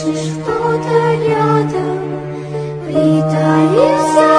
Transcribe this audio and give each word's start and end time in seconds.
слышу 0.02 0.40
что-то 0.42 1.14
рядом, 1.26 1.98
притаился. 2.86 4.31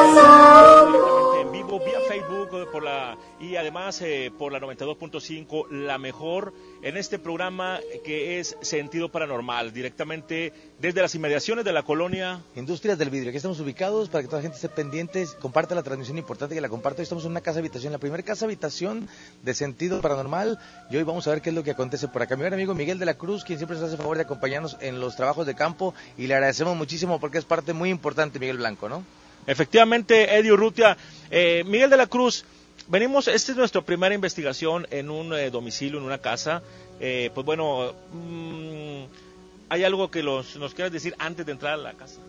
Por 2.74 2.84
la 2.84 3.16
y 3.40 3.56
además 3.56 4.02
eh, 4.02 4.32
por 4.36 4.52
la 4.52 4.60
92.5 4.60 5.70
la 5.70 6.00
mejor 6.00 6.54
en 6.82 6.98
este 6.98 7.20
programa 7.20 7.80
que 8.04 8.40
es 8.40 8.58
Sentido 8.62 9.10
Paranormal 9.10 9.72
directamente 9.72 10.52
desde 10.80 11.02
las 11.02 11.14
inmediaciones 11.14 11.64
de 11.64 11.72
la 11.72 11.84
colonia 11.84 12.42
Industrias 12.56 12.98
del 12.98 13.12
Vidrio, 13.12 13.30
aquí 13.30 13.38
estamos 13.38 13.60
ubicados 13.60 14.10
para 14.10 14.24
que 14.24 14.28
toda 14.28 14.40
la 14.40 14.44
gente 14.44 14.56
esté 14.56 14.70
pendiente, 14.70 15.28
comparte 15.40 15.76
la 15.76 15.84
transmisión 15.84 16.18
importante 16.18 16.56
que 16.56 16.62
la 16.62 16.70
comparta. 16.70 17.02
Hoy 17.02 17.04
estamos 17.04 17.26
en 17.26 17.32
una 17.32 17.42
casa 17.42 17.60
habitación, 17.60 17.94
la 17.94 18.00
primera 18.00 18.24
casa 18.24 18.46
habitación 18.46 19.08
de 19.44 19.54
sentido 19.54 20.02
paranormal. 20.02 20.58
Y 20.90 20.98
hoy 20.98 21.04
vamos 21.04 21.28
a 21.28 21.32
ver 21.32 21.42
qué 21.42 21.50
es 21.50 21.56
lo 21.56 21.64
que 21.64 21.72
acontece 21.72 22.08
por 22.08 22.22
acá. 22.22 22.36
Mi 22.36 22.42
gran 22.42 22.54
amigo 22.54 22.74
Miguel 22.74 22.98
de 22.98 23.06
la 23.06 23.14
Cruz, 23.14 23.44
quien 23.44 23.60
siempre 23.60 23.78
nos 23.78 23.88
hace 23.88 23.98
favor 23.98 24.18
de 24.18 24.24
acompañarnos 24.24 24.78
en 24.82 25.00
los 25.00 25.16
trabajos 25.16 25.46
de 25.46 25.54
campo 25.54 25.94
y 26.18 26.28
le 26.28 26.34
agradecemos 26.34 26.76
muchísimo 26.76 27.20
porque 27.20 27.38
es 27.38 27.46
parte 27.46 27.74
muy 27.74 27.90
importante, 27.90 28.40
Miguel 28.40 28.58
Blanco, 28.58 28.90
¿no? 28.90 29.04
Efectivamente, 29.46 30.36
Eddie 30.38 30.54
Urrutia. 30.54 30.98
Eh, 31.30 31.64
Miguel 31.66 31.90
de 31.90 31.98
la 31.98 32.08
Cruz, 32.08 32.46
venimos, 32.88 33.28
esta 33.28 33.52
es 33.52 33.58
nuestra 33.58 33.82
primera 33.82 34.14
investigación 34.16 34.88
en 34.92 35.10
un 35.10 35.34
eh, 35.34 35.50
domicilio, 35.50 36.00
en 36.00 36.06
una 36.06 36.20
casa. 36.20 36.62
Eh, 37.00 37.32
pues 37.34 37.46
bueno, 37.46 37.94
mm, 38.14 39.04
¿hay 39.70 39.84
algo 39.84 40.12
que 40.12 40.24
los, 40.24 40.56
nos 40.58 40.74
quieras 40.74 40.92
decir 40.92 41.16
antes 41.20 41.46
de 41.46 41.52
entrar 41.52 41.74
a 41.74 41.78
la 41.78 41.94
casa? 41.94 42.20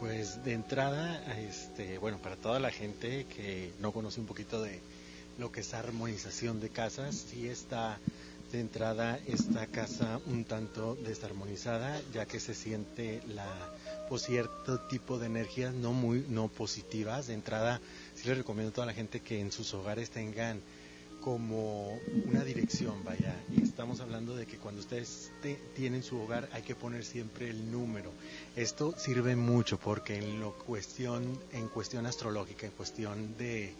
Pues 0.00 0.44
de 0.44 0.52
entrada, 0.52 1.22
este, 1.38 1.98
bueno, 1.98 2.18
para 2.18 2.36
toda 2.36 2.58
la 2.58 2.70
gente 2.70 3.26
que 3.34 3.72
no 3.80 3.92
conoce 3.92 4.20
un 4.20 4.26
poquito 4.26 4.62
de 4.62 4.80
lo 5.38 5.50
que 5.50 5.60
es 5.60 5.74
armonización 5.74 6.60
de 6.60 6.68
casas, 6.68 7.14
sí 7.14 7.48
está 7.48 7.98
de 8.52 8.60
entrada 8.60 9.18
esta 9.26 9.66
casa 9.66 10.20
un 10.26 10.44
tanto 10.44 10.96
desarmonizada, 10.96 12.00
ya 12.12 12.26
que 12.26 12.38
se 12.38 12.54
siente 12.54 13.20
la 13.26 13.46
pues, 14.08 14.22
cierto 14.22 14.78
tipo 14.80 15.18
de 15.18 15.26
energías 15.26 15.74
no 15.74 15.92
muy 15.92 16.24
no 16.28 16.46
positivas. 16.46 17.26
De 17.26 17.34
entrada, 17.34 17.80
les 18.24 18.38
recomiendo 18.38 18.70
a 18.70 18.74
toda 18.74 18.86
la 18.86 18.94
gente 18.94 19.20
que 19.20 19.40
en 19.40 19.52
sus 19.52 19.72
hogares 19.74 20.10
tengan 20.10 20.60
como 21.20 21.98
una 22.26 22.44
dirección, 22.44 23.02
vaya. 23.04 23.34
Y 23.50 23.62
estamos 23.62 24.00
hablando 24.00 24.36
de 24.36 24.46
que 24.46 24.58
cuando 24.58 24.80
ustedes 24.82 25.30
te- 25.42 25.58
tienen 25.74 26.02
su 26.02 26.18
hogar 26.20 26.48
hay 26.52 26.62
que 26.62 26.74
poner 26.74 27.04
siempre 27.04 27.48
el 27.48 27.70
número. 27.70 28.12
Esto 28.56 28.94
sirve 28.98 29.34
mucho 29.34 29.78
porque 29.78 30.16
en 30.18 30.38
lo 30.40 30.52
cuestión, 30.52 31.38
en 31.52 31.68
cuestión 31.68 32.04
astrológica, 32.06 32.66
en 32.66 32.72
cuestión 32.72 33.36
de, 33.38 33.72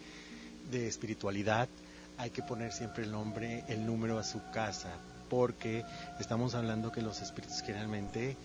de 0.71 0.87
espiritualidad, 0.87 1.69
hay 2.17 2.29
que 2.31 2.41
poner 2.41 2.71
siempre 2.71 3.03
el 3.03 3.11
nombre, 3.11 3.63
el 3.67 3.85
número 3.85 4.17
a 4.17 4.23
su 4.23 4.41
casa, 4.51 4.97
porque 5.29 5.83
estamos 6.19 6.55
hablando 6.55 6.91
que 6.91 7.01
los 7.01 7.21
espíritus 7.21 7.61
generalmente 7.61 8.37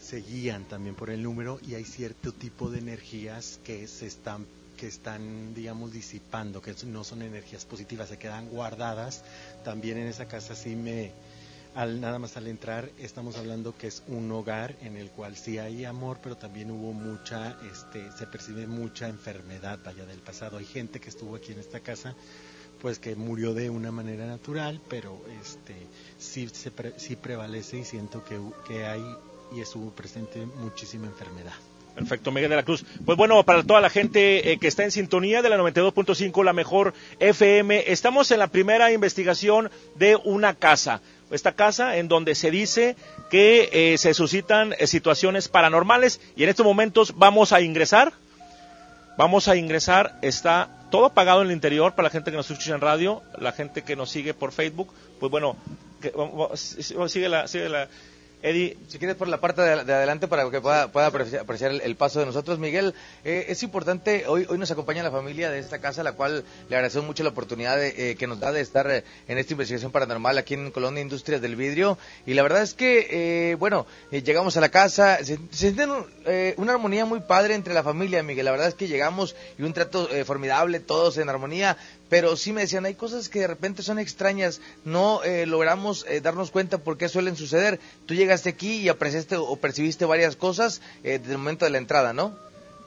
se 0.00 0.20
guían 0.20 0.64
también 0.64 0.94
por 0.94 1.08
el 1.10 1.22
número 1.22 1.58
y 1.66 1.74
hay 1.74 1.84
cierto 1.84 2.32
tipo 2.32 2.68
de 2.70 2.80
energías 2.80 3.60
que 3.64 3.86
se 3.86 4.06
están 4.06 4.44
que 4.82 4.88
están 4.88 5.54
digamos 5.54 5.92
disipando 5.92 6.60
que 6.60 6.74
no 6.86 7.04
son 7.04 7.22
energías 7.22 7.64
positivas 7.64 8.08
se 8.08 8.18
quedan 8.18 8.48
guardadas 8.48 9.22
también 9.64 9.96
en 9.96 10.08
esa 10.08 10.26
casa 10.26 10.56
sí 10.56 10.74
me 10.74 11.12
al 11.76 12.00
nada 12.00 12.18
más 12.18 12.36
al 12.36 12.48
entrar 12.48 12.90
estamos 12.98 13.36
hablando 13.36 13.76
que 13.78 13.86
es 13.86 14.02
un 14.08 14.32
hogar 14.32 14.74
en 14.80 14.96
el 14.96 15.08
cual 15.10 15.36
sí 15.36 15.58
hay 15.58 15.84
amor 15.84 16.18
pero 16.20 16.36
también 16.36 16.72
hubo 16.72 16.92
mucha 16.92 17.56
este 17.72 18.10
se 18.10 18.26
percibe 18.26 18.66
mucha 18.66 19.06
enfermedad 19.06 19.78
vaya 19.84 20.04
del 20.04 20.18
pasado 20.18 20.58
hay 20.58 20.66
gente 20.66 20.98
que 20.98 21.10
estuvo 21.10 21.36
aquí 21.36 21.52
en 21.52 21.60
esta 21.60 21.78
casa 21.78 22.16
pues 22.80 22.98
que 22.98 23.14
murió 23.14 23.54
de 23.54 23.70
una 23.70 23.92
manera 23.92 24.26
natural, 24.26 24.80
pero 24.90 25.16
este 25.40 25.76
sí, 26.18 26.48
se 26.52 26.72
pre- 26.72 26.98
sí 26.98 27.14
prevalece 27.14 27.78
y 27.78 27.84
siento 27.84 28.24
que, 28.24 28.40
que 28.66 28.84
hay 28.86 29.04
y 29.52 29.60
estuvo 29.60 29.92
presente 29.92 30.44
muchísima 30.44 31.06
enfermedad. 31.06 31.54
Perfecto, 31.94 32.32
Miguel 32.32 32.50
de 32.50 32.56
la 32.56 32.62
Cruz. 32.62 32.84
Pues 33.04 33.18
bueno, 33.18 33.42
para 33.44 33.62
toda 33.62 33.80
la 33.80 33.90
gente 33.90 34.52
eh, 34.52 34.58
que 34.58 34.68
está 34.68 34.84
en 34.84 34.90
sintonía 34.90 35.42
de 35.42 35.50
la 35.50 35.58
92.5, 35.58 36.42
la 36.42 36.52
mejor 36.52 36.94
FM, 37.20 37.84
estamos 37.92 38.30
en 38.30 38.38
la 38.38 38.46
primera 38.46 38.92
investigación 38.92 39.70
de 39.96 40.16
una 40.16 40.54
casa. 40.54 41.02
Esta 41.30 41.52
casa 41.52 41.96
en 41.96 42.08
donde 42.08 42.34
se 42.34 42.50
dice 42.50 42.96
que 43.30 43.68
eh, 43.72 43.98
se 43.98 44.14
suscitan 44.14 44.74
eh, 44.78 44.86
situaciones 44.86 45.48
paranormales 45.48 46.20
y 46.36 46.44
en 46.44 46.50
estos 46.50 46.64
momentos 46.64 47.14
vamos 47.16 47.52
a 47.52 47.60
ingresar. 47.60 48.12
Vamos 49.18 49.48
a 49.48 49.56
ingresar, 49.56 50.18
está 50.22 50.70
todo 50.90 51.06
apagado 51.06 51.42
en 51.42 51.48
el 51.48 51.52
interior 51.52 51.94
para 51.94 52.08
la 52.08 52.10
gente 52.10 52.30
que 52.30 52.36
nos 52.38 52.50
escucha 52.50 52.74
en 52.74 52.80
radio, 52.80 53.22
la 53.38 53.52
gente 53.52 53.82
que 53.82 53.96
nos 53.96 54.10
sigue 54.10 54.32
por 54.32 54.52
Facebook. 54.52 54.88
Pues 55.20 55.30
bueno, 55.30 55.56
sigue 56.54 57.28
la, 57.28 57.46
sigue 57.46 57.68
la, 57.68 57.88
Eddie, 58.42 58.76
Si 58.88 58.98
quieres 58.98 59.16
por 59.16 59.28
la 59.28 59.40
parte 59.40 59.62
de, 59.62 59.84
de 59.84 59.94
adelante 59.94 60.26
para 60.26 60.50
que 60.50 60.60
pueda, 60.60 60.90
pueda 60.90 61.06
apreciar, 61.06 61.70
el, 61.70 61.96
paso 61.96 62.20
de 62.20 62.26
nosotros. 62.26 62.58
Miguel, 62.58 62.94
eh, 63.24 63.46
es 63.48 63.62
importante, 63.62 64.24
hoy, 64.26 64.46
hoy 64.48 64.58
nos 64.58 64.70
acompaña 64.70 65.02
la 65.02 65.10
familia 65.12 65.50
de 65.50 65.60
esta 65.60 65.80
casa, 65.80 66.02
la 66.02 66.12
cual 66.12 66.44
le 66.68 66.76
agradecemos 66.76 67.06
mucho 67.06 67.22
la 67.22 67.30
oportunidad 67.30 67.76
de, 67.76 68.10
eh, 68.10 68.16
que 68.16 68.26
nos 68.26 68.40
da 68.40 68.50
de 68.50 68.60
estar 68.60 68.90
eh, 68.90 69.04
en 69.28 69.38
esta 69.38 69.52
investigación 69.52 69.92
paranormal 69.92 70.38
aquí 70.38 70.54
en 70.54 70.70
Colonia 70.70 71.02
Industrias 71.02 71.40
del 71.40 71.56
Vidrio. 71.56 71.98
Y 72.26 72.34
la 72.34 72.42
verdad 72.42 72.62
es 72.62 72.74
que, 72.74 73.06
eh, 73.10 73.54
bueno, 73.54 73.86
eh, 74.10 74.22
llegamos 74.22 74.56
a 74.56 74.60
la 74.60 74.70
casa, 74.70 75.18
se, 75.18 75.36
se 75.50 75.72
siente 75.72 75.86
eh, 76.26 76.54
una 76.56 76.72
armonía 76.72 77.04
muy 77.04 77.20
padre 77.20 77.54
entre 77.54 77.74
la 77.74 77.82
familia, 77.82 78.22
Miguel. 78.22 78.44
La 78.44 78.50
verdad 78.50 78.68
es 78.68 78.74
que 78.74 78.88
llegamos 78.88 79.36
y 79.58 79.62
un 79.62 79.72
trato 79.72 80.08
formidable, 80.24 80.80
todos 80.80 81.18
en 81.18 81.28
armonía. 81.28 81.76
Pero 82.12 82.36
sí 82.36 82.52
me 82.52 82.60
decían, 82.60 82.84
hay 82.84 82.94
cosas 82.94 83.30
que 83.30 83.38
de 83.38 83.46
repente 83.46 83.82
son 83.82 83.98
extrañas, 83.98 84.60
no 84.84 85.24
eh, 85.24 85.46
logramos 85.46 86.04
eh, 86.06 86.20
darnos 86.20 86.50
cuenta 86.50 86.76
por 86.76 86.98
qué 86.98 87.08
suelen 87.08 87.36
suceder. 87.36 87.80
Tú 88.04 88.12
llegaste 88.12 88.50
aquí 88.50 88.80
y 88.80 88.90
apreciaste 88.90 89.36
o 89.36 89.56
percibiste 89.56 90.04
varias 90.04 90.36
cosas 90.36 90.82
eh, 91.04 91.18
desde 91.18 91.32
el 91.32 91.38
momento 91.38 91.64
de 91.64 91.70
la 91.70 91.78
entrada, 91.78 92.12
¿no? 92.12 92.36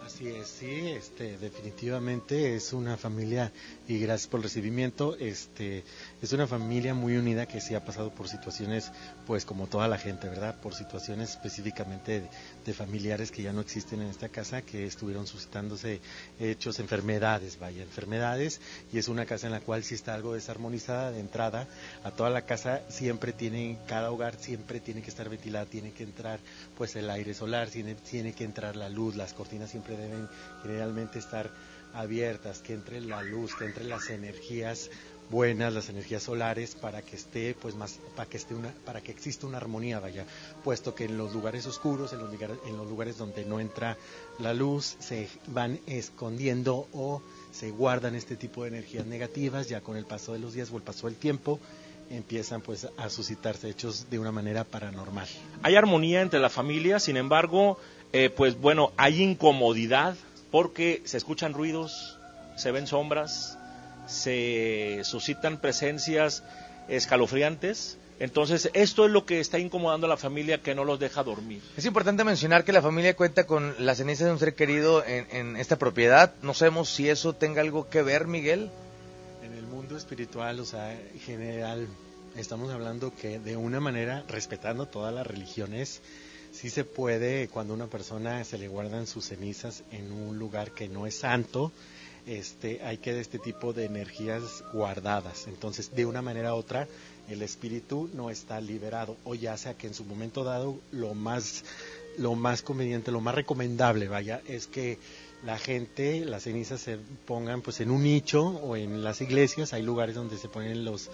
Así 0.06 0.28
es, 0.28 0.48
sí, 0.48 0.90
este, 0.92 1.40
definitivamente 1.40 2.56
es 2.56 2.72
una 2.72 2.98
familia 2.98 3.52
y 3.88 3.98
gracias 3.98 4.28
por 4.30 4.42
el 4.42 4.44
recibimiento, 4.44 5.18
este, 5.18 5.84
es 6.25 6.33
una 6.33 6.48
familia 6.48 6.95
muy 6.95 7.18
unida 7.18 7.45
que 7.45 7.62
sí 7.62 7.75
ha 7.75 7.86
pasado 7.86 8.10
por 8.10 8.27
situaciones, 8.27 8.92
pues 9.27 9.45
como 9.45 9.68
toda 9.68 9.88
la 9.88 10.00
gente, 10.00 10.27
¿verdad? 10.27 10.56
Por 10.60 10.74
situaciones 10.74 11.30
específicamente 11.30 12.27
de, 12.66 12.74
familiares 12.74 13.30
que 13.31 13.44
ya 13.44 13.54
no 13.54 13.62
existen 13.62 14.01
en 14.01 14.07
esta 14.07 14.30
casa, 14.30 14.63
que 14.63 14.88
estuvieron 14.88 15.27
suscitándose 15.27 16.01
hechos, 16.39 16.80
enfermedades, 16.80 17.60
vaya, 17.60 17.83
enfermedades, 17.83 18.60
y 18.92 18.98
es 18.98 19.07
una 19.07 19.27
casa 19.27 19.45
en 19.45 19.54
la 19.54 19.60
cual 19.60 19.83
sí 19.83 19.94
está 19.94 20.16
algo 20.16 20.33
desarmonizada 20.33 21.12
de 21.12 21.19
entrada, 21.19 21.68
a 22.04 22.10
toda 22.10 22.31
la 22.31 22.42
casa 22.42 22.81
siempre 22.89 23.31
tiene, 23.31 23.77
cada 23.88 24.10
hogar 24.10 24.36
siempre 24.36 24.80
tiene 24.80 25.04
que 25.04 25.12
estar 25.12 25.30
ventilada, 25.30 25.68
tiene 25.68 25.92
que 25.92 26.04
entrar 26.04 26.39
pues 26.75 26.95
el 26.95 27.07
aire 27.12 27.36
solar, 27.36 27.69
tiene, 27.69 27.94
tiene 27.94 28.33
que 28.33 28.45
entrar 28.45 28.75
la 28.75 28.89
luz, 28.89 29.16
las 29.16 29.33
cortinas 29.33 29.69
siempre 29.69 29.95
deben 29.95 30.27
generalmente 30.63 31.19
estar 31.19 31.51
abiertas, 31.95 32.60
que 32.60 32.74
entre 32.74 33.00
la 33.00 33.24
luz, 33.24 33.56
que 33.56 33.66
entre 33.66 33.86
las 33.86 34.10
energías 34.10 34.89
buenas, 35.30 35.74
las 35.74 35.89
energías 35.89 36.24
solares, 36.24 36.75
para 36.75 37.01
que 37.01 37.16
esté, 37.16 37.56
pues 37.60 37.75
más, 37.75 38.00
para 38.16 38.30
que 38.30 38.38
esté 38.38 38.56
una, 38.56 38.74
para 38.86 39.01
que 39.01 39.12
exista 39.12 39.48
una 39.48 39.57
armonía, 39.57 40.00
vaya, 40.00 40.25
puesto 40.63 40.95
que 40.95 41.06
en 41.06 41.18
los 41.18 41.33
lugares 41.33 41.66
oscuros, 41.66 42.13
en 42.13 42.19
los 42.19 42.31
lugares, 42.31 42.57
en 42.68 42.77
los 42.77 42.88
lugares 42.88 43.18
donde 43.18 43.45
no 43.45 43.60
entra 43.60 43.98
la 44.39 44.54
luz, 44.54 44.95
se 45.00 45.27
van 45.48 45.80
escondiendo 45.88 46.88
o 46.94 47.22
se 47.51 47.72
guardan 47.72 48.16
este 48.16 48.36
tipo 48.36 48.63
de 48.63 48.69
energías 48.69 49.06
negativas, 49.06 49.69
ya 49.69 49.81
con 49.81 49.98
el 49.98 50.06
paso 50.06 50.33
de 50.33 50.39
los 50.39 50.54
días 50.54 50.72
o 50.72 50.77
el 50.77 50.83
paso 50.83 51.07
del 51.07 51.16
tiempo, 51.16 51.60
empiezan 52.10 52.62
pues 52.62 52.88
a 52.98 53.10
suscitarse 53.10 53.69
hechos 53.69 54.10
de 54.10 54.19
una 54.19 54.31
manera 54.31 54.63
paranormal. 54.63 55.27
Hay 55.63 55.75
armonía 55.75 56.22
entre 56.22 56.39
la 56.39 56.50
familia, 56.50 57.00
sin 57.00 57.18
embargo, 57.18 57.80
eh, 58.13 58.30
pues 58.30 58.60
bueno, 58.60 58.92
hay 58.98 59.22
incomodidad 59.22 60.16
porque 60.51 61.01
se 61.06 61.18
escuchan 61.18 61.54
ruidos, 61.54 62.19
se 62.56 62.72
ven 62.72 62.88
sombras, 62.88 63.57
se 64.07 65.02
suscitan 65.04 65.60
presencias 65.60 66.44
escalofriantes. 66.88 67.98
Entonces, 68.18 68.69
esto 68.74 69.06
es 69.06 69.12
lo 69.12 69.25
que 69.25 69.42
está 69.42 69.60
incomodando 69.60 70.07
a 70.07 70.10
la 70.10 70.18
familia 70.18 70.62
que 70.62 70.74
no 70.74 70.86
los 70.86 71.00
deja 71.00 71.24
dormir. 71.24 71.62
Es 71.75 71.86
importante 71.86 72.24
mencionar 72.24 72.63
que 72.63 72.72
la 72.72 72.81
familia 72.81 73.16
cuenta 73.16 73.46
con 73.46 73.75
las 73.80 73.98
cenizas 73.98 74.28
de 74.28 74.31
un 74.31 74.40
ser 74.40 74.56
querido 74.56 75.04
en, 75.06 75.28
en 75.31 75.56
esta 75.57 75.78
propiedad. 75.78 76.34
No 76.42 76.54
sabemos 76.54 76.90
si 76.90 77.10
eso 77.10 77.34
tenga 77.34 77.62
algo 77.62 77.90
que 77.90 78.02
ver, 78.04 78.28
Miguel. 78.28 78.69
En 79.44 79.54
el 79.54 79.63
mundo 79.63 79.98
espiritual, 79.98 80.62
o 80.62 80.66
sea, 80.66 80.94
en 80.94 81.19
general, 81.19 81.88
estamos 82.38 82.72
hablando 82.72 83.13
que 83.13 83.40
de 83.40 83.58
una 83.58 83.81
manera, 83.81 84.24
respetando 84.30 84.86
todas 84.86 85.13
las 85.13 85.28
religiones, 85.28 86.01
sí 86.54 86.69
se 86.69 86.86
puede, 86.86 87.50
cuando 87.50 87.74
una 87.74 87.88
persona 87.88 88.44
se 88.46 88.58
le 88.58 88.69
guardan 88.69 89.08
sus 89.08 89.25
cenizas 89.25 89.84
en 89.92 90.12
un 90.13 90.40
lugar 90.40 90.72
que 90.72 90.88
no 90.88 91.06
es 91.06 91.16
santo, 91.16 91.74
este, 92.27 92.81
hay 92.83 92.98
que 92.98 93.13
de 93.13 93.22
este 93.22 93.39
tipo 93.39 93.74
de 93.74 93.86
energías 93.86 94.63
guardadas. 94.74 95.48
Entonces, 95.48 95.95
de 95.95 96.06
una 96.06 96.22
manera 96.22 96.54
u 96.54 96.57
otra, 96.57 96.88
el 97.30 97.42
espíritu 97.42 98.10
no 98.13 98.30
está 98.30 98.60
liberado, 98.62 99.18
o 99.24 99.36
ya 99.36 99.57
sea 99.57 99.74
que 99.75 99.88
en 99.88 99.94
su 99.94 100.04
momento 100.06 100.44
dado 100.44 100.80
lo 100.92 101.13
más, 101.13 101.63
lo 102.18 102.36
más 102.36 102.62
conveniente, 102.62 103.12
lo 103.12 103.22
más 103.22 103.36
recomendable, 103.36 104.07
vaya, 104.07 104.42
es 104.48 104.68
que 104.68 104.98
la 105.44 105.57
gente, 105.57 106.25
las 106.25 106.44
cenizas 106.44 106.81
se 106.81 106.98
pongan 107.25 107.62
pues 107.62 107.80
en 107.80 107.92
un 107.92 108.04
nicho 108.04 108.44
o 108.44 108.75
en 108.75 109.04
las 109.04 109.22
iglesias, 109.22 109.74
hay 109.74 109.83
lugares 109.83 110.16
donde 110.16 110.38
se 110.38 110.48
ponen 110.50 110.86
los, 110.86 111.10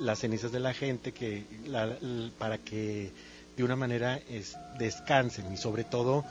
las 0.00 0.20
cenizas 0.20 0.50
de 0.52 0.60
la 0.60 0.72
gente 0.74 1.12
que, 1.12 1.44
la- 1.66 1.96
para 2.38 2.58
que 2.58 3.10
de 3.56 3.64
una 3.64 3.76
manera 3.76 4.20
es, 4.28 4.56
descansen 4.78 5.52
y 5.52 5.56
sobre 5.56 5.84
todo 5.84 6.24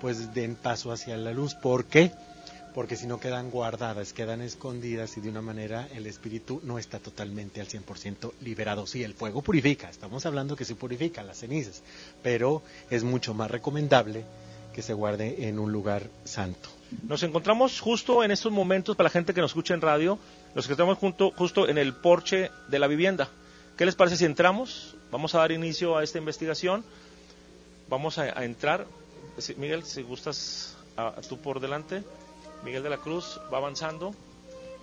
pues 0.00 0.34
den 0.34 0.54
paso 0.56 0.90
hacia 0.90 1.16
la 1.16 1.32
luz. 1.32 1.54
¿Por 1.54 1.84
qué? 1.84 2.10
Porque 2.10 2.31
si 2.96 3.06
no 3.06 3.20
quedan 3.20 3.50
guardadas, 3.50 4.12
quedan 4.12 4.40
escondidas 4.40 5.16
y 5.16 5.20
de 5.20 5.28
una 5.28 5.42
manera 5.42 5.88
el 5.94 6.06
espíritu 6.06 6.60
no 6.64 6.78
está 6.78 6.98
totalmente 6.98 7.60
al 7.60 7.68
100% 7.68 8.32
liberado. 8.40 8.86
Sí, 8.86 9.02
el 9.02 9.14
fuego 9.14 9.42
purifica, 9.42 9.88
estamos 9.88 10.26
hablando 10.26 10.56
que 10.56 10.64
se 10.64 10.74
purifica 10.74 11.22
las 11.22 11.38
cenizas, 11.38 11.82
pero 12.22 12.62
es 12.90 13.04
mucho 13.04 13.34
más 13.34 13.50
recomendable 13.50 14.24
que 14.74 14.82
se 14.82 14.94
guarde 14.94 15.48
en 15.48 15.58
un 15.58 15.70
lugar 15.70 16.08
santo. 16.24 16.68
Nos 17.02 17.22
encontramos 17.22 17.80
justo 17.80 18.24
en 18.24 18.30
estos 18.30 18.52
momentos, 18.52 18.96
para 18.96 19.06
la 19.06 19.10
gente 19.10 19.32
que 19.32 19.40
nos 19.40 19.50
escucha 19.52 19.74
en 19.74 19.80
radio, 19.80 20.18
los 20.54 20.66
que 20.66 20.72
estamos 20.72 20.98
junto, 20.98 21.30
justo 21.30 21.68
en 21.68 21.78
el 21.78 21.94
porche 21.94 22.50
de 22.68 22.78
la 22.78 22.86
vivienda. 22.86 23.28
¿Qué 23.76 23.86
les 23.86 23.94
parece 23.94 24.16
si 24.16 24.24
entramos? 24.24 24.96
Vamos 25.10 25.34
a 25.34 25.38
dar 25.38 25.52
inicio 25.52 25.96
a 25.96 26.04
esta 26.04 26.18
investigación. 26.18 26.84
Vamos 27.88 28.18
a, 28.18 28.44
entrar. 28.44 28.86
Sí, 29.38 29.54
Miguel, 29.56 29.84
si 29.84 30.02
gustas, 30.02 30.76
tú 31.28 31.38
por 31.38 31.60
delante. 31.60 32.02
Miguel 32.64 32.82
de 32.82 32.90
la 32.90 32.98
Cruz 32.98 33.40
va 33.52 33.58
avanzando 33.58 34.14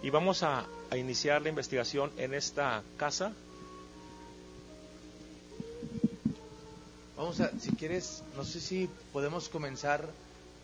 y 0.04 0.10
vamos 0.10 0.44
a, 0.44 0.66
a 0.90 0.98
iniciar 0.98 1.42
la 1.42 1.50
investigación 1.50 2.12
en 2.18 2.34
esta 2.34 2.84
casa. 2.98 3.34
Vamos 7.18 7.40
a, 7.42 7.52
si 7.60 7.72
quieres, 7.72 8.24
no 8.38 8.44
sé 8.46 8.60
si 8.62 8.90
podemos 9.12 9.50
comenzar 9.50 10.08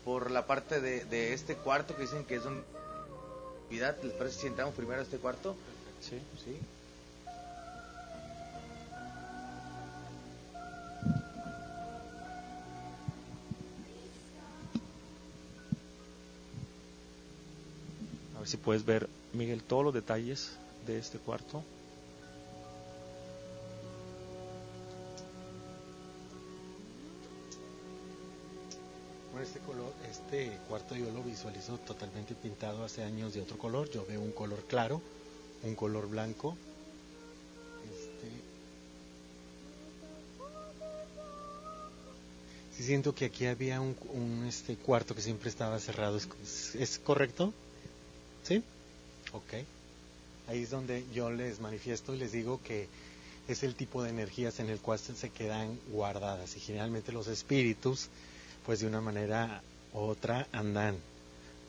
por 0.04 0.30
la 0.30 0.46
parte 0.46 0.80
de, 0.80 1.04
de 1.04 1.34
este 1.34 1.56
cuarto 1.56 1.94
que 1.96 2.02
dicen 2.02 2.24
que 2.24 2.36
es 2.36 2.44
un... 2.44 2.62
¿Les 3.70 4.12
parece 4.12 4.40
si 4.42 4.46
entramos 4.46 4.74
primero 4.74 5.00
a 5.00 5.02
este 5.02 5.18
cuarto? 5.18 5.56
Sí. 6.00 6.18
Sí. 6.44 6.56
Puedes 18.66 18.84
ver, 18.84 19.08
Miguel, 19.32 19.62
todos 19.62 19.84
los 19.84 19.94
detalles 19.94 20.56
de 20.88 20.98
este 20.98 21.18
cuarto. 21.18 21.62
Este 29.40 29.60
color, 29.60 29.92
este 30.10 30.58
cuarto 30.68 30.96
yo 30.96 31.08
lo 31.12 31.22
visualizo 31.22 31.78
totalmente 31.78 32.34
pintado 32.34 32.82
hace 32.84 33.04
años 33.04 33.32
de 33.34 33.42
otro 33.42 33.56
color. 33.56 33.88
Yo 33.88 34.04
veo 34.04 34.20
un 34.20 34.32
color 34.32 34.64
claro, 34.66 35.00
un 35.62 35.76
color 35.76 36.08
blanco. 36.08 36.56
Este, 42.74 42.82
siento 42.82 43.14
que 43.14 43.26
aquí 43.26 43.46
había 43.46 43.80
un, 43.80 43.94
un, 44.12 44.44
este 44.48 44.74
cuarto 44.74 45.14
que 45.14 45.22
siempre 45.22 45.50
estaba 45.50 45.78
cerrado. 45.78 46.16
¿Es, 46.16 46.74
es 46.74 46.98
correcto? 46.98 47.52
¿Sí? 48.46 48.62
Ok. 49.32 49.54
Ahí 50.48 50.62
es 50.62 50.70
donde 50.70 51.04
yo 51.12 51.30
les 51.30 51.58
manifiesto 51.60 52.14
y 52.14 52.18
les 52.18 52.32
digo 52.32 52.60
que 52.62 52.86
es 53.48 53.62
el 53.62 53.74
tipo 53.74 54.02
de 54.02 54.10
energías 54.10 54.60
en 54.60 54.70
el 54.70 54.78
cual 54.78 54.98
se 54.98 55.30
quedan 55.30 55.78
guardadas 55.90 56.56
y 56.56 56.60
generalmente 56.60 57.12
los 57.12 57.26
espíritus 57.26 58.08
pues 58.64 58.80
de 58.80 58.86
una 58.86 59.00
manera 59.00 59.62
u 59.92 59.98
otra 60.00 60.46
andan, 60.52 60.96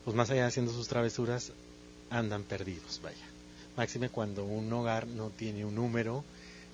pues 0.04 0.16
más 0.16 0.30
allá 0.30 0.42
de 0.42 0.48
haciendo 0.48 0.72
sus 0.72 0.88
travesuras, 0.88 1.52
andan 2.10 2.42
perdidos, 2.42 3.00
vaya. 3.02 3.16
Máxime 3.76 4.08
cuando 4.10 4.44
un 4.44 4.72
hogar 4.72 5.06
no 5.06 5.30
tiene 5.30 5.64
un 5.64 5.76
número, 5.76 6.24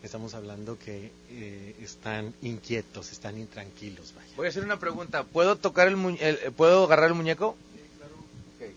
estamos 0.03 0.33
hablando 0.35 0.79
que 0.79 1.11
eh, 1.31 1.77
están 1.83 2.33
inquietos, 2.41 3.13
están 3.13 3.37
intranquilos, 3.39 4.15
vaya. 4.15 4.29
Voy 4.37 4.47
a 4.47 4.51
hacer 4.51 4.65
una 4.65 4.79
pregunta. 4.79 5.25
¿Puedo 5.25 5.57
tocar 5.57 5.89
el, 5.89 5.97
mu- 5.97 6.17
el- 6.19 6.39
¿Puedo 6.57 6.85
agarrar 6.85 7.09
el 7.09 7.15
muñeco? 7.15 7.49
Ok. 8.57 8.71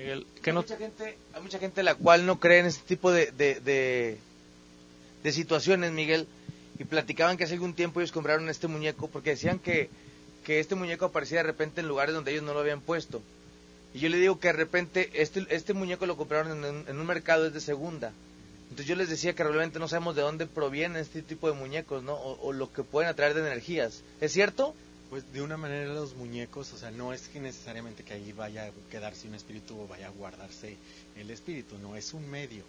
Miguel, 0.00 0.26
¿qué 0.42 0.50
hay, 0.50 0.54
no, 0.54 0.62
mucha 0.62 0.76
gente, 0.76 1.16
hay 1.34 1.42
mucha 1.42 1.58
gente 1.58 1.82
la 1.82 1.94
cual 1.94 2.24
no 2.26 2.40
cree 2.40 2.60
en 2.60 2.66
este 2.66 2.82
tipo 2.86 3.12
de, 3.12 3.30
de, 3.32 3.60
de, 3.60 4.18
de 5.22 5.32
situaciones, 5.32 5.92
Miguel. 5.92 6.26
Y 6.78 6.84
platicaban 6.84 7.36
que 7.36 7.44
hace 7.44 7.54
algún 7.54 7.74
tiempo 7.74 8.00
ellos 8.00 8.10
compraron 8.12 8.48
este 8.48 8.66
muñeco 8.66 9.08
porque 9.08 9.30
decían 9.30 9.58
que, 9.58 9.90
que 10.44 10.60
este 10.60 10.74
muñeco 10.74 11.04
aparecía 11.04 11.38
de 11.38 11.42
repente 11.44 11.82
en 11.82 11.88
lugares 11.88 12.14
donde 12.14 12.30
ellos 12.32 12.42
no 12.42 12.54
lo 12.54 12.60
habían 12.60 12.80
puesto. 12.80 13.20
Y 13.92 13.98
yo 13.98 14.08
le 14.08 14.16
digo 14.18 14.40
que 14.40 14.48
de 14.48 14.52
repente 14.54 15.10
este, 15.14 15.46
este 15.50 15.74
muñeco 15.74 16.06
lo 16.06 16.16
compraron 16.16 16.52
en, 16.52 16.64
un- 16.64 16.84
en 16.88 16.98
un 16.98 17.06
mercado 17.06 17.46
es 17.46 17.52
de 17.52 17.60
segunda. 17.60 18.12
Entonces 18.70 18.86
yo 18.86 18.96
les 18.96 19.10
decía 19.10 19.34
que 19.34 19.44
realmente 19.44 19.78
no 19.78 19.88
sabemos 19.88 20.16
de 20.16 20.22
dónde 20.22 20.46
provienen 20.46 20.96
este 21.02 21.20
tipo 21.22 21.48
de 21.50 21.54
muñecos, 21.58 22.02
¿no? 22.02 22.14
O, 22.14 22.40
o 22.48 22.52
lo 22.52 22.72
que 22.72 22.82
pueden 22.84 23.10
atraer 23.10 23.34
de 23.34 23.40
energías. 23.40 24.00
¿Es 24.22 24.32
cierto? 24.32 24.74
Pues 25.10 25.30
de 25.32 25.42
una 25.42 25.56
manera 25.56 25.92
los 25.92 26.14
muñecos, 26.14 26.72
o 26.72 26.78
sea, 26.78 26.92
no 26.92 27.12
es 27.12 27.22
que 27.28 27.40
necesariamente 27.40 28.04
que 28.04 28.14
ahí 28.14 28.32
vaya 28.32 28.66
a 28.66 28.90
quedarse 28.90 29.26
un 29.26 29.34
espíritu 29.34 29.78
o 29.80 29.88
vaya 29.88 30.06
a 30.06 30.10
guardarse 30.10 30.76
el 31.16 31.30
espíritu, 31.30 31.76
no 31.78 31.96
es 31.96 32.14
un 32.14 32.30
medio 32.30 32.62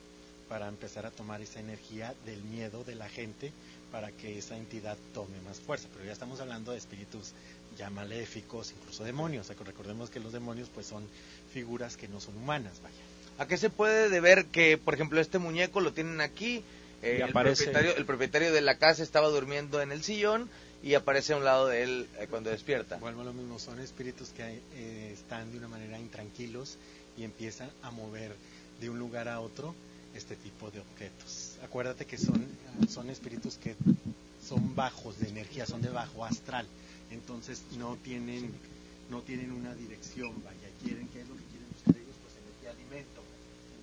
para 0.49 0.67
empezar 0.67 1.05
a 1.05 1.11
tomar 1.11 1.39
esa 1.41 1.59
energía 1.59 2.15
del 2.25 2.41
miedo 2.43 2.83
de 2.83 2.95
la 2.95 3.07
gente 3.07 3.53
para 3.91 4.11
que 4.11 4.39
esa 4.39 4.57
entidad 4.57 4.97
tome 5.13 5.39
más 5.45 5.59
fuerza. 5.59 5.87
Pero 5.93 6.05
ya 6.05 6.11
estamos 6.13 6.39
hablando 6.41 6.71
de 6.71 6.79
espíritus 6.79 7.31
ya 7.77 7.89
maléficos, 7.91 8.73
incluso 8.77 9.03
demonios. 9.03 9.45
O 9.45 9.47
sea, 9.47 9.55
que 9.55 9.63
recordemos 9.63 10.09
que 10.09 10.19
los 10.19 10.33
demonios 10.33 10.67
pues 10.73 10.87
son 10.87 11.05
figuras 11.53 11.95
que 11.95 12.07
no 12.07 12.19
son 12.19 12.35
humanas, 12.37 12.81
vaya. 12.81 12.95
¿A 13.37 13.47
qué 13.47 13.57
se 13.57 13.69
puede 13.69 14.09
deber 14.09 14.45
que, 14.45 14.77
por 14.77 14.95
ejemplo, 14.95 15.21
este 15.21 15.37
muñeco 15.37 15.79
lo 15.79 15.93
tienen 15.93 16.19
aquí? 16.21 16.63
eh, 17.03 17.17
Y 17.19 17.21
el, 17.21 17.31
propietario, 17.31 17.95
el 17.95 18.05
propietario 18.05 18.51
de 18.51 18.61
la 18.61 18.77
casa 18.77 19.03
estaba 19.03 19.29
durmiendo 19.29 19.81
en 19.81 19.91
el 19.91 20.03
sillón 20.03 20.49
y 20.83 20.95
aparece 20.95 21.33
a 21.33 21.37
un 21.37 21.43
lado 21.43 21.67
de 21.67 21.83
él 21.83 22.07
eh, 22.19 22.27
cuando 22.29 22.49
despierta. 22.49 22.97
Vuelvo 22.97 23.21
a 23.21 23.25
lo 23.25 23.33
mismo, 23.33 23.59
son 23.59 23.79
espíritus 23.79 24.29
que 24.29 24.61
eh, 24.73 25.11
están 25.13 25.51
de 25.51 25.57
una 25.57 25.67
manera 25.67 25.99
intranquilos 25.99 26.77
y 27.17 27.23
empiezan 27.23 27.69
a 27.83 27.91
mover 27.91 28.35
de 28.79 28.89
un 28.89 28.97
lugar 28.97 29.27
a 29.27 29.39
otro 29.39 29.75
este 30.15 30.35
tipo 30.35 30.71
de 30.71 30.79
objetos. 30.79 31.57
Acuérdate 31.63 32.05
que 32.05 32.17
son, 32.17 32.45
son 32.89 33.09
espíritus 33.09 33.57
que 33.57 33.75
son 34.45 34.75
bajos 34.75 35.19
de 35.19 35.29
energía, 35.29 35.65
son 35.65 35.81
de 35.81 35.89
bajo 35.89 36.25
astral, 36.25 36.67
entonces 37.11 37.61
no 37.77 37.95
tienen, 37.97 38.51
no 39.09 39.21
tienen 39.21 39.51
una 39.51 39.75
dirección, 39.75 40.33
vaya, 40.43 40.67
quieren, 40.83 41.07
¿qué 41.09 41.21
es 41.21 41.29
lo 41.29 41.35
que 41.35 41.43
quieren 41.43 41.67
buscar 41.71 41.95
ellos? 41.95 42.15
Pues 42.21 42.33
energía 42.43 42.71
alimento, 42.71 43.21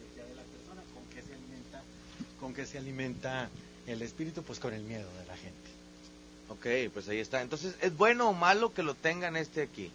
energía 0.01 0.25
de 0.25 0.35
la 0.35 0.43
persona, 0.43 0.83
¿con 0.93 1.05
qué 1.15 1.23
se 1.23 1.33
alimenta? 1.33 1.83
¿Con 2.41 2.55
qué 2.55 2.67
se 2.67 2.79
alimenta 2.79 3.49
el 3.87 4.03
espíritu? 4.03 4.43
Pues 4.43 4.59
con 4.59 4.75
el 4.75 4.83
miedo 4.83 5.09
de 5.21 5.27
la 5.27 5.37
gente. 5.37 5.78
Ok, 6.49 6.67
pues 6.93 7.09
ahí 7.09 7.19
está. 7.19 7.43
Entonces, 7.43 7.75
¿es 7.83 7.97
bueno 7.97 8.29
o 8.31 8.33
malo 8.33 8.73
que 8.73 8.83
lo 8.83 8.95
tengan 8.95 9.37
este 9.37 9.63
aquí? 9.63 9.91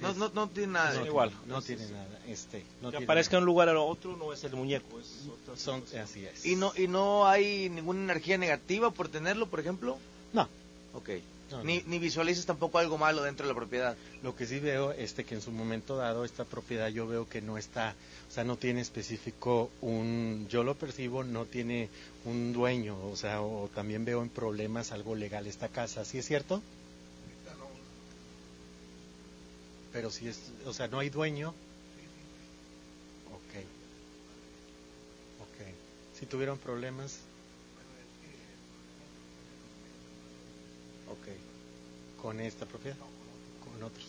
No, 0.00 0.12
no, 0.14 0.28
no 0.30 0.48
tiene 0.48 0.72
nada 0.72 0.92
de... 0.92 1.00
No, 1.00 1.06
igual. 1.06 1.32
No 1.46 1.62
tiene 1.62 1.86
nada. 1.86 2.18
Este, 2.26 2.64
no 2.82 2.88
que 2.88 2.96
tiene 2.96 3.04
aparezca 3.04 3.36
en 3.36 3.36
nada. 3.36 3.40
un 3.42 3.46
lugar 3.46 3.68
a 3.68 3.80
otro 3.80 4.16
no 4.16 4.32
es 4.32 4.42
el 4.42 4.52
muñeco, 4.56 4.98
es 4.98 5.28
otra 5.28 5.56
Son, 5.56 5.82
cosa. 5.82 6.02
así 6.02 6.24
es. 6.24 6.44
¿Y 6.44 6.56
no, 6.56 6.72
¿Y 6.76 6.88
no 6.88 7.26
hay 7.26 7.68
ninguna 7.70 8.00
energía 8.02 8.36
negativa 8.36 8.90
por 8.90 9.08
tenerlo, 9.08 9.46
por 9.46 9.60
ejemplo? 9.60 9.96
No. 10.32 10.48
Ok. 10.94 11.10
No, 11.54 11.62
Ni, 11.64 11.78
no. 11.78 11.82
ni 11.86 11.98
visualizas 11.98 12.46
tampoco 12.46 12.78
algo 12.78 12.98
malo 12.98 13.22
dentro 13.22 13.46
de 13.46 13.52
la 13.52 13.56
propiedad. 13.58 13.96
Lo 14.22 14.34
que 14.34 14.46
sí 14.46 14.58
veo 14.58 14.92
es 14.92 15.12
que 15.14 15.34
en 15.34 15.40
su 15.40 15.52
momento 15.52 15.96
dado 15.96 16.24
esta 16.24 16.44
propiedad 16.44 16.88
yo 16.88 17.06
veo 17.06 17.28
que 17.28 17.40
no 17.40 17.58
está, 17.58 17.94
o 18.28 18.32
sea, 18.32 18.44
no 18.44 18.56
tiene 18.56 18.80
específico 18.80 19.70
un, 19.80 20.46
yo 20.50 20.64
lo 20.64 20.74
percibo, 20.74 21.22
no 21.22 21.44
tiene 21.44 21.88
un 22.24 22.52
dueño, 22.52 22.96
o 23.06 23.16
sea, 23.16 23.40
o 23.42 23.68
también 23.74 24.04
veo 24.04 24.22
en 24.22 24.28
problemas 24.30 24.90
algo 24.92 25.14
legal 25.14 25.46
esta 25.46 25.68
casa, 25.68 26.04
¿sí 26.04 26.18
es 26.18 26.26
cierto? 26.26 26.60
Pero 29.92 30.10
si 30.10 30.26
es, 30.26 30.40
o 30.66 30.72
sea, 30.72 30.88
no 30.88 30.98
hay 30.98 31.08
dueño. 31.08 31.50
Ok. 33.30 33.54
Ok. 35.40 36.18
Si 36.18 36.26
tuvieron 36.26 36.58
problemas. 36.58 37.18
Ok. 41.06 41.28
¿Con 42.24 42.40
esta 42.40 42.64
propiedad? 42.64 42.96
Con 43.62 43.82
otros. 43.82 44.06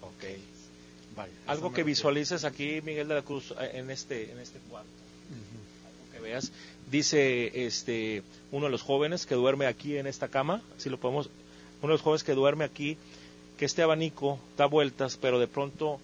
Ok. 0.00 0.24
Vale. 1.14 1.32
Algo 1.46 1.70
que 1.70 1.82
visualices 1.82 2.44
aquí, 2.44 2.80
Miguel 2.80 3.08
de 3.08 3.14
la 3.16 3.20
Cruz, 3.20 3.52
eh, 3.60 3.72
en 3.74 3.90
este, 3.90 4.32
en 4.32 4.38
este 4.38 4.58
cuarto. 4.70 4.88
Algo 5.84 6.12
que 6.14 6.20
veas. 6.20 6.50
Dice 6.90 7.66
este 7.66 8.22
uno 8.52 8.64
de 8.64 8.72
los 8.72 8.80
jóvenes 8.80 9.26
que 9.26 9.34
duerme 9.34 9.66
aquí 9.66 9.98
en 9.98 10.06
esta 10.06 10.28
cama, 10.28 10.62
si 10.78 10.88
lo 10.88 10.98
podemos, 10.98 11.26
uno 11.82 11.92
de 11.92 11.98
los 11.98 12.00
jóvenes 12.00 12.24
que 12.24 12.32
duerme 12.32 12.64
aquí, 12.64 12.96
que 13.58 13.66
este 13.66 13.82
abanico 13.82 14.38
da 14.56 14.64
vueltas, 14.64 15.18
pero 15.18 15.38
de 15.38 15.46
pronto 15.46 16.00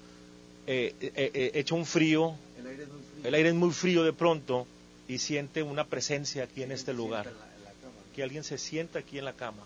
eh, 0.67 0.95
eh, 1.01 1.31
eh, 1.33 1.51
echa 1.55 1.75
un 1.75 1.87
frío, 1.87 2.35
el 3.25 3.35
aire 3.35 3.49
es 3.49 3.55
muy 3.55 3.71
frío 3.71 4.05
de 4.05 4.13
pronto 4.13 4.67
y 5.09 5.17
siente 5.17 5.63
una 5.63 5.87
presencia 5.87 6.45
aquí 6.45 6.63
en 6.63 6.73
este 6.73 6.93
lugar, 6.93 7.33
que 8.15 8.23
alguien 8.23 8.45
se 8.45 8.59
sienta 8.59 8.99
aquí 8.99 9.19
en 9.19 9.25
la 9.25 9.33
cama, 9.33 9.63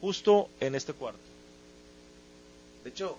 justo 0.00 0.48
en 0.60 0.74
este 0.74 0.92
cuarto. 0.92 1.20
De 2.84 2.90
hecho, 2.90 3.18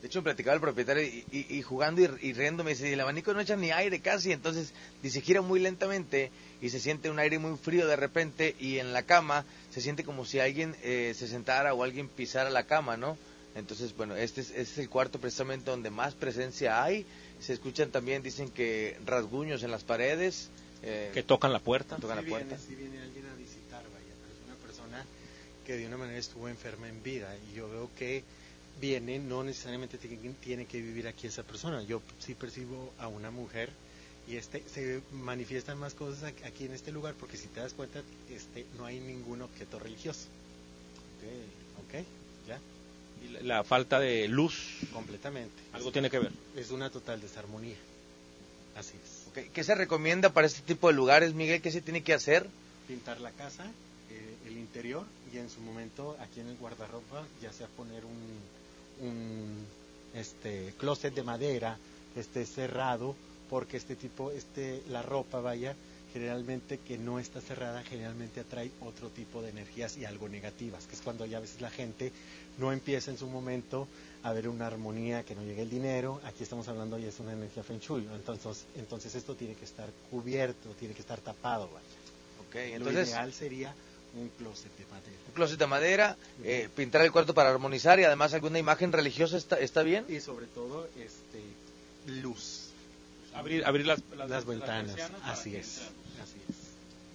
de 0.00 0.08
hecho 0.08 0.22
platicaba 0.22 0.54
el 0.54 0.60
propietario 0.60 1.02
y, 1.02 1.24
y- 1.30 1.46
y 1.56 1.62
jugando 1.62 2.00
y, 2.00 2.08
y 2.28 2.32
riendo 2.32 2.64
me 2.64 2.70
dice, 2.70 2.92
el 2.92 3.00
abanico 3.00 3.32
no 3.34 3.40
echa 3.40 3.56
ni 3.56 3.70
aire 3.70 4.00
casi, 4.00 4.32
entonces 4.32 4.72
dice, 5.02 5.20
gira 5.20 5.42
muy 5.42 5.60
lentamente 5.60 6.30
y 6.60 6.70
se 6.70 6.80
siente 6.80 7.10
un 7.10 7.18
aire 7.18 7.38
muy 7.38 7.56
frío 7.58 7.86
de 7.86 7.96
repente 7.96 8.56
y 8.58 8.78
en 8.78 8.92
la 8.92 9.02
cama 9.02 9.44
se 9.72 9.80
siente 9.80 10.02
como 10.04 10.24
si 10.24 10.40
alguien 10.40 10.74
eh, 10.82 11.14
se 11.16 11.28
sentara 11.28 11.74
o 11.74 11.82
alguien 11.84 12.08
pisara 12.08 12.50
la 12.50 12.64
cama, 12.64 12.96
¿no? 12.96 13.16
Entonces, 13.54 13.94
bueno, 13.94 14.16
este 14.16 14.40
es, 14.40 14.48
este 14.50 14.62
es 14.62 14.78
el 14.78 14.88
cuarto 14.88 15.18
precisamente 15.20 15.70
donde 15.70 15.90
más 15.90 16.14
presencia 16.14 16.82
hay. 16.82 17.04
Se 17.40 17.52
escuchan 17.52 17.90
también, 17.90 18.22
dicen 18.22 18.48
que 18.50 18.96
rasguños 19.04 19.62
en 19.62 19.70
las 19.70 19.82
paredes. 19.84 20.48
eh, 20.82 21.10
Que 21.12 21.22
tocan 21.22 21.52
la 21.52 21.58
puerta. 21.58 21.96
tocan 21.96 22.16
la 22.16 22.22
puerta. 22.22 22.56
Viene, 22.56 22.62
sí 22.66 22.74
viene 22.74 22.98
alguien 23.02 23.26
a 23.26 23.34
visitar, 23.34 23.82
vaya, 23.82 24.14
pero 24.22 24.32
es 24.32 24.40
una 24.46 24.54
persona 24.66 25.04
que 25.64 25.76
de 25.76 25.86
una 25.86 25.96
manera 25.96 26.18
estuvo 26.18 26.48
enferma 26.48 26.88
en 26.88 27.02
vida 27.02 27.34
y 27.50 27.54
yo 27.56 27.68
veo 27.68 27.90
que 27.98 28.22
viene, 28.80 29.18
no 29.18 29.44
necesariamente 29.44 29.98
tiene, 29.98 30.66
que 30.66 30.80
vivir 30.80 31.06
aquí 31.06 31.26
esa 31.26 31.42
persona. 31.42 31.82
Yo 31.82 32.02
sí 32.18 32.34
percibo 32.34 32.92
a 32.98 33.06
una 33.08 33.30
mujer 33.30 33.70
y 34.28 34.36
este 34.36 34.62
se 34.72 35.02
manifiestan 35.12 35.78
más 35.78 35.94
cosas 35.94 36.32
aquí- 36.44 36.64
en 36.64 36.72
este 36.72 36.90
lugar 36.92 37.14
porque 37.18 37.36
si 37.36 37.48
te 37.48 37.60
das 37.60 37.74
cuenta, 37.74 38.02
este 38.30 38.64
no 38.78 38.84
hay 38.86 38.98
ningún 39.00 39.42
objeto 39.42 39.78
religioso. 39.78 40.26
¿Ok? 41.86 42.04
¿Ya? 42.48 42.58
Y 43.24 43.28
la- 43.32 43.40
la 43.58 43.64
falta 43.64 44.00
de 44.00 44.26
luz, 44.28 44.78
Completamente. 44.92 45.54
algo 45.72 45.92
tiene 45.92 46.10
que 46.10 46.18
ver. 46.18 46.32
Es 46.56 46.70
una 46.70 46.90
total 46.90 47.20
desarmonía. 47.20 47.76
Así 48.74 48.94
es. 49.02 49.28
Ok, 49.28 49.52
¿Qué 49.52 49.64
se 49.64 49.74
recomienda 49.74 50.30
para 50.32 50.46
este 50.46 50.62
tipo 50.62 50.88
de 50.88 50.94
lugares, 50.94 51.34
Miguel? 51.34 51.60
¿Qué 51.62 51.70
se 51.70 51.80
tiene 51.82 52.02
que 52.02 52.14
hacer? 52.14 52.48
pintar 52.88 53.20
la 53.20 53.30
casa, 53.30 53.64
eh, 54.10 54.34
el 54.46 54.58
interior 54.58 55.06
y 55.32 55.38
en 55.38 55.48
su 55.48 55.60
momento 55.60 56.16
aquí 56.20 56.40
en 56.40 56.48
el 56.48 56.56
guardarropa 56.56 57.24
ya 57.40 57.52
sea 57.52 57.66
poner 57.68 58.04
un, 58.04 59.06
un 59.08 59.66
este 60.14 60.74
closet 60.78 61.14
de 61.14 61.22
madera 61.22 61.78
que 62.14 62.20
esté 62.20 62.44
cerrado 62.44 63.14
porque 63.48 63.76
este 63.76 63.96
tipo 63.96 64.30
este 64.30 64.82
la 64.88 65.02
ropa 65.02 65.40
vaya 65.40 65.74
generalmente 66.12 66.78
que 66.78 66.98
no 66.98 67.18
está 67.18 67.40
cerrada 67.40 67.82
generalmente 67.82 68.40
atrae 68.40 68.70
otro 68.80 69.08
tipo 69.08 69.40
de 69.40 69.48
energías 69.48 69.96
y 69.96 70.04
algo 70.04 70.28
negativas 70.28 70.86
que 70.86 70.94
es 70.94 71.00
cuando 71.00 71.24
ya 71.24 71.38
a 71.38 71.40
veces 71.40 71.62
la 71.62 71.70
gente 71.70 72.12
no 72.58 72.70
empieza 72.70 73.10
en 73.10 73.16
su 73.16 73.26
momento 73.26 73.88
a 74.22 74.32
ver 74.34 74.48
una 74.48 74.66
armonía 74.66 75.24
que 75.24 75.34
no 75.34 75.42
llegue 75.42 75.62
el 75.62 75.70
dinero 75.70 76.20
aquí 76.24 76.42
estamos 76.42 76.68
hablando 76.68 76.98
y 76.98 77.06
es 77.06 77.18
una 77.20 77.32
energía 77.32 77.62
feng 77.62 77.80
shui 77.80 78.02
¿no? 78.02 78.14
entonces 78.14 78.66
entonces 78.76 79.14
esto 79.14 79.34
tiene 79.34 79.54
que 79.54 79.64
estar 79.64 79.88
cubierto 80.10 80.68
tiene 80.78 80.92
que 80.92 81.00
estar 81.00 81.20
tapado 81.20 81.70
vaya 81.72 81.86
Ok, 82.48 82.56
lo 82.56 82.60
entonces, 82.90 83.08
ideal 83.08 83.32
sería 83.32 83.74
un 84.14 84.28
closet 84.38 84.70
de 84.76 84.84
madera. 84.86 85.16
un 85.28 85.32
closet 85.34 85.58
de 85.58 85.66
madera, 85.66 86.16
eh, 86.44 86.68
pintar 86.76 87.02
el 87.02 87.12
cuarto 87.12 87.32
para 87.34 87.50
armonizar 87.50 87.98
y 88.00 88.04
además 88.04 88.34
alguna 88.34 88.58
imagen 88.58 88.92
religiosa 88.92 89.36
está, 89.36 89.58
está 89.58 89.82
bien. 89.82 90.04
Y 90.08 90.20
sobre 90.20 90.46
todo, 90.46 90.86
este, 90.98 91.40
luz. 92.20 92.68
Abrir, 93.34 93.64
abrir 93.64 93.86
las, 93.86 94.00
Las, 94.28 94.44
ventanas. 94.44 94.86
persianas 94.92 95.20
para 95.20 95.32
Así 95.32 95.56
es. 95.56 95.78
Así 96.22 96.36
es. 96.48 96.56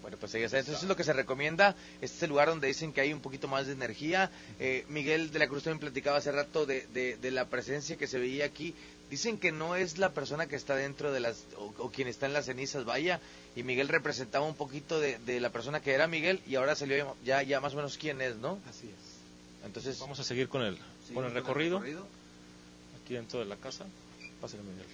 Bueno, 0.02 0.18
pues 0.20 0.34
ahí 0.36 0.42
está. 0.44 0.58
Entonces 0.58 0.82
es 0.84 0.90
lo 0.90 0.96
que 0.96 1.04
se 1.04 1.14
recomienda. 1.14 1.76
Este 2.02 2.18
es 2.18 2.24
el 2.24 2.30
lugar 2.30 2.48
donde 2.48 2.68
dicen 2.68 2.94
que 2.94 3.02
hay 3.02 3.14
un 3.14 3.20
poquito 3.20 3.48
más 3.48 3.68
de 3.68 3.74
energía. 3.74 4.32
Eh, 4.60 4.86
Miguel 4.90 5.32
de 5.32 5.40
la 5.40 5.48
Cruz 5.48 5.64
también 5.64 5.80
platicaba 5.82 6.18
hace 6.18 6.32
rato 6.32 6.66
de, 6.66 6.88
de- 6.94 7.18
de 7.18 7.32
la 7.32 7.46
presencia 7.46 7.98
que 7.98 8.08
se 8.08 8.18
veía 8.18 8.46
aquí. 8.46 8.74
Dicen 9.10 9.38
que 9.38 9.52
no 9.54 9.76
es 9.76 9.98
la 10.00 10.12
persona 10.14 10.48
que 10.48 10.58
está 10.58 10.76
dentro 10.76 11.12
de 11.14 11.22
las, 11.22 11.46
o, 11.58 11.74
o 11.78 11.90
quien 11.92 12.08
está 12.10 12.26
en 12.26 12.34
las 12.34 12.46
cenizas, 12.46 12.84
vaya. 12.84 13.22
Y 13.56 13.64
Miguel 13.64 13.88
representaba 13.88 14.46
un 14.46 14.56
poquito 14.56 15.00
de, 15.00 15.18
de 15.20 15.40
la 15.40 15.50
persona 15.50 15.82
que 15.82 15.94
era 15.94 16.08
Miguel 16.08 16.42
y 16.46 16.56
ahora 16.56 16.76
salió 16.76 17.16
ya, 17.24 17.42
ya 17.42 17.62
más 17.62 17.74
o 17.74 17.78
menos 17.78 17.98
quién 17.98 18.20
es, 18.22 18.36
¿no? 18.36 18.60
Así 18.70 18.88
es. 18.88 19.66
Entonces, 19.66 19.98
Vamos 20.00 20.20
a 20.20 20.24
seguir 20.26 20.50
con 20.50 20.62
el, 20.62 20.78
con 21.14 21.24
el 21.26 21.32
recorrido 21.34 21.78
aquí 23.04 23.14
dentro 23.14 23.40
de 23.40 23.46
la 23.46 23.56
casa. 23.56 23.86
Pásale, 24.42 24.64
Miguel. 24.64 24.86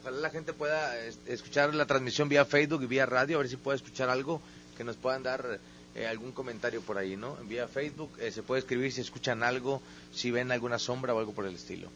Ojalá 0.00 0.18
la 0.18 0.30
gente 0.30 0.52
pueda 0.52 0.98
es- 1.04 1.18
escuchar 1.26 1.74
la 1.74 1.86
transmisión 1.86 2.28
vía 2.28 2.44
Facebook 2.44 2.82
y 2.82 2.86
vía 2.86 3.06
radio, 3.06 3.36
a 3.36 3.40
ver 3.40 3.48
si 3.50 3.56
puede 3.56 3.76
escuchar 3.76 4.08
algo, 4.08 4.40
que 4.76 4.84
nos 4.84 4.96
puedan 4.96 5.22
dar 5.22 5.58
eh, 5.94 6.06
algún 6.06 6.32
comentario 6.32 6.80
por 6.82 6.98
ahí, 6.98 7.16
¿no? 7.16 7.36
Vía 7.44 7.68
Facebook 7.68 8.10
eh, 8.20 8.30
se 8.30 8.42
puede 8.42 8.60
escribir 8.60 8.92
si 8.92 9.00
escuchan 9.00 9.42
algo, 9.42 9.80
si 10.14 10.30
ven 10.30 10.52
alguna 10.52 10.78
sombra 10.78 11.14
o 11.14 11.18
algo 11.18 11.32
por 11.32 11.46
el 11.46 11.54
estilo. 11.54 11.88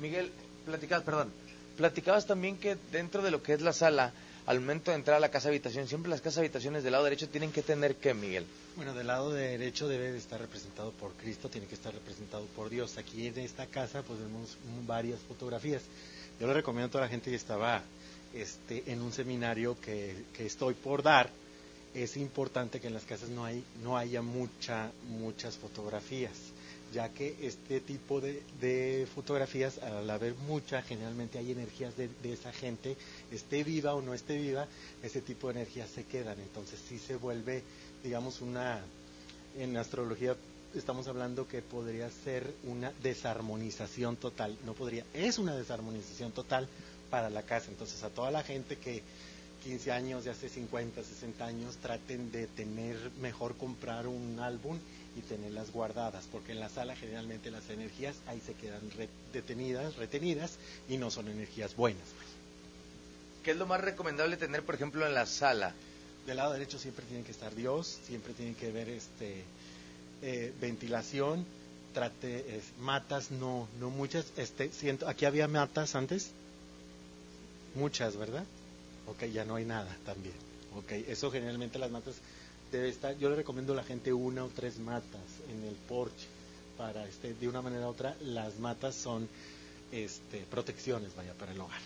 Miguel, 0.00 0.30
platicabas, 0.64 1.04
perdón, 1.04 1.30
platicabas 1.76 2.26
también 2.26 2.56
que 2.56 2.76
dentro 2.92 3.22
de 3.22 3.30
lo 3.30 3.42
que 3.42 3.52
es 3.52 3.60
la 3.60 3.72
sala, 3.72 4.12
al 4.46 4.60
momento 4.60 4.90
de 4.90 4.98
entrar 4.98 5.16
a 5.16 5.20
la 5.20 5.30
casa 5.30 5.48
habitación, 5.48 5.88
siempre 5.88 6.10
las 6.10 6.20
casas 6.20 6.38
habitaciones 6.38 6.82
del 6.82 6.92
lado 6.92 7.04
derecho 7.04 7.28
tienen 7.28 7.52
que 7.52 7.62
tener 7.62 7.96
qué, 7.96 8.12
Miguel. 8.12 8.46
Bueno, 8.76 8.92
del 8.94 9.06
lado 9.06 9.32
derecho 9.32 9.88
debe 9.88 10.12
de 10.12 10.18
estar 10.18 10.40
representado 10.40 10.92
por 10.92 11.12
Cristo, 11.12 11.48
tiene 11.48 11.66
que 11.66 11.74
estar 11.74 11.94
representado 11.94 12.44
por 12.56 12.68
Dios. 12.68 12.98
Aquí 12.98 13.26
en 13.28 13.38
esta 13.38 13.66
casa 13.66 14.02
pues 14.02 14.18
vemos 14.18 14.56
varias 14.86 15.20
fotografías. 15.20 15.82
Yo 16.40 16.46
le 16.46 16.52
recomiendo 16.54 16.88
a 16.88 16.90
toda 16.90 17.04
la 17.04 17.10
gente 17.10 17.30
que 17.30 17.36
estaba 17.36 17.82
este, 18.34 18.82
en 18.90 19.00
un 19.00 19.12
seminario 19.12 19.80
que, 19.80 20.24
que 20.36 20.46
estoy 20.46 20.74
por 20.74 21.02
dar, 21.02 21.30
es 21.94 22.16
importante 22.16 22.80
que 22.80 22.88
en 22.88 22.94
las 22.94 23.04
casas 23.04 23.28
no, 23.28 23.44
hay, 23.44 23.64
no 23.82 23.96
haya 23.96 24.20
mucha, 24.20 24.90
muchas 25.08 25.56
fotografías, 25.56 26.32
ya 26.94 27.08
que 27.10 27.36
este 27.42 27.80
tipo 27.80 28.20
de, 28.20 28.42
de 28.60 29.06
fotografías, 29.12 29.78
al 29.78 30.08
haber 30.08 30.34
mucha, 30.34 30.80
generalmente 30.82 31.38
hay 31.38 31.52
energías 31.52 31.94
de 31.96 32.08
esa 32.32 32.52
gente, 32.52 32.96
esté 33.30 33.64
viva 33.64 33.94
o 33.94 34.00
no 34.00 34.14
esté 34.14 34.38
viva, 34.38 34.66
ese 35.02 35.20
tipo 35.20 35.48
de 35.48 35.60
energías 35.60 35.90
se 35.90 36.04
quedan, 36.04 36.38
entonces 36.40 36.80
sí 36.88 36.98
se 36.98 37.16
vuelve, 37.16 37.62
digamos, 38.02 38.40
una, 38.40 38.80
en 39.58 39.76
astrología 39.76 40.36
estamos 40.74 41.06
hablando 41.06 41.46
que 41.46 41.62
podría 41.62 42.10
ser 42.10 42.52
una 42.64 42.92
desarmonización 43.02 44.16
total, 44.16 44.56
no 44.64 44.74
podría, 44.74 45.04
es 45.12 45.38
una 45.38 45.54
desarmonización 45.54 46.32
total 46.32 46.68
para 47.10 47.30
la 47.30 47.42
casa, 47.42 47.70
entonces 47.70 48.02
a 48.02 48.10
toda 48.10 48.30
la 48.30 48.42
gente 48.42 48.76
que 48.76 49.02
15 49.64 49.90
años, 49.92 50.24
de 50.24 50.30
hace 50.30 50.48
50, 50.48 51.02
60 51.02 51.44
años, 51.46 51.76
traten 51.76 52.30
de 52.30 52.46
tener, 52.46 52.96
mejor 53.20 53.56
comprar 53.56 54.06
un 54.06 54.38
álbum 54.38 54.78
y 55.16 55.20
tenerlas 55.22 55.72
guardadas, 55.72 56.24
porque 56.30 56.52
en 56.52 56.60
la 56.60 56.68
sala 56.68 56.94
generalmente 56.94 57.50
las 57.50 57.68
energías 57.70 58.14
ahí 58.26 58.40
se 58.44 58.52
quedan 58.52 58.82
re- 58.96 59.08
detenidas, 59.32 59.96
retenidas 59.96 60.52
y 60.88 60.98
no 60.98 61.10
son 61.10 61.28
energías 61.28 61.74
buenas. 61.76 62.04
¿Qué 63.42 63.52
es 63.52 63.56
lo 63.56 63.66
más 63.66 63.80
recomendable 63.80 64.36
tener, 64.36 64.62
por 64.62 64.74
ejemplo, 64.74 65.06
en 65.06 65.14
la 65.14 65.26
sala? 65.26 65.72
Del 66.26 66.36
lado 66.36 66.52
derecho 66.52 66.78
siempre 66.78 67.04
tiene 67.06 67.24
que 67.24 67.32
estar 67.32 67.54
Dios, 67.54 67.98
siempre 68.06 68.32
tiene 68.34 68.54
que 68.54 68.70
ver 68.70 68.88
este 68.88 69.44
eh, 70.22 70.52
ventilación, 70.60 71.44
trate 71.92 72.56
es, 72.56 72.64
matas, 72.80 73.30
no, 73.30 73.68
no 73.78 73.90
muchas. 73.90 74.26
Este, 74.36 74.70
siento, 74.72 75.08
aquí 75.08 75.24
había 75.26 75.48
matas 75.48 75.94
antes, 75.94 76.30
muchas, 77.74 78.16
¿verdad? 78.16 78.44
Ok, 79.06 79.24
ya 79.32 79.44
no 79.44 79.56
hay 79.56 79.64
nada 79.64 79.96
también. 80.04 80.34
Ok, 80.76 80.92
eso 81.08 81.30
generalmente 81.30 81.78
las 81.78 81.90
matas 81.90 82.16
debe 82.72 82.88
estar. 82.88 83.16
Yo 83.18 83.30
le 83.30 83.36
recomiendo 83.36 83.72
a 83.72 83.76
la 83.76 83.84
gente 83.84 84.12
una 84.12 84.44
o 84.44 84.48
tres 84.48 84.78
matas 84.78 85.20
en 85.50 85.64
el 85.64 85.74
porche 85.74 86.26
para 86.76 87.06
este, 87.06 87.34
de 87.34 87.48
una 87.48 87.62
manera 87.62 87.86
u 87.86 87.90
otra, 87.90 88.16
las 88.20 88.58
matas 88.58 88.94
son 88.94 89.28
este, 89.92 90.44
protecciones, 90.50 91.14
vaya, 91.14 91.32
para 91.34 91.52
el 91.52 91.60
hogar. 91.60 91.78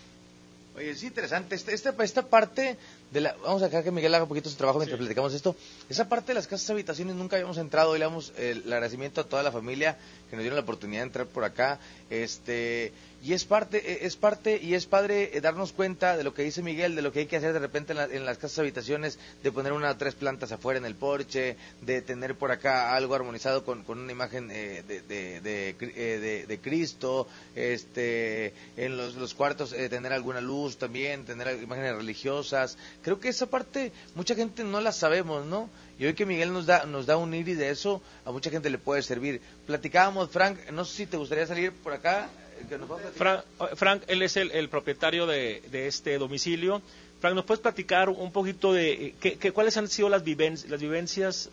Oye, 0.75 0.91
es 0.91 1.03
interesante. 1.03 1.55
Esta, 1.55 1.71
esta, 1.71 1.95
esta 2.03 2.27
parte 2.27 2.77
de 3.11 3.21
la. 3.21 3.35
Vamos 3.43 3.61
a 3.61 3.65
dejar 3.65 3.83
que 3.83 3.91
Miguel 3.91 4.13
haga 4.13 4.23
un 4.23 4.29
poquito 4.29 4.49
su 4.49 4.55
trabajo 4.55 4.79
mientras 4.79 4.99
platicamos 4.99 5.33
esto. 5.33 5.55
Esa 5.89 6.07
parte 6.07 6.27
de 6.27 6.35
las 6.35 6.47
casas 6.47 6.69
habitaciones 6.69 7.15
nunca 7.15 7.35
habíamos 7.35 7.57
entrado. 7.57 7.91
Hoy 7.91 7.99
le 7.99 8.05
damos 8.05 8.31
el, 8.37 8.63
el 8.63 8.73
agradecimiento 8.73 9.21
a 9.21 9.23
toda 9.23 9.43
la 9.43 9.51
familia 9.51 9.97
que 10.29 10.35
nos 10.35 10.43
dieron 10.43 10.55
la 10.55 10.63
oportunidad 10.63 11.01
de 11.01 11.07
entrar 11.07 11.27
por 11.27 11.43
acá. 11.43 11.79
Este. 12.09 12.93
Y 13.21 13.33
es 13.33 13.43
parte, 13.43 13.77
eh, 13.91 13.99
es 14.03 14.15
parte 14.15 14.57
y 14.61 14.75
es 14.75 14.85
padre 14.85 15.31
eh, 15.35 15.41
darnos 15.41 15.73
cuenta 15.73 16.15
de 16.15 16.23
lo 16.23 16.33
que 16.33 16.43
dice 16.43 16.61
Miguel, 16.61 16.95
de 16.95 17.01
lo 17.01 17.11
que 17.11 17.19
hay 17.19 17.25
que 17.25 17.35
hacer 17.35 17.51
de 17.51 17.59
repente 17.59 17.91
en, 17.91 17.97
la- 17.97 18.05
en 18.05 18.25
las 18.25 18.37
casas 18.37 18.59
habitaciones, 18.59 19.19
de 19.43 19.51
poner 19.51 19.73
una 19.73 19.91
o 19.91 19.97
tres 19.97 20.15
plantas 20.15 20.53
afuera 20.53 20.77
en 20.79 20.85
el 20.85 20.95
porche, 20.95 21.57
de 21.81 22.01
tener 22.01 22.35
por 22.35 22.51
acá 22.51 22.95
algo 22.95 23.15
armonizado 23.15 23.65
con, 23.65 23.83
una 23.87 24.11
imagen 24.11 24.49
eh, 24.51 24.83
de, 24.87 25.03
eh, 25.09 26.19
de- 26.19 26.45
de 26.47 26.59
Cristo, 26.59 27.27
este, 27.55 28.53
en 28.77 28.95
los, 28.95 29.15
los 29.15 29.33
cuartos 29.33 29.73
eh, 29.73 29.89
tener 29.89 30.13
alguna 30.13 30.39
luz 30.41 30.77
también, 30.77 31.25
tener 31.25 31.61
imágenes 31.61 31.95
religiosas. 31.95 32.77
Creo 33.01 33.19
que 33.19 33.29
esa 33.29 33.47
parte 33.47 33.91
mucha 34.15 34.33
gente 34.35 34.63
no 34.63 34.79
la 34.79 34.91
sabemos, 34.93 35.45
¿no? 35.45 35.69
Y 35.99 36.05
hoy 36.05 36.13
que 36.13 36.25
Miguel 36.25 36.53
nos 36.53 36.65
da, 36.65 36.85
nos 36.85 37.05
da 37.05 37.17
un 37.17 37.33
iris 37.33 37.57
de 37.57 37.69
eso, 37.69 38.01
a 38.23 38.31
mucha 38.31 38.49
gente 38.49 38.69
le 38.69 38.77
puede 38.77 39.01
servir. 39.01 39.41
Platicábamos, 39.67 40.29
Frank, 40.29 40.57
no 40.71 40.85
sé 40.85 40.95
si 40.95 41.05
te 41.05 41.17
gustaría 41.17 41.45
salir 41.45 41.73
por 41.73 41.91
acá. 41.91 42.29
Eh, 42.61 42.65
que 42.67 42.77
nos 42.77 42.89
va 42.91 42.95
a 42.95 42.99
platicar. 42.99 43.43
Frank, 43.57 43.75
Frank, 43.75 44.03
él 44.07 44.21
es 44.21 44.37
el, 44.37 44.51
el 44.51 44.69
propietario 44.69 45.25
de, 45.27 45.61
de 45.71 45.87
este 45.87 46.17
domicilio. 46.17 46.81
Frank, 47.21 47.35
¿nos 47.35 47.45
puedes 47.45 47.61
platicar 47.61 48.09
un 48.09 48.31
poquito 48.31 48.71
de 48.73 48.91
eh, 48.93 49.15
qué, 49.19 49.37
qué- 49.37 49.51
cuáles 49.51 49.75
han 49.77 49.87
sido 49.87 50.09
las, 50.09 50.23
viven- 50.23 50.63
las 50.69 50.79
vivencias 50.79 51.49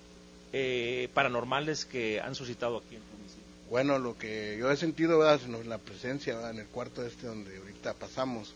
eh, 0.52 1.08
paranormales 1.14 1.84
que 1.84 2.20
han 2.20 2.34
suscitado 2.34 2.78
aquí 2.78 2.94
en 2.96 3.02
tu 3.02 3.16
domicilio? 3.16 3.46
Bueno, 3.68 3.98
lo 3.98 4.16
que 4.16 4.56
yo 4.58 4.70
he 4.70 4.76
sentido, 4.76 5.18
¿verdad? 5.18 5.40
sino 5.42 5.62
la 5.64 5.78
presencia 5.78 6.34
¿verdad? 6.36 6.50
en 6.52 6.58
el 6.60 6.66
cuarto 6.66 7.04
este 7.04 7.26
donde 7.26 7.56
ahorita 7.56 7.94
pasamos. 7.94 8.52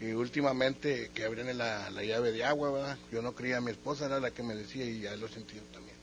Y 0.00 0.12
últimamente 0.12 1.10
que 1.14 1.24
abren 1.24 1.56
la, 1.56 1.88
la 1.90 2.02
llave 2.04 2.32
de 2.32 2.44
agua, 2.44 2.72
¿verdad? 2.72 2.98
Yo 3.12 3.22
no 3.22 3.32
creía 3.34 3.58
a 3.58 3.60
mi 3.60 3.70
esposa, 3.70 4.06
era 4.06 4.18
la 4.20 4.32
que 4.32 4.42
me 4.42 4.54
decía 4.54 4.84
y 4.84 5.00
ya 5.00 5.14
lo 5.16 5.26
he 5.26 5.30
sentido 5.30 5.62
también. 5.72 5.96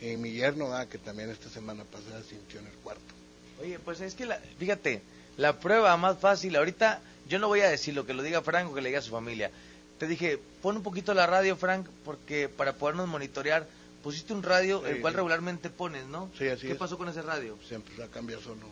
Y 0.00 0.16
mi 0.16 0.32
yerno, 0.32 0.64
¿verdad? 0.70 0.88
que 0.88 0.98
también 0.98 1.30
esta 1.30 1.48
semana 1.48 1.84
pasada 1.84 2.20
sintió 2.24 2.58
en 2.58 2.66
el 2.66 2.72
cuarto. 2.82 3.14
Oye, 3.62 3.78
pues 3.78 4.00
es 4.00 4.14
que, 4.14 4.26
la, 4.26 4.38
fíjate, 4.58 5.02
la 5.36 5.58
prueba 5.60 5.96
más 5.96 6.18
fácil, 6.18 6.56
ahorita 6.56 7.00
yo 7.28 7.38
no 7.38 7.48
voy 7.48 7.60
a 7.60 7.70
decir 7.70 7.94
lo 7.94 8.04
que 8.04 8.14
lo 8.14 8.22
diga 8.22 8.42
Frank 8.42 8.70
o 8.70 8.74
que 8.74 8.80
le 8.82 8.88
diga 8.88 8.98
a 8.98 9.02
su 9.02 9.10
familia. 9.12 9.50
Te 9.98 10.06
dije, 10.06 10.38
pon 10.62 10.76
un 10.76 10.82
poquito 10.82 11.14
la 11.14 11.26
radio, 11.26 11.56
Frank, 11.56 11.86
porque 12.04 12.48
para 12.48 12.72
podernos 12.74 13.08
monitorear, 13.08 13.66
pusiste 14.02 14.32
un 14.32 14.42
radio, 14.42 14.80
Sí, 14.84 14.90
el 14.90 15.00
cual 15.00 15.12
sí. 15.12 15.16
regularmente 15.16 15.70
pones, 15.70 16.06
¿no? 16.06 16.28
Sí, 16.36 16.48
así 16.48 16.66
¿Qué 16.66 16.72
es. 16.72 16.78
pasó 16.78 16.98
con 16.98 17.08
ese 17.08 17.22
radio? 17.22 17.56
Se 17.68 17.76
empezó 17.76 18.02
a 18.02 18.08
cambiar 18.08 18.40
solo. 18.40 18.66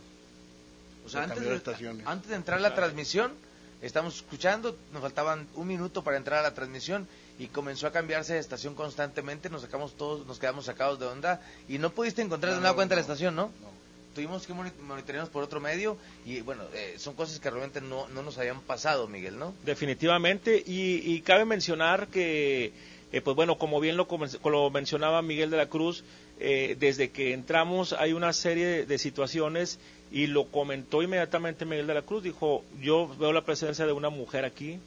O 1.07 1.09
sea, 1.09 1.25
Se 1.27 1.33
antes 1.33 1.45
de, 1.49 1.55
estaciones. 1.57 2.07
antes 2.07 2.29
de 2.31 2.37
entrar 2.37 2.59
a 2.59 2.63
la 2.63 2.75
transmisión, 2.75 3.33
estamos 3.81 4.17
escuchando, 4.17 4.77
nos 4.93 5.03
faltaban 5.03 5.47
un 5.55 5.69
minuto 5.69 6.03
para 6.03 6.17
entrar 6.17 6.41
a 6.41 6.43
la 6.43 6.53
transmisión 6.55 7.07
y 7.39 7.47
comenzó 7.47 7.87
a 7.87 7.93
cambiarse 7.93 8.35
de 8.35 8.41
estación 8.41 8.75
constantemente, 8.75 9.49
nos 9.51 9.63
sacamos 9.63 9.97
todos, 9.97 10.27
nos 10.27 10.39
quedamos 10.41 10.65
sacados 10.67 10.99
de 10.99 11.07
onda 11.07 11.41
y 11.69 11.79
no 11.79 11.91
pudiste 11.91 12.21
encontrar 12.23 12.51
de 12.51 12.57
No, 12.57 12.61
nueva 12.63 12.73
no, 12.73 12.77
cuenta 12.77 12.97
la 12.97 13.01
estación, 13.03 13.37
¿no? 13.37 13.53
No. 13.63 13.71
Tuvimos 14.15 14.47
que 14.47 14.53
moni- 14.53 14.73
monitorearnos 14.83 15.31
por 15.31 15.43
otro 15.45 15.61
medio 15.61 15.97
y 16.27 16.41
bueno, 16.41 16.65
eh, 16.75 16.95
son 16.99 17.15
cosas 17.15 17.39
que 17.39 17.49
realmente 17.49 17.81
no, 17.81 18.09
no 18.09 18.23
nos 18.23 18.37
habían 18.39 18.61
pasado, 18.61 19.07
Miguel, 19.07 19.39
¿no? 19.39 19.55
Definitivamente, 19.65 20.63
y, 20.67 20.97
y 21.15 21.21
cabe 21.21 21.45
mencionar 21.45 22.09
que, 22.09 22.73
eh, 23.13 23.21
pues 23.21 23.37
bueno, 23.37 23.57
como 23.59 23.79
bien 23.81 23.97
lo, 23.97 24.09
lo 24.45 24.71
mencionaba 24.71 25.23
Miguel 25.23 25.51
de 25.51 25.57
la 25.57 25.67
Cruz, 25.69 26.03
eh, 26.41 26.77
desde 26.79 27.11
que 27.11 27.33
entramos 27.35 27.93
hay 27.93 28.13
una 28.13 28.33
serie 28.33 28.67
de, 28.67 28.87
de 28.87 28.99
situaciones 28.99 29.79
y 30.11 30.27
lo 30.27 30.47
comentó 30.47 31.03
inmediatamente 31.03 31.65
Miguel 31.65 31.87
de 31.87 31.95
la 31.95 32.03
Cruz, 32.03 32.23
dijo, 32.23 32.65
yo 32.81 33.09
veo 33.19 33.33
la 33.33 33.45
presencia 33.45 33.87
de 33.87 33.93
una 33.93 34.11
mujer 34.11 34.45
aquí, 34.45 34.79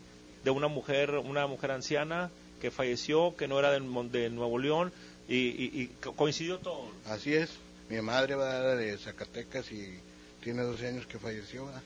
de 0.43 0.51
una 0.51 0.67
mujer, 0.67 1.11
una 1.11 1.47
mujer 1.47 1.71
anciana 1.71 2.29
que 2.59 2.71
falleció, 2.71 3.35
que 3.37 3.47
no 3.47 3.57
era 3.59 3.71
de, 3.71 3.79
Mon- 3.79 4.11
de 4.11 4.29
Nuevo 4.29 4.57
León, 4.59 4.91
y, 5.29 5.35
y- 5.37 5.71
y 5.73 5.87
co- 6.01 6.13
coincidió 6.13 6.57
todo. 6.59 6.87
Así 7.05 7.33
es. 7.33 7.51
Mi 7.89 8.01
madre 8.01 8.35
va 8.35 8.57
era 8.57 8.75
de 8.75 8.97
Zacatecas 8.97 9.71
y 9.71 9.99
tiene 10.43 10.63
12 10.63 10.87
años 10.87 11.07
que 11.07 11.19
falleció. 11.19 11.65
¿verdad? 11.65 11.83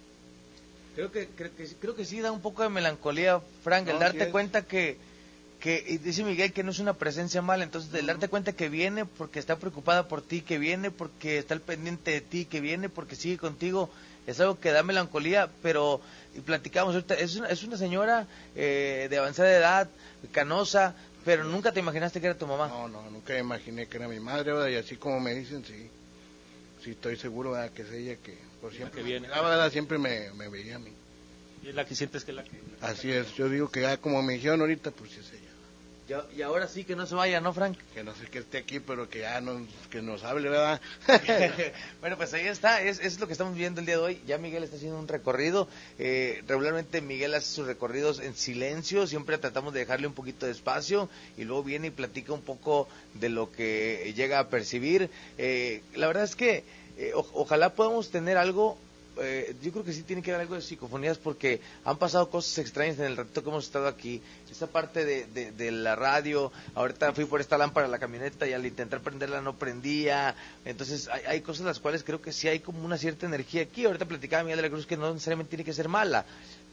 Creo 0.96 1.12
que, 1.12 1.28
creo 1.28 1.56
que, 1.56 1.68
creo 1.80 1.96
que 1.96 2.06
sí 2.06 2.22
da 2.22 2.32
un 2.32 2.42
poco 2.42 2.64
de 2.64 2.70
melancolía, 2.70 3.40
Frank, 3.64 3.88
el 3.88 4.00
darte 4.00 4.26
sí 4.26 4.32
cuenta 4.32 4.64
que, 4.64 4.98
que, 5.60 5.84
y 5.88 6.00
dice 6.00 6.24
Miguel 6.24 6.54
que 6.54 6.64
no 6.64 6.72
es 6.72 6.80
una 6.80 6.94
presencia 6.94 7.42
mala, 7.44 7.64
entonces 7.64 7.94
el 7.94 8.08
darte 8.08 8.30
cuenta 8.30 8.54
que 8.54 8.68
viene 8.68 9.06
porque 9.06 9.38
está 9.38 9.58
preocupada 9.58 10.08
por 10.08 10.24
ti, 10.24 10.42
que 10.42 10.58
viene 10.58 10.90
porque 10.90 11.38
está 11.38 11.54
al 11.54 11.62
pendiente 11.62 12.10
de 12.10 12.22
ti, 12.22 12.46
que 12.46 12.62
viene 12.62 12.90
porque 12.90 13.16
sigue 13.16 13.38
contigo, 13.38 13.92
es 14.26 14.40
algo 14.40 14.60
que 14.60 14.72
da 14.72 14.82
melancolía, 14.82 15.50
pero 15.62 16.02
y 16.36 16.42
platicamos 16.42 16.96
ahorita, 16.96 17.14
es 17.14 17.36
una, 17.36 17.48
es 17.50 17.64
una 17.64 17.78
señora 17.78 18.26
eh, 18.56 19.06
de 19.08 19.18
avanzada 19.20 19.56
edad, 19.56 19.90
canosa, 20.32 20.96
pero 21.28 21.44
nunca 21.44 21.74
te 21.74 21.82
imaginaste 21.82 22.22
que 22.22 22.28
era 22.28 22.38
tu 22.38 22.48
mamá. 22.48 22.70
No, 22.70 22.88
no, 22.88 23.02
nunca 23.12 23.38
imaginé 23.38 23.86
que 23.88 23.98
era 23.98 24.08
mi 24.08 24.18
madre, 24.18 24.54
¿verdad? 24.54 24.70
y 24.70 24.76
así 24.76 24.96
como 24.96 25.20
me 25.20 25.36
dicen, 25.36 25.62
sí, 25.66 25.90
sí 26.82 26.92
estoy 26.92 27.18
seguro 27.18 27.52
¿verdad? 27.52 27.70
que 27.74 27.82
es 27.82 27.92
ella 27.92 28.16
que 28.16 28.38
por 28.62 28.72
siempre 28.74 29.00
que 29.00 29.04
me 29.04 29.10
viene. 29.10 29.28
miraba, 29.28 29.50
¿verdad? 29.50 29.70
siempre 29.70 29.98
me, 29.98 30.32
me 30.36 30.48
veía 30.48 30.78
a 30.78 30.80
mí. 30.80 30.94
Y 31.64 31.68
es 31.68 31.76
la 31.76 31.86
que 31.86 31.96
sientes 31.96 32.24
que 32.24 32.32
es 32.32 32.38
la 32.38 32.46
que... 32.46 32.62
Así 32.80 33.12
es, 33.12 33.36
yo 33.36 33.50
digo 33.50 33.68
que 33.70 33.82
ya 33.82 33.98
como 33.98 34.24
me 34.24 34.36
dijeron 34.36 34.62
ahorita, 34.62 34.92
pues 34.92 35.12
sí 35.12 35.20
es 35.20 35.30
ella. 35.34 35.47
Ya- 36.08 36.26
y 36.36 36.42
ahora 36.42 36.70
sí 36.70 36.86
que 36.86 36.96
no 36.96 37.06
se 37.06 37.16
vaya, 37.16 37.42
¿no, 37.42 37.54
Frank? 37.54 37.78
Que 37.94 38.02
no 38.04 38.16
sé 38.16 38.28
que 38.28 38.40
esté 38.40 38.60
aquí, 38.60 38.80
pero 38.80 39.10
que 39.10 39.20
ya 39.20 39.42
nos, 39.42 39.62
que 39.90 40.02
nos 40.02 40.24
hable, 40.24 40.48
¿verdad? 40.50 40.80
bueno, 42.02 42.16
pues 42.16 42.34
ahí 42.34 42.48
está, 42.48 42.82
es, 42.82 43.00
es 43.00 43.20
lo 43.20 43.28
que 43.28 43.34
estamos 43.34 43.56
viendo 43.56 43.82
el 43.82 43.86
día 43.86 43.98
de 43.98 44.02
hoy. 44.04 44.22
Ya 44.26 44.38
Miguel 44.38 44.64
está 44.64 44.78
haciendo 44.78 44.98
un 45.00 45.08
recorrido. 45.10 45.68
Eh, 46.00 46.44
regularmente 46.48 47.02
Miguel 47.02 47.34
hace 47.34 47.48
sus 47.54 47.68
recorridos 47.68 48.20
en 48.20 48.36
silencio, 48.36 49.06
siempre 49.06 49.38
tratamos 49.38 49.74
de 49.74 49.82
dejarle 49.82 50.08
un 50.08 50.14
poquito 50.14 50.46
de 50.46 50.54
espacio 50.54 51.10
y 51.38 51.44
luego 51.44 51.64
viene 51.64 51.88
y 51.88 51.92
platica 51.92 52.32
un 52.32 52.42
poco 52.42 52.88
de 53.14 53.28
lo 53.30 53.52
que 53.52 54.14
llega 54.16 54.40
a 54.40 54.48
percibir. 54.48 55.10
Eh, 55.38 55.82
la 55.96 56.08
verdad 56.08 56.24
es 56.24 56.36
que 56.38 56.64
eh, 56.98 57.12
o- 57.16 57.30
ojalá 57.34 57.74
podamos 57.74 58.12
tener 58.12 58.38
algo. 58.38 58.78
Eh, 59.22 59.56
yo 59.62 59.72
creo 59.72 59.84
que 59.84 59.94
sí 59.94 60.04
tiene 60.04 60.22
que 60.22 60.32
haber 60.32 60.42
algo 60.42 60.56
de 60.56 60.62
psicofonías 60.62 61.18
porque 61.18 61.62
han 61.86 61.98
pasado 61.98 62.30
cosas 62.30 62.58
extrañas 62.60 63.00
en 63.00 63.06
el 63.06 63.18
ratito 63.18 63.44
que 63.44 63.50
hemos 63.50 63.66
estado 63.66 63.88
aquí. 63.88 64.22
Esta 64.52 64.68
parte 64.68 65.06
de, 65.06 65.26
de- 65.28 65.52
de 65.52 65.72
la 65.72 65.96
radio, 65.96 66.52
ahorita 66.76 67.14
fui 67.14 67.26
por 67.26 67.42
esta 67.42 67.58
lámpara 67.58 67.88
a 67.88 67.90
la 67.90 68.00
camioneta 68.00 68.48
y 68.48 68.54
al 68.54 68.66
intentar 68.66 69.02
prenderla 69.02 69.42
no 69.42 69.56
prendía. 69.56 70.36
Entonces 70.66 71.10
hay, 71.28 71.42
cosas 71.42 71.66
las 71.66 71.80
cuales 71.80 72.04
creo 72.04 72.22
que 72.22 72.32
sí 72.34 72.48
hay 72.48 72.60
como 72.60 72.84
una 72.84 72.98
cierta 72.98 73.26
energía 73.26 73.64
aquí. 73.64 73.86
Ahorita 73.86 74.06
platicaba 74.06 74.44
Miguel 74.44 74.58
de 74.58 74.64
la 74.64 74.70
Cruz 74.70 74.86
que 74.86 74.98
no 74.98 75.14
necesariamente 75.14 75.50
tiene 75.50 75.64
que 75.64 75.74
ser 75.74 75.88
mala, 75.90 76.26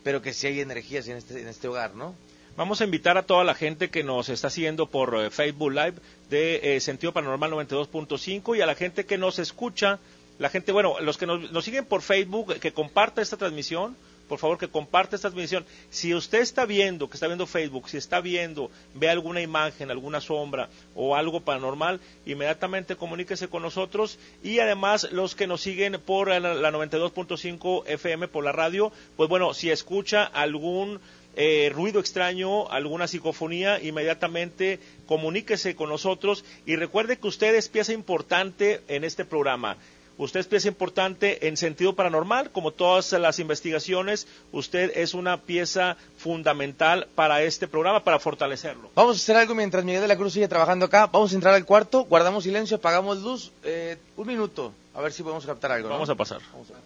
pero 0.03 0.23
que 0.23 0.33
sí 0.33 0.47
hay 0.47 0.61
energías 0.61 1.07
en 1.09 1.17
este, 1.17 1.41
en 1.41 1.49
este 1.49 1.69
hogar, 1.69 1.95
¿no? 1.95 2.15
Vamos 2.57 2.81
a 2.81 2.85
invitar 2.85 3.19
a 3.19 3.25
toda 3.27 3.43
la 3.43 3.57
gente 3.57 3.91
que 3.91 4.05
nos 4.05 4.29
está 4.29 4.49
siguiendo 4.49 4.87
por 4.89 5.17
eh, 5.21 5.31
Facebook 5.31 5.73
Live 5.73 5.95
de 6.31 6.77
eh, 6.77 6.81
Sentido 6.81 7.13
Paranormal 7.13 7.51
92.5 7.51 8.57
y 8.57 8.61
a 8.61 8.67
la 8.67 8.77
gente 8.77 9.05
que 9.07 9.19
nos 9.19 9.41
escucha, 9.41 9.99
la 10.39 10.49
gente, 10.51 10.73
bueno, 10.73 10.97
los 11.01 11.19
que 11.19 11.27
nos, 11.27 11.51
nos 11.53 11.65
siguen 11.65 11.85
por 11.85 12.03
Facebook, 12.03 12.59
que 12.59 12.73
comparta 12.73 13.23
esta 13.23 13.37
transmisión, 13.37 13.97
por 14.29 14.39
favor 14.39 14.59
que 14.59 14.69
comparta 14.69 15.17
esta 15.17 15.29
transmisión. 15.29 15.65
Si 15.91 16.15
usted 16.15 16.41
está 16.41 16.65
viendo, 16.67 17.09
que 17.09 17.15
está 17.15 17.27
viendo 17.27 17.47
Facebook, 17.47 17.89
si 17.89 17.97
está 17.97 18.21
viendo, 18.21 18.71
ve 18.95 19.09
alguna 19.09 19.41
imagen, 19.41 19.91
alguna 19.91 20.21
sombra 20.21 20.69
o 20.95 21.15
algo 21.15 21.41
paranormal, 21.41 22.01
inmediatamente 22.27 22.97
comuníquese 22.97 23.49
con 23.49 23.63
nosotros 23.63 24.19
y 24.43 24.59
además 24.59 25.09
los 25.13 25.35
que 25.35 25.47
nos 25.47 25.61
siguen 25.61 26.01
por 26.05 26.29
la, 26.29 26.41
la 26.41 26.71
92.5 26.71 27.85
FM 27.87 28.29
por 28.29 28.45
la 28.45 28.53
radio, 28.53 28.93
pues 29.17 29.29
bueno, 29.29 29.55
si 29.55 29.71
escucha 29.71 30.25
algún 30.25 31.01
eh, 31.37 31.71
ruido 31.75 31.99
extraño, 32.01 32.69
alguna 32.71 33.09
psicofonía, 33.09 33.83
inmediatamente 33.83 34.79
comuníquese 35.07 35.75
con 35.75 35.89
nosotros 35.89 36.45
y 36.65 36.77
recuerde 36.77 37.19
que 37.19 37.27
usted 37.27 37.55
es 37.57 37.69
pieza 37.69 37.93
importante 37.93 38.83
en 38.89 39.03
este 39.05 39.25
programa. 39.25 39.77
Usted 40.17 40.41
es 40.41 40.47
pieza 40.47 40.69
importante 40.69 41.49
en 41.49 41.57
sentido 41.57 41.97
paranormal, 41.97 42.51
como 42.51 42.71
todas 42.71 43.11
las 43.13 43.41
investigaciones, 43.41 44.29
usted 44.53 44.93
es 44.95 45.13
una 45.13 45.43
pieza 45.43 45.97
fundamental 46.19 47.09
para 47.17 47.43
este 47.43 47.67
programa, 47.67 48.05
para 48.05 48.21
fortalecerlo. 48.21 48.91
Vamos 48.95 49.17
a 49.17 49.19
hacer 49.21 49.37
algo 49.37 49.57
mientras 49.57 49.85
Miguel 49.85 50.03
de 50.03 50.09
la 50.09 50.17
Cruz 50.17 50.35
sigue 50.35 50.47
trabajando 50.47 50.87
acá. 50.87 51.09
Vamos 51.09 51.33
a 51.33 51.35
entrar 51.35 51.55
al 51.55 51.65
cuarto, 51.65 52.05
guardamos 52.05 52.45
silencio, 52.45 52.77
apagamos 52.77 53.23
luz. 53.23 53.51
Eh, 53.65 53.97
un 54.17 54.27
minuto, 54.29 54.73
a 54.95 55.01
ver 55.01 55.13
si 55.13 55.25
podemos 55.25 55.45
captar 55.45 55.73
algo. 55.73 55.89
¿no? 55.89 55.95
Vamos 55.95 56.11
a 56.11 56.15
pasar. 56.15 56.41
Vamos 56.53 56.71
a 56.71 56.75
ver. 56.75 56.83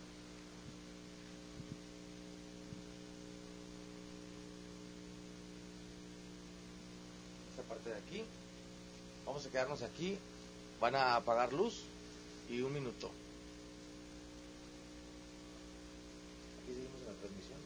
Esta 7.51 7.63
parte 7.69 7.91
de 7.91 7.97
aquí. 7.97 8.25
Vamos 9.27 9.45
a 9.45 9.51
quedarnos 9.51 9.83
aquí. 9.83 10.17
Van 10.81 10.95
a 10.95 11.17
apagar 11.17 11.53
luz 11.53 11.83
y 12.49 12.61
un 12.61 12.73
minuto. 12.73 13.11
Aquí 16.63 16.75
seguimos 16.75 17.01
en 17.03 17.07
la 17.07 17.15
transmisión. 17.21 17.59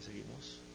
seguimos. 0.00 0.69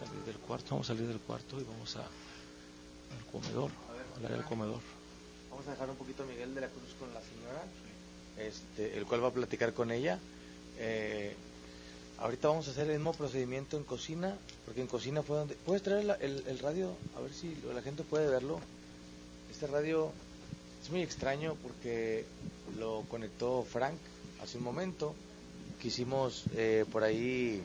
Salir 0.00 0.24
del 0.24 0.36
cuarto, 0.36 0.66
vamos 0.70 0.88
a 0.90 0.94
salir 0.94 1.08
del 1.08 1.18
cuarto 1.20 1.60
y 1.60 1.64
vamos 1.64 1.96
a 1.96 2.00
al 2.00 3.24
comedor, 3.32 3.70
al 4.18 4.24
área 4.24 4.36
del 4.38 4.46
comedor. 4.46 4.80
Vamos 5.50 5.66
a 5.66 5.70
dejar 5.72 5.90
un 5.90 5.96
poquito 5.96 6.22
a 6.22 6.26
Miguel 6.26 6.54
de 6.54 6.60
la 6.62 6.68
Cruz 6.68 6.94
con 6.98 7.12
la 7.12 7.20
señora, 7.20 7.62
este, 8.38 8.96
el 8.96 9.04
cual 9.04 9.22
va 9.22 9.28
a 9.28 9.32
platicar 9.32 9.72
con 9.74 9.90
ella. 9.90 10.18
Eh, 10.78 11.34
ahorita 12.18 12.48
vamos 12.48 12.68
a 12.68 12.70
hacer 12.70 12.88
el 12.88 12.96
mismo 12.98 13.12
procedimiento 13.12 13.76
en 13.76 13.84
cocina, 13.84 14.36
porque 14.64 14.80
en 14.80 14.86
cocina 14.86 15.22
fue 15.22 15.36
donde... 15.38 15.54
¿Puedes 15.56 15.82
traer 15.82 16.04
la- 16.04 16.14
el, 16.14 16.44
el 16.46 16.58
radio? 16.60 16.92
A 17.16 17.20
ver 17.20 17.32
si 17.34 17.54
la 17.74 17.82
gente 17.82 18.02
puede 18.04 18.28
verlo. 18.28 18.60
Este 19.50 19.66
radio 19.66 20.12
es 20.82 20.90
muy 20.90 21.02
extraño 21.02 21.56
porque 21.62 22.24
lo 22.78 23.04
conectó 23.10 23.64
Frank 23.70 23.96
hace 24.42 24.56
un 24.58 24.64
momento. 24.64 25.14
Quisimos 25.82 26.44
eh, 26.54 26.84
por 26.90 27.02
ahí... 27.02 27.62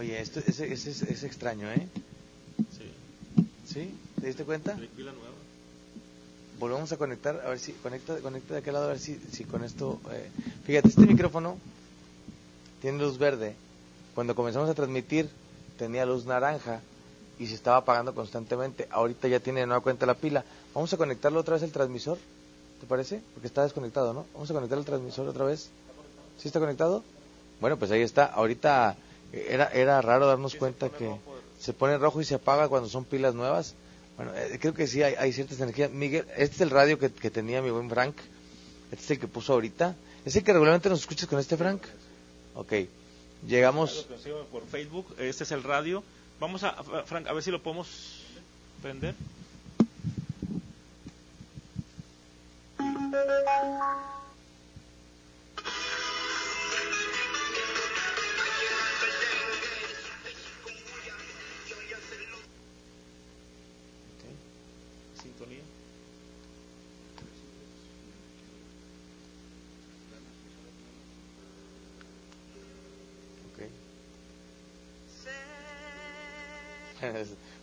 Oye, 0.00 0.18
esto 0.18 0.40
es, 0.40 0.58
es, 0.60 0.86
es- 0.86 1.02
es 1.02 1.22
extraño, 1.24 1.70
¿eh? 1.70 1.86
Sí. 2.74 2.90
¿Sí? 3.70 3.94
¿Te 4.18 4.28
diste 4.28 4.44
cuenta? 4.44 4.74
Pila 4.96 5.12
nueva. 5.12 5.34
Volvemos 6.58 6.90
a 6.92 6.96
conectar, 6.96 7.38
a 7.44 7.50
ver 7.50 7.58
si 7.58 7.72
conecta, 7.72 8.16
conecta 8.20 8.54
de 8.54 8.60
aquel 8.60 8.72
lado, 8.72 8.86
a 8.86 8.88
ver 8.88 8.98
si, 8.98 9.16
si 9.30 9.44
con 9.44 9.62
esto... 9.62 10.00
eh, 10.10 10.30
Fíjate, 10.64 10.88
este 10.88 11.02
micrófono 11.02 11.58
tiene 12.80 12.98
luz 12.98 13.18
verde. 13.18 13.54
Cuando 14.14 14.34
comenzamos 14.34 14.70
a 14.70 14.74
transmitir 14.74 15.28
tenía 15.78 16.06
luz 16.06 16.24
naranja 16.24 16.80
y 17.38 17.46
se 17.48 17.54
estaba 17.54 17.76
apagando 17.76 18.14
constantemente. 18.14 18.88
Ahorita 18.90 19.28
ya 19.28 19.40
tiene 19.40 19.60
de 19.60 19.66
nueva 19.66 19.82
cuenta 19.82 20.06
la 20.06 20.14
pila. 20.14 20.46
Vamos 20.74 20.90
a 20.94 20.96
conectarlo 20.96 21.40
otra 21.40 21.54
vez 21.56 21.62
el 21.62 21.72
transmisor, 21.72 22.16
¿te 22.80 22.86
parece? 22.86 23.20
Porque 23.34 23.48
está 23.48 23.64
desconectado, 23.64 24.14
¿no? 24.14 24.24
Vamos 24.32 24.50
a 24.50 24.54
conectar 24.54 24.78
el 24.78 24.84
transmisor 24.86 25.28
otra 25.28 25.44
vez. 25.44 25.68
¿Sí 26.38 26.48
está 26.48 26.58
conectado? 26.58 27.04
Bueno, 27.60 27.76
pues 27.76 27.90
ahí 27.90 28.00
está. 28.00 28.24
Ahorita 28.24 28.96
era, 29.32 29.66
era 29.72 30.00
raro 30.02 30.26
darnos 30.26 30.54
cuenta 30.54 30.88
que 30.88 31.14
se 31.58 31.72
pone 31.72 31.98
rojo 31.98 32.20
y 32.20 32.24
se 32.24 32.34
apaga 32.34 32.68
cuando 32.68 32.88
son 32.88 33.04
pilas 33.04 33.34
nuevas. 33.34 33.74
Bueno, 34.16 34.32
eh, 34.36 34.58
creo 34.60 34.74
que 34.74 34.86
sí 34.86 35.02
hay, 35.02 35.32
ciertas 35.32 35.60
energías. 35.60 35.90
Miguel, 35.90 36.26
este 36.36 36.56
es 36.56 36.60
el 36.60 36.70
radio 36.70 36.98
que, 36.98 37.10
que 37.10 37.30
tenía 37.30 37.62
mi 37.62 37.70
buen 37.70 37.88
Frank. 37.88 38.16
Este 38.92 39.04
es 39.04 39.10
el 39.12 39.18
que 39.20 39.28
puso 39.28 39.52
ahorita. 39.54 39.94
¿Es 40.24 40.36
el 40.36 40.44
que 40.44 40.52
regularmente 40.52 40.88
nos 40.88 41.00
escuchas 41.00 41.28
con 41.28 41.38
este 41.38 41.56
Frank? 41.56 41.82
Ok. 42.54 42.72
Llegamos. 43.46 44.06
Por 44.50 44.66
Facebook, 44.66 45.14
este 45.18 45.44
es 45.44 45.50
el 45.52 45.62
radio. 45.62 46.02
Vamos 46.38 46.64
a- 46.64 46.82
Frank, 47.04 47.26
a 47.28 47.32
ver 47.32 47.42
si 47.42 47.50
lo 47.50 47.62
podemos 47.62 48.24
prender. 48.82 49.14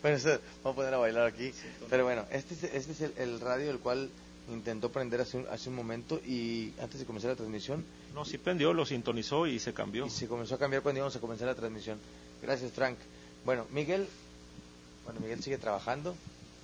Bueno, 0.02 0.18
eso, 0.18 0.30
vamos 0.64 0.74
a 0.74 0.76
poner 0.76 0.94
a 0.94 0.98
bailar 0.98 1.28
aquí. 1.28 1.52
Pero 1.90 2.04
bueno, 2.06 2.26
este 2.32 2.54
es, 2.54 2.64
este 2.64 2.92
es 2.92 3.02
el, 3.02 3.14
el 3.18 3.40
radio 3.40 3.70
el 3.72 3.80
cual 3.80 4.10
intentó 4.50 4.90
prender 4.92 5.22
hace 5.22 5.38
un, 5.38 5.48
hace 5.50 5.70
un 5.70 5.76
momento 5.76 6.22
y 6.26 6.72
antes 6.82 7.00
de 7.00 7.06
comenzar 7.06 7.32
la 7.32 7.36
transmisión 7.36 7.84
No, 8.14 8.24
sí 8.24 8.38
prendió, 8.38 8.74
lo 8.74 8.86
sintonizó 8.86 9.46
y 9.46 9.60
se 9.60 9.74
cambió. 9.74 10.06
y 10.06 10.10
se 10.10 10.28
comenzó 10.28 10.56
a 10.56 10.58
cambiar 10.58 10.82
cuando 10.82 11.00
íbamos 11.00 11.16
a 11.16 11.20
comenzar 11.20 11.48
la 11.48 11.56
transmisión. 11.56 12.00
Gracias, 12.42 12.72
Frank. 12.72 12.98
Bueno, 13.44 13.66
Miguel, 13.72 14.08
bueno, 15.06 15.20
Miguel 15.20 15.42
sigue 15.44 15.58
trabajando. 15.58 16.16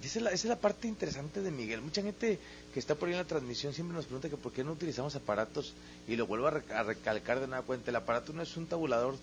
Y 0.01 0.05
esa 0.05 0.19
es, 0.19 0.23
la, 0.23 0.29
esa 0.31 0.47
es 0.47 0.49
la 0.49 0.57
parte 0.59 0.87
interesante 0.87 1.41
de 1.41 1.49
Miguel. 1.51 1.81
Mucha 1.81 2.01
gente 2.01 2.37
que 2.73 2.79
está 2.79 2.95
por 2.95 3.07
ahí 3.07 3.13
en 3.15 3.19
la 3.21 3.25
transmisión 3.27 3.73
siempre 3.73 3.95
nos 3.95 4.05
pregunta 4.05 4.29
que 4.29 4.35
por 4.37 4.51
qué 4.51 4.63
no 4.63 4.73
utilizamos 4.73 5.15
aparatos 5.15 5.73
y 6.07 6.15
lo 6.17 6.27
vuelvo 6.27 6.47
a, 6.47 6.51
rec- 6.53 6.71
a 6.71 6.83
recalcar 6.83 7.39
de 7.39 7.47
nueva 7.47 7.63
cuenta. 7.65 7.89
El 7.89 7.95
aparato 7.95 8.33
no 8.33 8.41
es 8.41 8.55
un 8.57 8.67
tabulador 8.67 9.15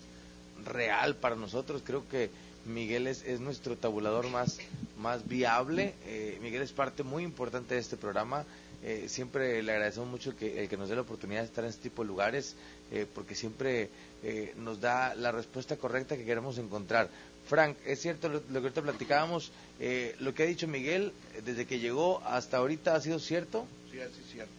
real 0.65 1.15
para 1.15 1.35
nosotros. 1.35 1.81
Creo 1.85 2.07
que 2.09 2.29
Miguel 2.65 3.07
es, 3.07 3.23
es 3.23 3.39
nuestro 3.39 3.75
tabulador 3.77 4.29
más, 4.29 4.59
más 4.97 5.27
viable. 5.27 5.93
Eh, 6.05 6.37
Miguel 6.41 6.61
es 6.61 6.71
parte 6.71 7.03
muy 7.03 7.23
importante 7.23 7.75
de 7.75 7.81
este 7.81 7.97
programa. 7.97 8.45
Eh, 8.83 9.05
siempre 9.09 9.61
le 9.61 9.71
agradecemos 9.73 10.09
mucho 10.09 10.35
que, 10.35 10.61
el 10.63 10.69
que 10.69 10.77
nos 10.77 10.89
dé 10.89 10.95
la 10.95 11.01
oportunidad 11.01 11.41
de 11.41 11.47
estar 11.47 11.63
en 11.63 11.69
este 11.69 11.83
tipo 11.83 12.01
de 12.01 12.07
lugares, 12.07 12.55
eh, 12.91 13.05
porque 13.13 13.35
siempre 13.35 13.89
eh, 14.23 14.53
nos 14.57 14.81
da 14.81 15.13
la 15.15 15.31
respuesta 15.31 15.77
correcta 15.77 16.17
que 16.17 16.25
queremos 16.25 16.57
encontrar. 16.57 17.09
Frank, 17.47 17.77
es 17.85 17.99
cierto 18.01 18.29
lo, 18.29 18.35
lo 18.49 18.59
que 18.61 18.67
ahorita 18.67 18.81
platicábamos, 18.81 19.51
eh, 19.79 20.15
lo 20.19 20.33
que 20.33 20.43
ha 20.43 20.45
dicho 20.45 20.67
Miguel 20.67 21.11
desde 21.45 21.65
que 21.65 21.79
llegó 21.79 22.21
hasta 22.25 22.57
ahorita 22.57 22.95
ha 22.95 23.01
sido 23.01 23.19
cierto. 23.19 23.67
Sí, 23.91 23.99
así 23.99 24.21
es 24.25 24.31
cierto. 24.31 24.53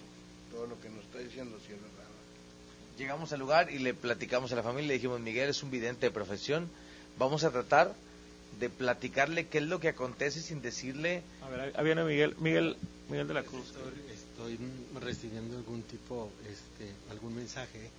Todo 0.53 0.67
lo 0.67 0.81
que 0.81 0.88
nos 0.91 1.03
está 1.05 1.19
diciendo 1.19 1.57
sí 1.67 1.73
es 1.73 1.81
verdad. 1.81 2.11
Llegamos 2.99 3.33
al 3.33 3.41
lugar 3.41 3.71
y 3.71 3.79
le 3.79 3.95
platicamos 3.95 4.53
a 4.53 4.57
la 4.57 4.62
familia, 4.62 4.88
le 4.88 4.95
dijimos, 4.95 5.21
Miguel 5.21 5.49
es 5.51 5.62
un 5.62 5.71
vidente 5.71 6.07
de 6.07 6.11
profesión, 6.11 6.69
vamos 7.23 7.45
a 7.45 7.51
tratar 7.51 7.95
de 8.59 8.69
platicarle 8.69 9.47
qué 9.47 9.59
es 9.59 9.65
lo 9.65 9.81
que 9.81 9.89
acontece 9.89 10.41
sin 10.41 10.61
decirle 10.61 11.23
A 11.43 11.49
ver, 11.49 11.73
ahí 11.77 11.85
viene 11.85 12.05
Miguel, 12.05 12.37
Miguel, 12.39 12.77
Miguel 13.09 13.29
de 13.29 13.35
la 13.35 13.43
Cruz. 13.43 13.67
Estoy, 13.69 14.53
estoy 14.55 14.59
recibiendo 15.01 15.57
algún 15.57 15.83
tipo, 15.83 16.31
este, 16.51 16.93
algún 17.11 17.35
mensaje, 17.35 17.91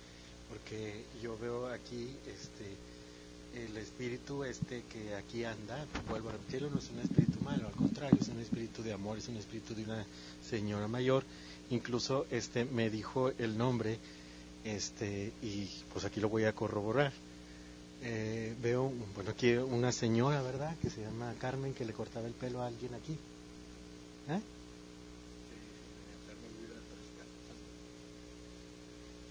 porque 0.48 1.04
yo 1.22 1.36
veo 1.38 1.68
aquí, 1.68 2.16
este, 2.26 3.64
el 3.66 3.76
espíritu 3.76 4.44
este 4.44 4.82
que 4.92 5.14
aquí 5.14 5.44
anda, 5.44 5.86
vuelvo 6.08 6.28
a 6.28 6.32
repetirlo, 6.32 6.70
no 6.70 6.78
es 6.78 6.90
un 6.90 7.00
espíritu 7.00 7.40
malo, 7.40 7.66
al 7.66 7.74
contrario, 7.74 8.18
es 8.20 8.28
un 8.28 8.40
espíritu 8.40 8.82
de 8.82 8.92
amor, 8.92 9.18
es 9.18 9.28
un 9.28 9.36
espíritu 9.36 9.74
de 9.74 9.84
una 9.84 10.04
señora 10.48 10.88
mayor. 10.88 11.24
Incluso 11.70 12.26
este 12.30 12.64
me 12.64 12.90
dijo 12.90 13.30
el 13.38 13.56
nombre, 13.56 13.98
este, 14.64 15.32
y 15.42 15.68
pues 15.92 16.04
aquí 16.04 16.20
lo 16.20 16.28
voy 16.28 16.44
a 16.44 16.54
corroborar. 16.54 17.12
Eh, 18.06 18.54
veo, 18.60 18.92
bueno, 19.14 19.30
aquí 19.30 19.52
una 19.54 19.90
señora, 19.90 20.42
¿verdad? 20.42 20.76
Que 20.82 20.90
se 20.90 21.00
llama 21.00 21.34
Carmen, 21.40 21.72
que 21.72 21.86
le 21.86 21.94
cortaba 21.94 22.26
el 22.26 22.34
pelo 22.34 22.60
a 22.60 22.66
alguien 22.66 22.92
aquí. 22.94 23.12
¿Eh? 24.28 24.40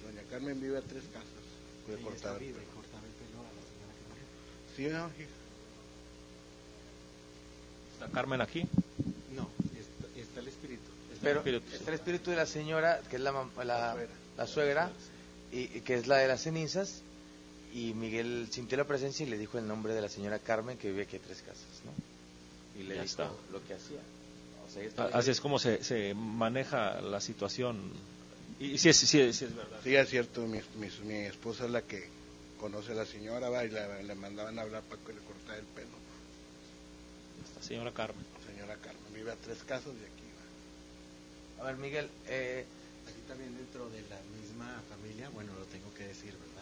Doña 0.03 0.21
Carmen 0.29 0.59
vive 0.59 0.77
a 0.77 0.81
tres 0.81 1.03
casas. 1.13 1.29
Le 1.87 1.95
cortaba 2.01 2.35
está 2.35 2.45
el 2.45 2.51
pelo. 2.53 2.65
cortaba 2.73 3.03
el 3.05 3.13
pelo 3.13 3.39
a 3.39 3.53
la 3.53 3.61
señora 3.69 3.93
que 3.93 4.03
murió. 4.09 4.25
Sí, 4.75 4.83
hija. 5.21 5.29
Está 7.93 8.09
Carmen 8.11 8.41
aquí. 8.41 8.65
No, 9.35 9.49
está, 9.79 10.19
está 10.19 10.39
el 10.39 10.47
espíritu. 10.47 10.89
Pero 11.21 11.39
espíritu. 11.39 11.75
está 11.75 11.89
el 11.89 11.95
espíritu 11.95 12.31
de 12.31 12.37
la 12.37 12.45
señora, 12.47 13.01
que 13.09 13.17
es 13.17 13.21
la, 13.21 13.31
la, 13.31 13.45
La 13.65 13.93
suegra. 13.93 14.13
la 14.37 14.47
suegra, 14.47 14.91
y, 15.51 15.59
y 15.77 15.81
que 15.81 15.93
es 15.93 16.07
la 16.07 16.17
de 16.17 16.27
las 16.27 16.41
cenizas, 16.41 17.01
y 17.73 17.93
Miguel 17.93 18.47
sintió 18.51 18.77
la 18.77 18.85
presencia 18.85 19.25
y 19.25 19.29
le 19.29 19.37
dijo 19.37 19.57
el 19.57 19.67
nombre 19.67 19.93
de 19.93 20.01
la 20.01 20.09
señora 20.09 20.39
Carmen 20.39 20.77
que 20.77 20.89
vive 20.91 21.03
aquí 21.03 21.15
a 21.17 21.19
tres 21.19 21.41
casas, 21.41 21.65
¿no? 21.85 21.91
Y 22.79 22.83
le 22.83 22.95
Ya 22.95 23.01
dijo 23.03 23.23
está. 23.23 23.31
lo 23.51 23.63
que 23.65 23.73
hacía. 23.73 23.99
O 24.65 24.69
sea, 24.71 25.05
Así 25.17 25.31
es 25.31 25.41
como 25.41 25.59
se, 25.59 25.83
se 25.83 26.13
maneja 26.13 27.01
la 27.01 27.19
situación. 27.19 27.91
Y 28.59 28.77
sí 28.77 28.89
es, 28.89 28.97
sí 28.97 29.19
es, 29.19 29.35
sí 29.37 29.45
es 29.45 29.55
verdad. 29.55 29.79
Sí, 29.83 29.95
es 29.95 30.09
cierto, 30.09 30.41
mi, 30.47 30.59
mi, 30.75 30.87
mi 31.05 31.15
esposa 31.25 31.65
es 31.65 31.71
la 31.71 31.81
que 31.81 32.07
conoce 32.59 32.91
a 32.93 32.95
la 32.95 33.05
señora, 33.05 33.49
va, 33.49 33.65
y 33.65 33.69
la- 33.69 34.01
le 34.01 34.15
mandaban 34.15 34.57
a 34.57 34.61
hablar 34.61 34.83
para 34.83 35.01
que 35.03 35.13
le 35.13 35.19
cortara 35.21 35.57
el 35.59 35.65
pelo. 35.65 35.89
Esta 37.43 37.61
señora 37.61 37.91
Carmen. 37.91 38.23
Señora 38.47 38.75
Carmen, 38.77 39.13
vive 39.13 39.31
a 39.31 39.35
tres 39.35 39.57
casas 39.63 39.93
de 39.99 40.05
aquí, 40.05 40.25
va. 41.59 41.63
A 41.63 41.67
ver, 41.67 41.77
Miguel, 41.77 42.07
eh, 42.27 42.65
Aquí 43.05 43.19
también 43.27 43.53
dentro 43.57 43.89
de 43.89 44.01
la 44.03 44.15
misma 44.39 44.81
familia, 44.87 45.27
bueno, 45.31 45.51
lo 45.59 45.65
tengo 45.65 45.93
que 45.93 46.05
decir, 46.07 46.31
¿verdad? 46.39 46.52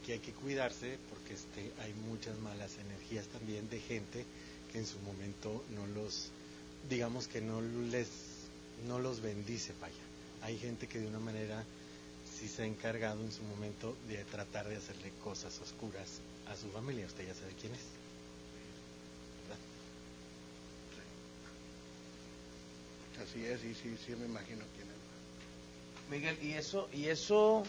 Aquí 0.00 0.12
hay 0.12 0.18
que 0.20 0.32
cuidarse 0.32 0.98
porque 1.10 1.34
este, 1.34 1.72
hay 1.82 1.92
muchas 1.92 2.38
malas 2.38 2.78
energías 2.78 3.26
también 3.26 3.68
de 3.68 3.80
gente 3.80 4.24
que 4.72 4.78
en 4.78 4.86
su 4.86 4.98
momento 5.00 5.62
no 5.70 5.86
los, 5.88 6.30
digamos 6.88 7.28
que 7.28 7.42
no 7.42 7.60
les, 7.60 8.08
no 8.86 8.98
los 8.98 9.20
bendice, 9.20 9.74
vaya. 9.80 9.94
Hay 10.42 10.58
gente 10.58 10.86
que 10.86 11.00
de 11.00 11.06
una 11.06 11.18
manera 11.18 11.62
sí 12.38 12.48
se 12.48 12.62
ha 12.62 12.66
encargado 12.66 13.22
en 13.22 13.30
su 13.30 13.42
momento 13.42 13.94
de 14.08 14.24
tratar 14.24 14.68
de 14.68 14.76
hacerle 14.76 15.12
cosas 15.22 15.60
oscuras 15.60 16.20
a 16.48 16.56
su 16.56 16.70
familia. 16.70 17.04
Usted 17.06 17.26
ya 17.26 17.34
sabe 17.34 17.52
quién 17.60 17.74
es. 17.74 17.80
¿verdad? 19.42 19.60
Así 23.28 23.44
es, 23.44 23.60
sí, 23.60 23.74
sí, 23.74 23.98
sí, 24.06 24.16
me 24.16 24.24
imagino 24.24 24.64
quién 24.74 24.88
es. 24.88 26.10
Miguel, 26.10 26.38
y 26.42 26.52
eso, 26.54 26.88
y 26.92 27.06
eso 27.06 27.64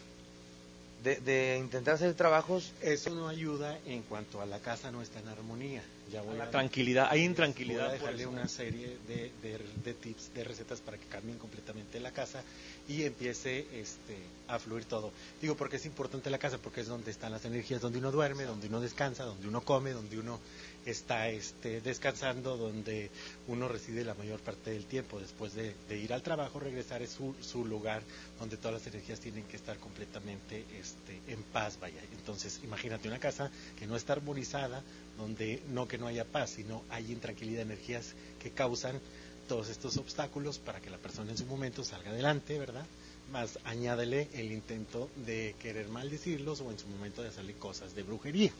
de, 1.04 1.16
de 1.18 1.58
intentar 1.58 1.96
hacer 1.96 2.14
trabajos, 2.14 2.74
Eso 2.82 3.10
no 3.12 3.28
ayuda 3.28 3.78
en 3.86 4.04
cuanto 4.04 4.42
a 4.42 4.46
la 4.46 4.60
casa 4.60 4.92
no 4.92 5.02
está 5.02 5.20
en 5.20 5.28
armonía. 5.30 5.84
Ya 6.12 6.21
voy 6.21 6.38
La 6.38 6.45
a- 6.45 6.50
tranquilidad, 6.52 7.08
hay 7.10 7.19
Voy 7.21 7.26
intranquilidad. 7.28 7.86
a 7.86 7.89
por 7.91 8.00
dejarle 8.00 8.26
una 8.28 8.47
serie 8.47 8.97
de, 9.08 9.32
de- 9.41 9.60
de 9.84 9.93
tips, 9.93 10.34
de 10.34 10.43
recetas 10.43 10.82
para 10.82 10.97
que 10.97 11.06
cambien 11.06 11.38
completamente 11.38 12.00
la 12.00 12.12
casa 12.12 12.43
y 12.88 13.04
empiece 13.04 13.65
este, 13.80 14.17
a 14.47 14.60
fluir 14.60 14.86
todo. 14.86 15.12
Digo, 15.41 15.56
porque 15.56 15.78
es 15.78 15.86
importante 15.86 16.30
la 16.30 16.38
casa, 16.38 16.58
porque 16.58 16.82
es 16.82 16.88
donde 16.88 17.12
están 17.12 17.32
las 17.32 17.45
energías, 17.45 17.80
donde 17.82 18.00
uno 18.00 18.12
duerme, 18.12 18.43
donde 18.43 18.67
uno 18.67 18.82
descansa, 18.82 19.24
donde 19.24 19.47
uno 19.47 19.62
come, 19.62 19.91
donde 19.91 20.19
uno 20.19 20.39
está 20.86 21.30
este, 21.30 21.80
descansando, 21.80 22.58
donde 22.58 23.10
uno 23.47 23.67
reside 23.67 24.04
la 24.04 24.15
mayor 24.15 24.39
parte 24.41 24.71
del 24.71 24.86
tiempo. 24.86 25.19
Después 25.19 25.54
de, 25.54 25.76
de 25.88 25.97
ir 25.97 26.12
al 26.12 26.24
trabajo, 26.24 26.60
regresar 26.60 27.02
es 27.04 27.12
su, 27.12 27.36
su 27.39 27.65
lugar 27.65 28.02
donde 28.39 28.58
todas 28.58 28.74
las 28.82 28.88
energías 28.93 29.19
tienen 29.19 29.43
que 29.45 29.56
estar 29.56 29.78
completamente 29.78 30.65
este, 30.80 31.21
en 31.32 31.41
paz, 31.43 31.78
vaya. 31.80 32.02
Entonces, 32.17 32.60
imagínate 32.63 33.08
una 33.08 33.19
casa 33.19 33.50
que 33.78 33.86
no 33.88 33.95
está 33.95 34.13
armonizada, 34.13 34.84
donde 35.17 35.62
no 35.69 35.88
que 35.88 36.00
no 36.02 36.08
haya 36.08 36.26
paz, 36.26 36.50
sino 36.50 36.84
hay 36.90 37.12
intranquilidad, 37.12 37.62
energías 37.62 38.14
que 38.42 38.50
causan 38.50 39.00
todos 39.48 39.70
estos 39.70 39.98
obstáculos 39.98 40.58
para 40.60 40.82
que 40.82 40.90
la 40.90 40.98
persona 40.98 41.32
en 41.32 41.38
su 41.38 41.46
momento 41.46 41.84
salga 41.84 42.10
adelante, 42.10 42.58
¿verdad? 42.58 42.86
Más 43.32 43.60
añádele 43.66 44.28
el 44.34 44.52
intento 44.52 45.10
de 45.16 45.56
querer 45.62 45.88
maldecirlos 45.90 46.60
o 46.62 46.72
en 46.72 46.80
su 46.80 46.88
momento 46.88 47.22
de 47.22 47.30
hacerle 47.30 47.54
cosas 47.54 47.94
de 47.96 48.04
brujería. 48.04 48.52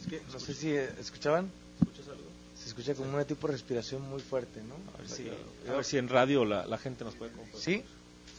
es 0.00 0.06
que, 0.08 0.20
no 0.32 0.40
sé 0.40 0.54
si 0.54 0.70
eh, 0.70 0.88
escuchaban, 0.98 1.50
¿Escuchas 1.78 2.08
algo? 2.08 2.30
se 2.60 2.68
escucha 2.68 2.94
como 2.94 3.16
un 3.16 3.24
tipo 3.24 3.46
de 3.46 3.52
respiración 3.52 4.02
muy 4.02 4.20
fuerte, 4.22 4.60
¿no? 4.62 4.74
A 4.94 4.98
ver 4.98 5.08
si, 5.08 5.24
Yo- 5.24 5.72
a 5.72 5.76
ver 5.76 5.84
si 5.84 5.98
en 5.98 6.08
radio 6.08 6.44
la, 6.44 6.66
la 6.66 6.78
gente 6.78 7.04
nos 7.04 7.14
puede 7.14 7.30
compartir. 7.32 7.60
¿Sí? 7.60 7.84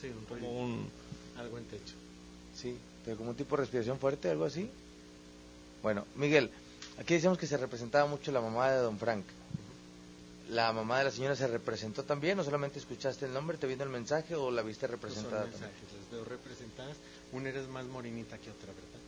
Sí, 0.02 0.08
un 0.08 0.26
Como 0.26 0.64
un... 0.64 0.90
algo 1.38 1.58
en 1.60 1.66
techo. 1.66 1.94
Sí, 2.56 2.76
pero 3.06 3.18
como 3.18 3.30
un 3.32 3.36
tipo 3.36 3.56
de 3.56 3.62
respiración 3.62 4.00
fuerte, 4.00 4.30
algo 4.30 4.46
así. 4.46 4.70
Bueno, 5.82 6.06
Miguel, 6.16 6.52
aquí 7.00 7.14
decíamos 7.16 7.38
que 7.40 7.48
se 7.48 7.58
representaba 7.58 8.06
mucho 8.08 8.32
la 8.32 8.42
mamá 8.42 8.70
de 8.72 8.78
don 8.80 8.98
Frank. 9.00 9.26
¿La 10.50 10.74
mamá 10.74 10.98
de 10.98 11.06
la 11.06 11.12
señora 11.12 11.36
se 11.36 11.48
representó 11.48 12.04
también 12.04 12.38
o 12.40 12.44
solamente 12.44 12.78
escuchaste 12.80 13.26
el 13.26 13.34
nombre, 13.34 13.58
te 13.58 13.68
vino 13.68 13.84
el 13.84 13.90
mensaje 13.90 14.36
o 14.36 14.52
la 14.52 14.62
viste 14.64 14.86
son 14.86 14.92
representada 14.92 15.44
también? 15.44 15.62
mensajes, 15.62 15.94
las 15.98 16.12
veo 16.12 16.26
representadas. 16.26 16.98
Una 17.32 17.50
eres 17.50 17.68
más 17.70 17.86
morenita 17.86 18.38
que 18.38 18.52
otra, 18.52 18.68
¿verdad? 18.74 19.00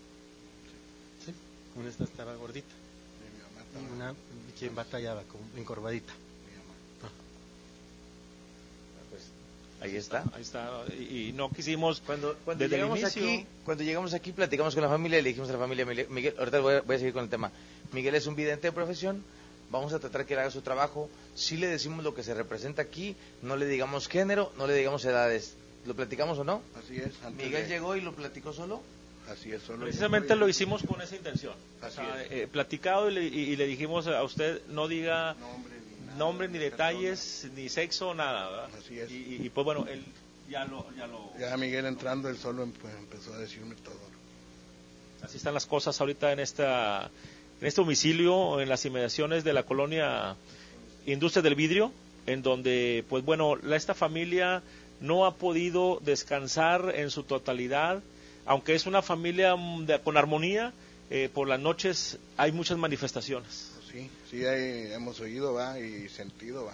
Sí. 1.26 1.34
Una 1.76 1.90
esta 1.90 2.06
estaba 2.06 2.36
gordita 2.36 2.70
Sí, 2.70 3.26
mi 3.36 3.44
mamá 3.44 3.62
y 3.62 3.78
estaba- 3.78 3.94
una 4.12 4.16
quien 4.58 4.74
batallaba, 4.76 5.24
como 5.24 5.44
encorvadita. 5.58 6.14
mi 6.14 6.56
mamá. 6.58 7.12
Pues, 9.10 9.24
ahí 9.84 9.96
está. 9.96 10.24
Ahí 10.34 10.42
está. 10.42 10.84
Y, 10.98 11.30
y 11.30 11.34
no 11.34 11.50
quisimos... 11.50 12.02
Cuando, 12.02 12.36
cuando 12.46 12.64
Desde 12.64 12.76
el 12.76 12.82
llegamos 12.82 13.00
inicio- 13.00 13.22
aquí, 13.24 13.46
cuando 13.66 13.84
llegamos 13.84 14.14
aquí 14.14 14.32
platicamos 14.32 14.74
con 14.74 14.84
la 14.84 14.90
familia 14.90 15.20
y 15.20 15.22
le 15.22 15.30
dijimos 15.30 15.50
a 15.50 15.54
la 15.54 15.60
familia, 15.60 15.86
Miguel, 15.86 16.08
Miguel, 16.10 16.34
ahorita 16.38 16.60
voy 16.60 16.74
a, 16.76 16.82
voy 16.82 16.96
a 16.96 17.00
seguir 17.00 17.14
con 17.14 17.24
el 17.24 17.30
tema. 17.30 17.52
Miguel 17.92 18.16
es 18.16 18.26
un 18.28 18.36
vidente 18.36 18.68
de 18.68 18.72
profesión, 18.72 19.24
vamos 19.70 19.94
a 19.94 20.00
tratar 20.00 20.26
que 20.26 20.34
él 20.34 20.40
haga 20.40 20.52
su 20.52 20.62
trabajo. 20.62 21.10
Si 21.36 21.58
le 21.58 21.68
decimos 21.68 22.04
lo 22.04 22.14
que 22.16 22.24
se 22.24 22.34
representa 22.34 22.82
aquí, 22.82 23.16
no 23.42 23.56
le 23.58 23.66
digamos 23.68 24.08
género, 24.08 24.52
no 24.58 24.68
le 24.68 24.74
digamos 24.74 25.04
edades. 25.06 25.56
¿Lo 25.86 25.94
platicamos 25.96 26.38
o 26.40 26.44
no? 26.46 26.62
Así 26.82 26.96
es, 26.98 27.12
Miguel 27.36 27.64
de- 27.64 27.68
llegó 27.68 27.96
y 27.98 28.02
lo 28.02 28.14
platicó 28.14 28.54
solo. 28.54 28.82
Así 29.30 29.52
es, 29.54 29.62
solo 29.64 29.86
Precisamente 29.86 30.36
lo 30.36 30.50
hicimos 30.50 30.84
con 30.84 31.02
esa 31.02 31.16
intención. 31.16 31.54
O 31.86 31.90
sea, 31.90 32.24
es. 32.24 32.32
eh, 32.32 32.48
platicado 32.52 33.10
y 33.10 33.14
le, 33.14 33.24
y- 33.26 33.52
y 33.52 33.56
le 33.56 33.66
dijimos 33.68 34.06
a 34.08 34.22
usted 34.24 34.62
no 34.70 34.88
diga 34.88 35.34
nada, 35.34 35.58
nombre 36.18 36.48
ni 36.48 36.58
detalles, 36.60 37.48
ni 37.56 37.70
sexo, 37.70 38.14
nada. 38.14 38.50
¿verdad? 38.50 38.70
Así 38.80 39.00
es. 39.00 39.12
Y, 39.12 39.50
pues 39.54 39.66
bueno, 39.66 39.86
él 39.90 40.04
ya 40.50 40.66
lo... 40.66 40.86
Ya 40.98 41.08
lo 41.08 41.32
Ya 41.40 41.56
Miguel 41.58 41.86
entrando, 41.86 42.30
él 42.30 42.38
solo 42.38 42.68
pues, 42.82 42.94
empezó 42.96 43.34
a 43.34 43.38
decirme 43.38 43.76
todo. 43.76 44.00
Así 45.22 45.38
están 45.38 45.54
las 45.54 45.66
cosas 45.66 46.00
ahorita 46.02 46.32
en 46.34 46.40
esta 46.40 47.10
en 47.62 47.68
este 47.68 47.80
domicilio 47.82 48.60
en 48.60 48.68
las 48.68 48.84
inmediaciones 48.84 49.46
de 49.46 49.54
la 49.54 49.64
colonia 49.64 50.36
Industria 51.06 51.42
del 51.42 51.56
Vidrio, 51.56 51.94
en 52.26 52.42
donde 52.42 53.06
pues 53.08 53.24
bueno, 53.24 53.56
la- 53.56 53.78
esta 53.78 53.94
familia 53.94 54.62
no 55.00 55.26
ha 55.26 55.36
podido 55.36 56.00
descansar 56.04 56.92
en 56.96 57.10
su 57.10 57.24
totalidad, 57.24 58.02
aunque 58.46 58.76
es 58.76 58.86
una 58.86 59.02
familia 59.02 59.56
mm, 59.56 59.86
de- 59.86 60.00
con 60.02 60.18
armonía, 60.18 60.74
eh, 61.10 61.30
por 61.34 61.48
las 61.48 61.60
noches 61.60 62.18
hay 62.36 62.52
muchas 62.52 62.78
manifestaciones. 62.78 63.72
Sí, 63.94 64.10
sí 64.30 64.46
hay- 64.46 64.92
hemos 64.92 65.20
oído, 65.22 65.54
va, 65.54 65.80
y 65.80 66.10
sentido, 66.10 66.66
va. 66.66 66.74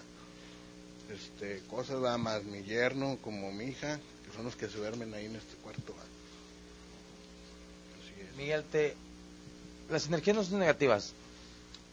Este, 1.14 1.62
cosas, 1.70 2.02
va, 2.04 2.18
más 2.18 2.44
mi 2.46 2.64
yerno 2.64 3.18
como 3.22 3.52
mi 3.52 3.66
hija, 3.66 4.00
que 4.26 4.34
son 4.36 4.46
los 4.46 4.56
que 4.56 4.68
se 4.70 4.78
duermen 4.78 5.14
ahí 5.14 5.26
en 5.26 5.36
este 5.36 5.56
cuarto, 5.58 5.94
va. 5.94 6.04
Así 8.00 8.22
es. 8.22 8.36
Miguel, 8.38 8.64
te, 8.72 8.96
las 9.90 10.08
energías 10.08 10.36
no 10.38 10.44
son 10.44 10.60
negativas. 10.60 11.14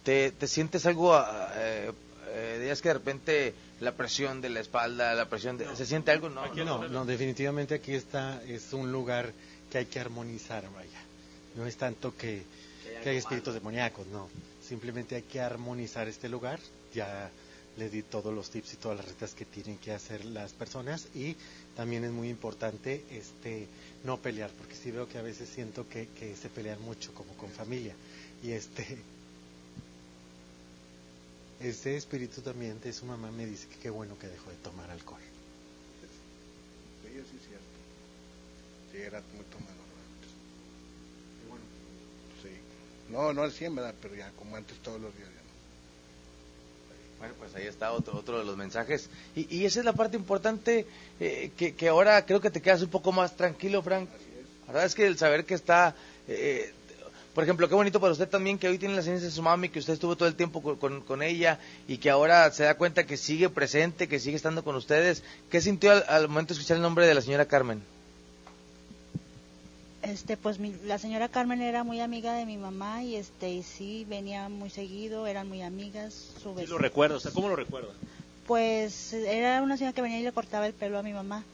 ¿Te, 0.04 0.30
te 0.30 0.46
sientes 0.46 0.86
algo, 0.86 1.14
ah, 1.14 1.50
eh, 1.56 1.92
eh, 2.28 2.56
dirías 2.60 2.80
que 2.80 2.88
de 2.88 2.94
repente 2.94 3.54
la 3.80 3.92
presión 3.92 4.40
de 4.40 4.50
la 4.50 4.60
espalda, 4.60 5.14
la 5.14 5.28
presión 5.28 5.58
de... 5.58 5.74
¿Se 5.74 5.84
siente 5.86 6.12
algo? 6.12 6.28
No, 6.28 6.42
Aquí 6.42 6.60
no. 6.60 6.82
No, 6.82 6.88
no, 6.88 7.04
definitivamente 7.04 7.74
aquí 7.74 7.94
está, 7.94 8.40
es 8.44 8.72
un 8.72 8.92
lugar 8.92 9.32
que 9.70 9.78
hay 9.78 9.86
que 9.86 9.98
armonizar, 9.98 10.64
vaya. 10.72 11.00
No 11.56 11.66
es 11.66 11.76
tanto 11.76 12.14
que, 12.16 12.42
que 13.02 13.08
hay 13.10 13.16
espíritus 13.16 13.54
demoníacos, 13.54 14.06
no. 14.08 14.28
Simplemente 14.66 15.14
hay 15.14 15.22
que 15.22 15.40
armonizar 15.40 16.08
este 16.08 16.28
lugar. 16.28 16.58
Ya 16.92 17.30
le 17.76 17.90
di 17.90 18.02
todos 18.02 18.34
los 18.34 18.50
tips 18.50 18.74
y 18.74 18.76
todas 18.76 18.96
las 18.96 19.06
recetas 19.06 19.34
que 19.34 19.44
tienen 19.44 19.76
que 19.78 19.92
hacer 19.92 20.24
las 20.24 20.52
personas 20.52 21.08
y 21.14 21.36
también 21.76 22.04
es 22.04 22.10
muy 22.10 22.30
importante 22.30 23.04
este 23.10 23.68
no 24.02 24.16
pelear, 24.16 24.50
porque 24.56 24.74
sí 24.74 24.90
veo 24.90 25.06
que 25.08 25.18
a 25.18 25.22
veces 25.22 25.48
siento 25.48 25.86
que, 25.88 26.08
se 26.40 26.48
pelean 26.48 26.80
mucho 26.82 27.12
como 27.12 27.34
con 27.34 27.50
familia 27.50 27.94
y 28.42 28.52
este 28.52 28.86
ese 31.60 31.96
espíritu 31.96 32.40
también 32.40 32.80
de 32.80 32.92
su 32.92 33.04
mamá 33.04 33.30
me 33.30 33.46
dice 33.46 33.66
que 33.68 33.76
qué 33.76 33.90
bueno 33.90 34.18
que 34.18 34.28
dejó 34.28 34.50
de 34.50 34.56
tomar 34.56 34.90
alcohol. 34.90 35.20
Sí, 37.02 37.12
sí, 37.12 37.38
cierto. 37.46 37.76
Sí, 38.92 38.98
muy 39.36 39.44
tomador 39.46 39.86
antes. 40.16 40.30
Sí. 42.42 42.48
No, 43.10 43.32
no 43.32 43.42
al 43.42 43.52
100, 43.52 43.74
¿verdad? 43.74 43.94
Pero 44.02 44.14
ya 44.16 44.30
como 44.38 44.56
antes 44.56 44.76
todos 44.78 45.00
los 45.00 45.14
días. 45.16 45.28
ya 45.28 45.34
no. 45.42 45.46
Bueno, 47.18 47.34
pues 47.38 47.54
ahí 47.54 47.66
está 47.66 47.92
otro, 47.92 48.16
otro 48.18 48.38
de 48.38 48.44
los 48.44 48.56
mensajes. 48.56 49.08
Y, 49.34 49.54
y 49.56 49.64
esa 49.64 49.78
es 49.80 49.84
la 49.84 49.92
parte 49.92 50.16
importante 50.16 50.86
eh, 51.20 51.50
que, 51.56 51.74
que 51.74 51.88
ahora 51.88 52.24
creo 52.26 52.40
que 52.40 52.50
te 52.50 52.60
quedas 52.60 52.82
un 52.82 52.88
poco 52.90 53.12
más 53.12 53.36
tranquilo, 53.36 53.82
Frank. 53.82 54.08
La 54.66 54.72
verdad 54.72 54.86
es 54.86 54.94
que 54.94 55.06
el 55.06 55.16
saber 55.16 55.44
que 55.44 55.54
está... 55.54 55.94
eh, 56.28 56.72
por 57.34 57.44
ejemplo, 57.44 57.68
qué 57.68 57.74
bonito 57.74 58.00
para 58.00 58.12
usted 58.14 58.28
también 58.28 58.58
que 58.58 58.66
hoy 58.66 58.78
tiene 58.78 58.94
la 58.96 59.02
ciencia 59.02 59.26
de 59.28 59.30
su 59.34 59.42
mami, 59.42 59.68
que 59.68 59.78
usted 59.78 59.92
estuvo 59.92 60.16
todo 60.16 60.26
el 60.26 60.34
tiempo 60.36 60.62
con, 60.62 60.76
con- 60.76 61.02
con 61.02 61.22
ella 61.22 61.58
y 61.86 61.98
que 61.98 62.08
ahora 62.08 62.50
se 62.50 62.64
da 62.64 62.76
cuenta 62.78 63.04
que 63.06 63.18
sigue 63.18 63.50
presente, 63.50 64.08
que 64.08 64.18
sigue 64.18 64.36
estando 64.36 64.64
con 64.64 64.74
ustedes. 64.74 65.22
¿Qué 65.50 65.60
sintió 65.60 65.92
al, 65.92 66.04
al 66.08 66.28
momento 66.28 66.54
de 66.54 66.58
escuchar 66.60 66.78
el 66.78 66.82
nombre 66.82 67.06
de 67.06 67.14
la 67.14 67.20
señora 67.20 67.44
Carmen? 67.44 67.82
Este, 70.06 70.36
pues 70.36 70.58
mi- 70.58 70.74
la 70.84 70.98
señora 70.98 71.28
Carmen 71.28 71.60
era 71.62 71.82
muy 71.82 72.00
amiga 72.00 72.32
de 72.34 72.46
mi 72.46 72.56
mamá 72.56 73.02
y 73.02 73.16
este, 73.16 73.50
y 73.50 73.62
sí 73.62 74.06
venía 74.08 74.48
muy 74.48 74.70
seguido, 74.70 75.26
eran 75.26 75.48
muy 75.48 75.62
amigas. 75.62 76.14
Su 76.42 76.50
Sí 76.54 76.60
vec- 76.64 76.68
lo 76.68 76.78
recuerdo, 76.78 77.16
o 77.16 77.20
sea, 77.20 77.32
¿cómo 77.32 77.48
lo 77.48 77.56
recuerda? 77.56 77.88
Pues 78.46 79.12
era 79.12 79.62
una 79.62 79.76
señora 79.76 79.94
que 79.94 80.02
venía 80.02 80.20
y 80.20 80.22
le 80.22 80.30
cortaba 80.32 80.66
el 80.66 80.74
pelo 80.74 80.98
a 80.98 81.02
mi 81.02 81.12
mamá. 81.12 81.44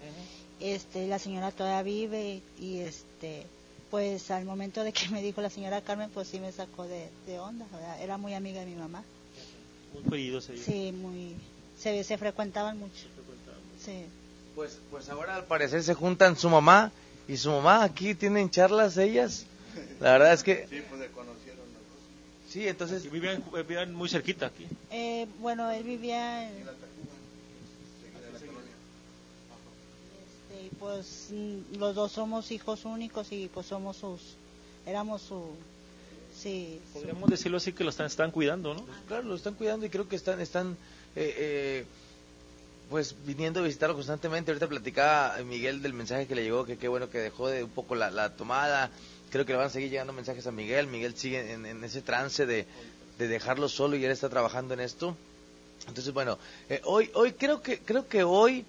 este, 0.60 1.06
la 1.08 1.18
señora 1.18 1.50
todavía 1.50 1.82
vive 1.82 2.40
y 2.60 2.78
este, 2.78 3.46
pues 3.90 4.30
al 4.30 4.44
momento 4.44 4.84
de 4.84 4.92
que 4.92 5.08
me 5.08 5.20
dijo 5.22 5.40
la 5.40 5.50
señora 5.50 5.80
Carmen, 5.80 6.08
pues 6.10 6.28
sí 6.28 6.38
me 6.38 6.52
sacó 6.52 6.84
de, 6.84 7.08
de 7.26 7.40
onda, 7.40 7.66
¿verdad? 7.72 8.00
era 8.00 8.16
muy 8.16 8.34
amiga 8.34 8.60
de 8.60 8.66
mi 8.66 8.76
mamá. 8.76 9.02
Muy 9.92 10.02
queridos 10.08 10.48
ellos. 10.50 10.64
Sí, 10.64 10.92
muy, 10.92 11.34
se, 11.78 12.04
se 12.04 12.16
frecuentaban 12.18 12.78
mucho. 12.78 13.06
Sí. 13.84 14.04
Pues, 14.54 14.78
pues 14.90 15.08
ahora 15.08 15.34
al 15.34 15.46
parecer 15.46 15.82
se 15.82 15.94
juntan 15.94 16.36
su 16.36 16.48
mamá 16.48 16.92
y 17.28 17.36
su 17.36 17.50
mamá 17.50 17.84
aquí 17.84 18.14
tienen 18.14 18.50
charlas 18.50 18.96
ellas. 18.96 19.44
La 20.00 20.12
verdad 20.12 20.32
es 20.32 20.42
que 20.42 20.66
Sí, 20.68 20.82
pues 20.88 21.00
se 21.00 21.08
conocieron 21.08 21.62
sí, 22.48 22.68
entonces 22.68 23.04
Y 23.04 23.08
vivían, 23.08 23.42
vivían 23.52 23.94
muy 23.94 24.08
cerquita 24.08 24.46
aquí. 24.46 24.66
Eh, 24.90 25.26
bueno, 25.40 25.70
él 25.70 25.82
vivía 25.84 26.48
en, 26.48 26.56
este, 26.58 26.72
y 30.64 30.68
pues 30.78 31.28
mm, 31.30 31.78
los 31.78 31.94
dos 31.94 32.12
somos 32.12 32.50
hijos 32.50 32.84
únicos 32.84 33.32
y 33.32 33.48
pues 33.52 33.66
somos 33.66 33.96
sus, 33.96 34.20
éramos 34.86 35.22
su, 35.22 35.50
sí, 36.36 36.80
su- 36.92 36.98
Podríamos 37.00 37.30
decirlo 37.30 37.56
así 37.56 37.72
que 37.72 37.84
lo 37.84 37.90
están, 37.90 38.06
están 38.06 38.30
cuidando, 38.30 38.74
¿no? 38.74 38.84
Pues 38.84 38.98
claro, 39.08 39.22
lo 39.24 39.34
están 39.34 39.54
cuidando 39.54 39.86
y 39.86 39.90
creo 39.90 40.08
que 40.08 40.16
están, 40.16 40.40
están 40.40 40.76
eh, 41.16 41.34
eh, 41.38 41.84
pues 42.92 43.16
viniendo 43.24 43.60
a 43.60 43.62
visitarlo 43.62 43.94
constantemente. 43.94 44.50
Ahorita 44.50 44.68
platicaba 44.68 45.38
Miguel 45.44 45.80
del 45.80 45.94
mensaje 45.94 46.26
que 46.26 46.34
le 46.34 46.42
llegó, 46.42 46.66
que 46.66 46.76
qué 46.76 46.88
bueno 46.88 47.08
que 47.08 47.20
dejó 47.20 47.48
de 47.48 47.64
un 47.64 47.70
poco 47.70 47.94
la, 47.94 48.10
la 48.10 48.36
tomada. 48.36 48.90
Creo 49.30 49.46
que 49.46 49.52
le 49.52 49.56
van 49.56 49.68
a 49.68 49.70
seguir 49.70 49.88
llegando 49.88 50.12
mensajes 50.12 50.46
a 50.46 50.52
Miguel. 50.52 50.88
Miguel 50.88 51.16
sigue 51.16 51.54
en, 51.54 51.82
ese 51.84 52.02
trance 52.02 52.44
de, 52.44 52.66
de 53.16 53.28
dejarlo 53.28 53.70
solo 53.70 53.96
y 53.96 54.04
él 54.04 54.10
está 54.10 54.28
trabajando 54.28 54.74
en 54.74 54.80
esto. 54.80 55.16
Entonces, 55.88 56.12
bueno, 56.12 56.38
eh, 56.68 56.82
hoy, 56.84 57.10
hoy 57.14 57.32
creo 57.32 57.62
que, 57.62 57.78
creo 57.78 58.06
que 58.06 58.24
hoy 58.24 58.66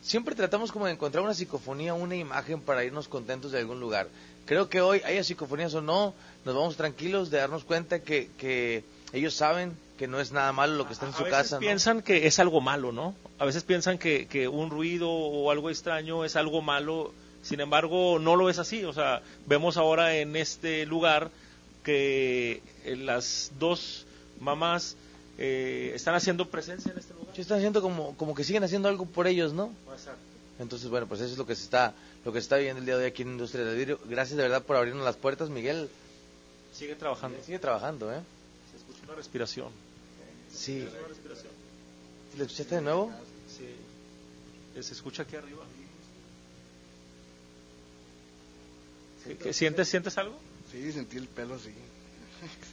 siempre 0.00 0.36
tratamos 0.36 0.70
como 0.70 0.86
de 0.86 0.92
encontrar 0.92 1.24
una 1.24 1.34
psicofonía, 1.34 1.92
una 1.92 2.14
imagen 2.14 2.60
para 2.60 2.84
irnos 2.84 3.08
contentos 3.08 3.50
de 3.50 3.58
algún 3.58 3.80
lugar. 3.80 4.06
Creo 4.44 4.68
que 4.68 4.80
hoy, 4.80 5.02
haya 5.04 5.24
psicofonías 5.24 5.74
o 5.74 5.82
no, 5.82 6.14
nos 6.44 6.54
vamos 6.54 6.76
tranquilos 6.76 7.30
de 7.30 7.38
darnos 7.38 7.64
cuenta 7.64 7.98
que, 8.00 8.30
que 8.38 8.84
ellos 9.12 9.34
saben 9.34 9.76
que 9.96 10.06
no 10.06 10.20
es 10.20 10.32
nada 10.32 10.52
malo 10.52 10.74
lo 10.74 10.86
que 10.86 10.92
está 10.92 11.06
en 11.06 11.14
a 11.14 11.16
su 11.16 11.24
veces 11.24 11.38
casa. 11.38 11.56
¿no? 11.56 11.60
piensan 11.60 12.02
que 12.02 12.26
es 12.26 12.38
algo 12.38 12.60
malo, 12.60 12.92
¿no? 12.92 13.14
A 13.38 13.44
veces 13.44 13.64
piensan 13.64 13.98
que, 13.98 14.26
que 14.26 14.48
un 14.48 14.70
ruido 14.70 15.10
o 15.10 15.50
algo 15.50 15.70
extraño 15.70 16.24
es 16.24 16.36
algo 16.36 16.62
malo, 16.62 17.12
sin 17.42 17.60
embargo 17.60 18.18
no 18.18 18.36
lo 18.36 18.50
es 18.50 18.58
así. 18.58 18.84
O 18.84 18.92
sea, 18.92 19.22
vemos 19.46 19.76
ahora 19.76 20.16
en 20.16 20.36
este 20.36 20.86
lugar 20.86 21.30
que 21.82 22.62
eh, 22.84 22.96
las 22.96 23.52
dos 23.58 24.06
mamás 24.40 24.96
eh, 25.38 25.92
están 25.94 26.14
haciendo 26.14 26.48
presencia 26.48 26.92
en 26.92 26.98
este 26.98 27.14
lugar. 27.14 27.34
Sí, 27.34 27.42
están 27.42 27.58
haciendo 27.58 27.82
como, 27.82 28.16
como 28.16 28.34
que 28.34 28.44
siguen 28.44 28.64
haciendo 28.64 28.88
algo 28.88 29.06
por 29.06 29.26
ellos, 29.26 29.52
¿no? 29.52 29.72
Entonces, 30.58 30.88
bueno, 30.88 31.06
pues 31.06 31.20
eso 31.20 31.32
es 31.32 31.38
lo 31.38 31.46
que 31.46 31.54
se 31.54 31.64
está, 31.64 31.94
lo 32.24 32.32
que 32.32 32.40
se 32.40 32.44
está 32.44 32.56
viendo 32.56 32.80
el 32.80 32.86
día 32.86 32.96
de 32.96 33.04
hoy 33.04 33.10
aquí 33.10 33.22
en 33.22 33.32
Industria 33.32 33.64
del 33.64 33.76
Vidrio. 33.76 34.00
Gracias 34.06 34.36
de 34.36 34.42
verdad 34.42 34.62
por 34.62 34.76
abrirnos 34.76 35.04
las 35.04 35.16
puertas, 35.16 35.50
Miguel. 35.50 35.88
Sigue 36.72 36.94
trabajando. 36.94 37.38
Sigue 37.44 37.58
trabajando, 37.58 38.12
¿eh? 38.12 38.20
Se 38.70 38.78
escucha 38.78 39.00
una 39.04 39.14
respiración. 39.14 39.68
Sí. 40.56 40.86
¿Le 42.36 42.44
escuchaste 42.44 42.74
de 42.76 42.80
nuevo? 42.82 43.12
Sí. 43.48 44.82
Se 44.82 44.92
escucha 44.92 45.22
aquí 45.22 45.36
arriba. 45.36 45.64
¿Qué- 49.24 49.36
qué- 49.36 49.52
sientes, 49.52 49.88
¿Sientes 49.88 50.16
algo? 50.18 50.38
Sí, 50.70 50.92
sentí 50.92 51.16
el 51.16 51.26
pelo 51.28 51.54
así. 51.54 51.70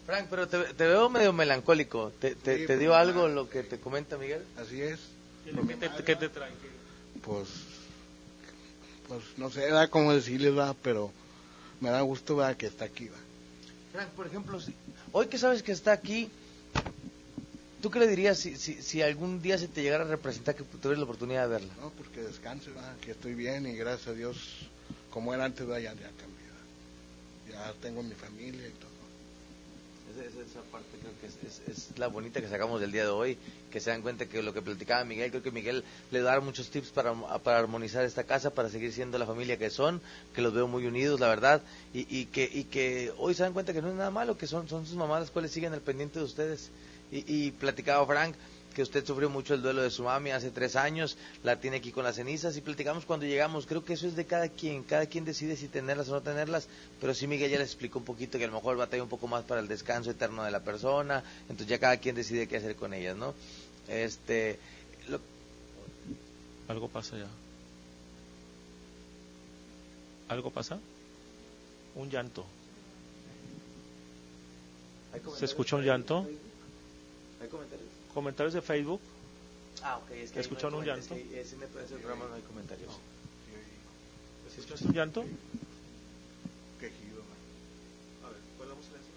Frank, 0.05 0.27
pero 0.29 0.47
te, 0.47 0.59
te 0.73 0.87
veo 0.87 1.09
medio 1.09 1.31
melancólico. 1.33 2.11
¿Te, 2.19 2.35
te, 2.35 2.55
Sí, 2.55 2.61
te 2.61 2.67
pues, 2.67 2.79
dio 2.79 2.95
algo 2.95 3.27
lo 3.27 3.49
que 3.49 3.63
te 3.63 3.79
comenta 3.79 4.17
Miguel? 4.17 4.43
Así 4.57 4.81
es. 4.81 4.99
¿Qué, 5.45 5.51
te, 5.75 6.03
qué 6.03 6.15
te 6.15 6.29
trae? 6.29 6.51
Pues, 7.23 7.47
pues 9.07 9.21
no 9.37 9.49
sé 9.49 9.61
¿verdad? 9.61 9.89
cómo 9.89 10.13
decirles, 10.13 10.53
¿verdad? 10.53 10.75
pero 10.81 11.11
me 11.79 11.89
da 11.89 12.01
gusto 12.01 12.35
¿verdad? 12.35 12.57
que 12.57 12.67
está 12.67 12.85
aquí. 12.85 13.05
¿verdad? 13.05 13.19
Frank, 13.93 14.09
por 14.09 14.27
ejemplo, 14.27 14.59
si- 14.59 14.75
hoy 15.11 15.27
que 15.27 15.37
sabes 15.37 15.63
que 15.63 15.71
está 15.71 15.91
aquí, 15.93 16.29
¿tú 17.83 17.91
qué 17.91 17.99
le 17.99 18.07
dirías 18.07 18.39
si, 18.39 18.55
si, 18.57 18.81
si 18.81 19.01
algún 19.01 19.41
día 19.41 19.57
se 19.57 19.67
te 19.67 19.83
llegara 19.83 20.05
a 20.05 20.07
representar 20.07 20.55
que 20.55 20.63
tuvieras 20.63 20.97
la 20.99 21.03
oportunidad 21.03 21.43
de 21.43 21.49
verla? 21.49 21.73
No, 21.81 21.89
pues 21.91 22.07
que 22.09 22.21
descanse, 22.21 22.69
¿verdad? 22.71 22.95
que 23.01 23.11
estoy 23.11 23.35
bien 23.35 23.67
y 23.67 23.75
gracias 23.75 24.07
a 24.07 24.13
Dios, 24.13 24.37
como 25.11 25.33
era 25.33 25.43
antes, 25.43 25.67
¿verdad? 25.67 25.93
ya, 25.93 26.01
ya 26.01 26.09
cambié. 26.17 26.47
¿verdad? 27.47 27.73
Ya 27.73 27.81
tengo 27.81 28.01
mi 28.01 28.15
familia 28.15 28.65
y 28.67 28.71
todo. 28.71 28.93
Esa, 30.15 30.21
esa- 30.29 30.49
esa 30.49 30.61
parte 30.71 30.97
creo 31.01 31.11
que 31.19 31.27
es, 31.27 31.59
es- 31.69 31.89
es 31.91 31.97
la 31.97 32.07
bonita 32.07 32.39
que 32.39 32.47
sacamos 32.47 32.79
del 32.79 32.91
día 32.91 33.03
de 33.03 33.09
hoy, 33.09 33.37
que 33.71 33.79
se 33.81 33.89
dan 33.89 34.01
cuenta 34.01 34.27
que 34.27 34.41
lo 34.43 34.53
que 34.53 34.61
platicaba 34.61 35.03
Miguel, 35.03 35.31
creo 35.31 35.43
que 35.43 35.51
Miguel 35.51 35.83
le 36.11 36.21
da 36.21 36.39
muchos 36.39 36.69
tips 36.69 36.89
para, 36.89 37.13
para 37.39 37.59
armonizar 37.59 38.05
esta 38.05 38.23
casa, 38.23 38.51
para 38.53 38.69
seguir 38.69 38.93
siendo 38.93 39.17
la 39.17 39.25
familia 39.25 39.57
que 39.57 39.69
son, 39.69 40.01
que 40.33 40.41
los 40.41 40.53
veo 40.53 40.67
muy 40.67 40.85
unidos, 40.85 41.19
la 41.19 41.27
verdad, 41.27 41.61
y, 41.93 42.05
y 42.15 42.25
que, 42.27 42.49
y 42.51 42.63
que 42.65 43.11
hoy 43.17 43.33
se 43.33 43.43
dan 43.43 43.53
cuenta 43.53 43.73
que 43.73 43.81
no 43.81 43.89
es 43.89 43.95
nada 43.95 44.11
malo, 44.11 44.37
que 44.37 44.47
son, 44.47 44.69
son 44.69 44.85
sus 44.85 44.95
mamás 44.95 45.21
las 45.21 45.31
cuales 45.31 45.51
siguen 45.51 45.73
al 45.73 45.81
pendiente 45.81 46.19
de 46.19 46.25
ustedes. 46.25 46.69
Y, 47.13 47.23
y 47.47 47.51
platicaba 47.51 48.05
Frank 48.07 48.35
que 48.73 48.81
usted 48.81 49.05
sufrió 49.05 49.29
mucho 49.29 49.53
el 49.53 49.61
duelo 49.61 49.83
de 49.83 49.91
su 49.91 50.01
mami 50.01 50.31
hace 50.31 50.49
tres 50.49 50.75
años, 50.75 51.15
la 51.43 51.57
tiene 51.59 51.77
aquí 51.77 51.91
con 51.91 52.03
las 52.03 52.15
cenizas 52.15 52.57
y 52.57 52.61
platicamos 52.61 53.05
cuando 53.05 53.27
llegamos, 53.27 53.67
creo 53.67 53.85
que 53.85 53.93
eso 53.93 54.07
es 54.07 54.15
de 54.15 54.25
cada 54.25 54.49
quien, 54.49 54.81
cada 54.83 55.05
quien 55.05 55.25
decide 55.25 55.55
si 55.55 55.67
tenerlas 55.67 56.09
o 56.09 56.13
no 56.13 56.21
tenerlas, 56.21 56.67
pero 56.99 57.13
sí 57.13 57.27
Miguel 57.27 57.51
ya 57.51 57.59
les 57.59 57.67
explicó 57.67 57.99
un 57.99 58.05
poquito 58.05 58.39
que 58.39 58.45
a 58.45 58.47
lo 58.47 58.53
mejor 58.53 58.75
batalla 58.75 59.03
un 59.03 59.09
poco 59.09 59.27
más 59.27 59.43
para 59.43 59.61
el 59.61 59.67
descanso 59.67 60.09
eterno 60.09 60.43
de 60.43 60.49
la 60.49 60.61
persona, 60.61 61.23
entonces 61.43 61.67
ya 61.67 61.77
cada 61.77 61.97
quien 61.97 62.15
decide 62.15 62.47
qué 62.47 62.57
hacer 62.57 62.75
con 62.75 62.95
ellas, 62.95 63.15
¿no? 63.15 63.35
Este, 63.87 64.57
lo- 65.07 65.19
Algo 66.67 66.87
pasa 66.87 67.15
ya. 67.15 67.27
¿Algo 70.29 70.49
pasa? 70.49 70.79
Un 71.93 72.09
llanto. 72.09 72.43
¿Se 75.37 75.45
escucha 75.45 75.75
un 75.75 75.83
llanto? 75.83 76.27
¿Hay 77.43 77.49
comentarios? 77.49 77.89
¿Comentarios 78.13 78.53
de 78.53 78.61
Facebook? 78.61 79.01
Ah, 79.83 79.97
ok, 79.97 80.11
es 80.11 80.31
que 80.31 80.39
¿Escucharon 80.39 80.75
un 80.75 80.85
llanto? 80.85 81.13
Es 81.15 81.21
que 81.23 81.41
ese, 81.41 81.55
ese 81.57 81.95
programa 81.97 82.27
no 82.29 82.35
hay 82.35 82.41
comentarios. 82.43 82.93
¿Se 84.55 84.61
escucha 84.61 84.85
un 84.85 84.93
llanto? 84.93 85.21
A 85.21 85.25
ver, 85.25 85.33
ponemos 88.57 88.85
silencio. 88.85 89.11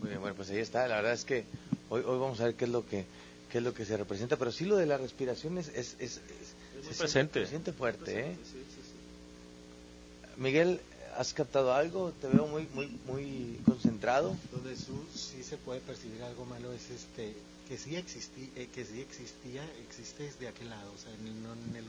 Muy 0.00 0.08
bien, 0.10 0.20
bueno, 0.20 0.36
pues 0.36 0.50
ahí 0.50 0.58
está. 0.58 0.86
La 0.88 0.96
verdad 0.96 1.12
es 1.14 1.24
que 1.24 1.44
hoy, 1.88 2.02
hoy 2.06 2.18
vamos 2.18 2.40
a 2.40 2.44
ver 2.44 2.54
qué 2.54 2.64
es 2.66 2.70
lo 2.70 2.86
que 2.86 3.04
qué 3.50 3.58
es 3.58 3.64
lo 3.64 3.74
que 3.74 3.84
se 3.84 3.96
representa, 3.96 4.36
pero 4.36 4.50
sí 4.50 4.64
lo 4.64 4.76
de 4.76 4.86
la 4.86 4.96
respiración 4.98 5.58
es 5.58 5.68
es, 5.68 5.94
es, 5.98 6.16
es- 6.18 6.54
muy 6.74 6.82
se 6.84 6.94
siente- 6.94 6.98
presente. 6.98 7.40
se 7.44 7.50
siente 7.50 7.72
fuerte, 7.72 8.20
¿eh? 8.20 8.36
Sí, 8.44 8.50
sí, 8.52 8.64
sí. 8.82 10.40
Miguel, 10.40 10.80
¿has 11.16 11.32
captado 11.34 11.72
algo? 11.74 12.12
Te 12.20 12.28
veo 12.28 12.46
muy 12.46 12.66
muy 12.74 12.88
muy 13.06 13.58
concentrado. 13.64 14.34
Lo 14.52 14.58
de 14.60 14.76
su 14.76 15.04
sí 15.14 15.42
se 15.42 15.56
puede 15.56 15.80
percibir 15.80 16.22
algo 16.22 16.44
malo 16.46 16.72
es 16.72 16.90
este 16.90 17.34
que 17.68 17.78
sí 17.78 17.96
existía, 17.96 18.48
que 18.74 18.84
sí 18.84 19.00
existía, 19.00 19.62
existe 19.88 20.24
desde 20.24 20.48
aquel 20.48 20.68
lado, 20.70 20.92
o 20.92 20.98
sea, 20.98 21.12
en- 21.14 21.42
no 21.42 21.52
en 21.52 21.76
el, 21.76 21.84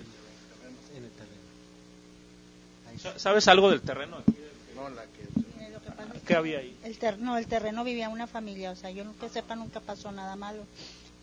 en 0.97 1.03
el 1.03 1.11
terreno. 1.11 1.43
¿Sabes 3.19 3.47
algo 3.47 3.69
del 3.71 3.81
terreno? 3.81 4.17
aquí? 4.17 4.33
No, 4.75 4.89
la 4.89 5.03
que... 5.05 5.23
Eh, 5.23 5.77
es 6.15 6.21
¿Qué 6.23 6.35
había 6.35 6.59
ahí? 6.59 6.77
El 6.83 6.97
ter- 6.97 7.17
no, 7.19 7.37
el 7.37 7.47
terreno 7.47 7.83
vivía 7.83 8.09
una 8.09 8.27
familia, 8.27 8.71
o 8.71 8.75
sea, 8.75 8.91
yo 8.91 9.03
que 9.19 9.29
sepa 9.29 9.55
nunca 9.55 9.79
pasó 9.79 10.11
nada 10.11 10.35
malo. 10.35 10.63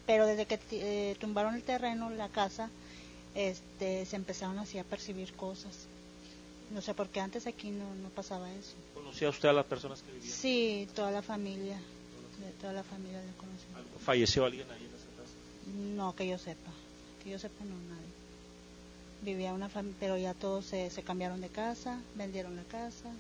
Pero 0.07 0.27
desde 0.27 0.47
que 0.47 0.59
eh, 0.73 1.17
tumbaron 1.21 1.55
el 1.55 1.63
terreno, 1.63 2.11
la 2.11 2.29
casa, 2.29 2.69
este, 3.35 4.05
se 4.07 4.17
empezaron 4.17 4.59
así 4.59 4.79
a 4.79 4.85
percibir 4.85 5.33
cosas. 5.35 5.73
No 6.71 6.81
sé, 6.81 6.95
porque 6.95 7.21
antes 7.21 7.47
aquí 7.47 7.71
no, 7.71 7.95
no 7.97 8.09
pasaba 8.11 8.51
eso. 8.53 8.75
¿Conocía 8.95 9.29
usted 9.29 9.49
a 9.49 9.53
las 9.53 9.67
personas 9.67 10.03
que 10.03 10.13
vivían? 10.13 10.33
Sí, 10.33 10.89
toda 10.95 11.11
la 11.11 11.23
familia, 11.23 11.77
de 11.77 12.53
toda 12.61 12.73
la 12.73 12.85
familia 12.85 13.19
la 13.21 13.33
conocí. 13.33 13.65
¿Falleció 14.05 14.45
alguien 14.45 14.71
ahí 14.71 14.85
en 14.85 14.95
esa 14.95 15.11
casa? 15.19 15.35
No, 15.97 16.15
que 16.15 16.29
yo 16.29 16.39
sepa, 16.39 16.71
que 17.23 17.31
yo 17.31 17.39
sepa 17.39 17.65
no, 17.65 17.75
nadie. 17.75 18.07
Vivía 19.23 19.53
una 19.53 19.69
familia, 19.69 19.97
pero 19.99 20.17
ya 20.17 20.33
todos 20.33 20.65
se, 20.65 20.91
se 20.91 21.03
cambiaron 21.03 21.41
de 21.41 21.49
casa, 21.49 22.01
vendieron 22.15 22.55
la 22.57 22.63
casa. 22.65 23.11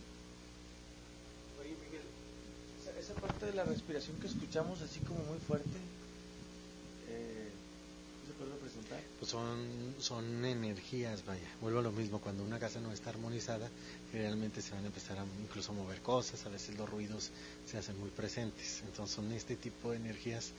Oye, 1.61 1.75
Miguel, 1.85 2.07
esa, 2.81 2.99
esa 2.99 3.21
parte 3.21 3.47
de 3.47 3.55
la 3.55 3.65
respiración 3.65 4.17
que 4.19 4.29
escuchamos 4.29 4.81
así 4.81 5.01
como 5.01 5.19
muy 5.25 5.39
fuerte, 5.41 5.77
eh, 7.11 7.35
¿se 7.37 7.40
puede 8.41 8.53
representar? 8.53 8.99
Pues 9.19 9.31
son, 9.31 9.95
son 9.99 10.45
energías, 10.45 11.25
vaya. 11.27 11.47
Vuelvo 11.61 11.81
a 11.81 11.83
lo 11.83 11.93
mismo, 11.93 12.21
cuando 12.21 12.43
una 12.43 12.59
casa 12.59 12.81
no 12.81 12.91
está 12.91 13.11
armonizada, 13.11 13.69
realmente 14.13 14.63
se 14.63 14.73
van 14.73 14.85
a 14.85 14.87
empezar 14.87 15.19
a 15.19 15.25
incluso 15.43 15.73
a 15.73 15.75
mover 15.75 16.01
cosas, 16.01 16.45
a 16.47 16.49
veces 16.49 16.77
los 16.79 16.89
ruidos 16.89 17.31
se 17.67 17.77
hacen 17.79 17.99
muy 18.01 18.09
presentes. 18.11 18.83
Entonces 18.87 19.15
son 19.15 19.31
este 19.33 19.57
tipo 19.57 19.91
de 19.91 19.99
energías 19.99 20.53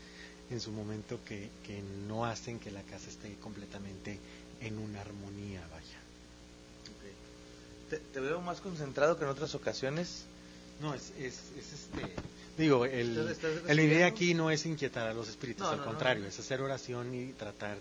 en 0.52 0.60
su 0.60 0.72
momento 0.72 1.20
que, 1.26 1.50
que 1.66 1.82
no 2.08 2.26
hacen 2.26 2.60
que 2.60 2.72
la 2.72 2.84
casa 2.84 3.10
esté 3.10 3.36
completamente 3.42 4.20
en 4.62 4.78
una 4.78 5.02
armonía, 5.02 5.62
vaya. 5.72 5.98
Te, 7.90 7.98
te 7.98 8.20
veo 8.22 8.40
más 8.42 8.62
concentrado 8.62 9.18
que 9.18 9.24
en 9.24 9.30
otras 9.30 9.56
ocasiones. 9.56 10.26
No, 10.82 10.94
es, 10.94 11.12
es, 11.20 11.36
es 11.58 11.74
este... 11.74 12.14
Digo, 12.58 12.86
el, 12.86 13.18
¿Estás- 13.30 13.32
estás 13.56 13.70
el 13.70 14.04
aquí 14.04 14.34
no 14.34 14.52
es 14.52 14.66
inquietar 14.66 15.08
a 15.08 15.14
los 15.14 15.30
espíritus, 15.30 15.64
No, 15.64 15.70
al 15.70 15.78
no, 15.78 15.84
no. 15.86 15.90
contrario, 15.92 16.26
es 16.26 16.38
hacer 16.40 16.62
oración 16.62 17.14
y 17.16 17.32
tratar 17.34 17.78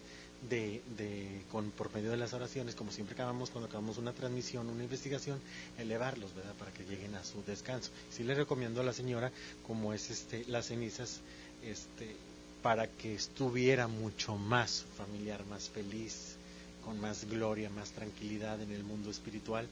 de, 0.49 0.81
de 0.97 1.43
con, 1.51 1.71
por 1.71 1.93
medio 1.93 2.11
de 2.11 2.17
las 2.17 2.33
oraciones, 2.33 2.75
como 2.75 2.91
siempre 2.93 3.15
acabamos 3.15 3.51
cuando 3.51 3.69
acabamos 3.69 3.99
una 3.99 4.13
transmisión, 4.13 4.69
una 4.69 4.85
investigación, 4.85 5.39
elevarlos, 5.79 6.35
¿verdad? 6.35 6.55
Para 6.55 6.73
que 6.73 6.85
lleguen 6.85 7.15
a 7.15 7.25
su 7.25 7.43
descanso. 7.45 7.91
Sí 8.11 8.23
le 8.23 8.35
recomiendo 8.35 8.81
a 8.81 8.85
la 8.85 8.93
señora, 8.93 9.33
como 9.67 9.93
es 9.93 10.09
este, 10.11 10.45
las 10.47 10.67
cenizas, 10.67 11.21
este, 11.63 12.17
para 12.63 12.87
que 12.87 13.15
estuviera 13.15 13.87
mucho 13.89 14.37
más 14.37 14.85
familiar, 14.97 15.45
más 15.47 15.69
feliz, 15.69 16.37
con 16.85 16.99
más 17.01 17.25
gloria, 17.29 17.69
más 17.71 17.91
tranquilidad 17.91 18.61
en 18.63 18.71
el 18.73 18.85
mundo 18.85 19.11
espiritual, 19.11 19.67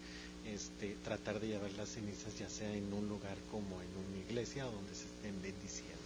este, 0.55 0.96
tratar 1.05 1.40
de 1.40 1.49
llevar 1.49 1.70
las 1.72 1.90
cenizas 1.90 2.38
ya 2.38 2.49
sea 2.49 2.72
en 2.72 2.92
un 2.92 3.09
lugar 3.09 3.36
como 3.51 3.80
en 3.80 3.88
una 3.88 4.18
iglesia 4.28 4.64
donde 4.64 4.94
se 4.94 5.05
estén 5.05 5.40
bendiciendo. 5.42 5.96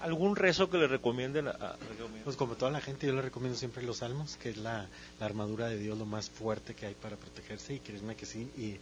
¿Algún 0.00 0.36
rezo 0.36 0.70
que 0.70 0.78
le 0.78 0.86
recomienden? 0.86 1.48
A, 1.48 1.76
Pues 2.24 2.36
como 2.36 2.54
toda 2.54 2.70
la 2.70 2.80
gente, 2.80 3.06
yo 3.06 3.12
le 3.12 3.22
recomiendo 3.22 3.58
siempre 3.58 3.82
los 3.82 3.98
salmos, 3.98 4.36
que 4.36 4.50
es 4.50 4.56
la, 4.56 4.86
la 5.20 5.26
armadura 5.26 5.68
de 5.68 5.78
Dios 5.78 5.98
lo 5.98 6.06
más 6.06 6.30
fuerte 6.30 6.74
que 6.74 6.86
hay 6.86 6.94
para 6.94 7.16
protegerse, 7.16 7.74
y 7.74 7.80
créeme 7.80 8.16
que 8.16 8.24
sí, 8.24 8.48
y 8.56 8.78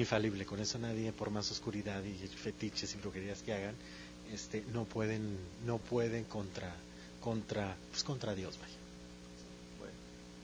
infalible. 0.00 0.46
Con 0.46 0.60
eso 0.60 0.78
nadie, 0.78 1.12
por 1.12 1.30
más 1.30 1.50
oscuridad 1.50 2.02
y 2.04 2.14
fetiches 2.26 2.94
y 2.94 2.98
brujerías 2.98 3.42
que 3.42 3.52
hagan, 3.52 3.74
este, 4.32 4.64
no 4.72 4.84
pueden, 4.84 5.36
no 5.66 5.78
pueden 5.78 6.24
contra, 6.24 6.74
contra, 7.20 7.76
pues 7.90 8.02
contra 8.02 8.34
Dios, 8.34 8.58
vaya. 8.58 8.75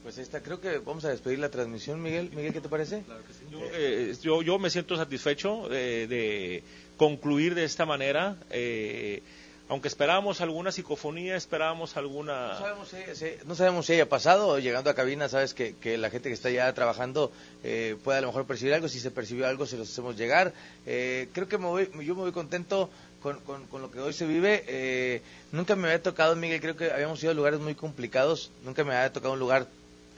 Pues 0.02 0.18
está, 0.18 0.40
creo 0.42 0.60
que 0.60 0.78
vamos 0.78 1.04
a 1.04 1.10
despedir 1.10 1.38
la 1.38 1.48
transmisión, 1.50 2.02
Miguel. 2.02 2.30
Miguel, 2.34 2.52
¿qué 2.52 2.60
te 2.60 2.68
parece? 2.68 3.04
Yo, 3.50 3.60
eh, 3.72 4.14
yo, 4.20 4.42
yo 4.42 4.58
me 4.58 4.68
siento 4.68 4.96
satisfecho 4.96 5.68
de 5.68 6.62
concluir 6.96 7.54
de 7.54 7.64
esta 7.64 7.86
manera. 7.86 8.36
eh, 8.50 9.22
aunque 9.68 9.88
esperábamos 9.88 10.42
alguna 10.42 10.70
psicofonía, 10.70 11.34
esperábamos 11.36 11.94
No 11.94 12.00
alguna... 12.00 12.58
sabemos, 12.58 12.88
si, 12.88 12.96
si- 13.14 13.36
no 13.46 13.54
sabemos 13.54 13.86
si 13.86 13.94
haya 13.94 14.06
pasado, 14.06 14.58
llegando 14.58 14.90
a 14.90 14.94
cabina, 14.94 15.30
sabes 15.30 15.54
que, 15.54 15.76
que 15.76 15.96
la 15.96 16.10
gente 16.10 16.28
que 16.28 16.34
está 16.34 16.50
ya 16.50 16.70
trabajando 16.74 17.32
eh, 17.64 17.96
puede 18.04 18.18
a 18.18 18.20
lo 18.20 18.26
mejor 18.26 18.44
percibir 18.44 18.74
algo, 18.74 18.88
si 18.88 19.00
se 19.00 19.10
percibió 19.10 19.46
algo 19.46 19.64
se 19.64 19.78
los 19.78 19.88
hacemos 19.90 20.16
llegar. 20.18 20.52
Eh, 20.84 21.28
creo 21.32 21.48
que 21.48 21.56
me 21.56 21.66
voy, 21.66 21.88
yo 22.04 22.14
me 22.14 22.22
voy 22.22 22.32
contento 22.32 22.90
con, 23.22 23.38
con- 23.40 23.66
con 23.68 23.80
lo 23.80 23.90
que 23.90 24.00
hoy 24.00 24.12
se 24.12 24.26
vive. 24.26 24.62
Eh, 24.66 25.22
nunca 25.52 25.74
me 25.74 25.86
había 25.88 26.02
tocado, 26.02 26.36
Miguel, 26.36 26.60
creo 26.60 26.76
que 26.76 26.90
habíamos 26.90 27.22
ido 27.22 27.30
a 27.30 27.34
lugares 27.34 27.60
muy 27.60 27.74
complicados, 27.74 28.50
nunca 28.64 28.84
me 28.84 28.94
había 28.94 29.12
tocado 29.12 29.32
un 29.32 29.40
lugar 29.40 29.68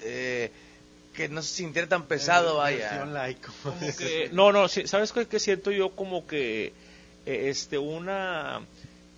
eh, 0.04 0.50
que 1.14 1.28
no 1.28 1.42
se 1.42 1.54
sintiera 1.54 1.88
tan 1.88 2.04
pesado, 2.04 2.56
vaya. 2.56 2.90
Que- 3.98 4.30
no, 4.32 4.52
no, 4.52 4.68
¿sabes 4.68 5.12
qué, 5.12 5.26
qué 5.26 5.38
siento 5.40 5.70
yo? 5.70 5.90
Como 5.90 6.26
que 6.26 6.72
eh, 7.26 7.48
este 7.48 7.78
una 7.78 8.60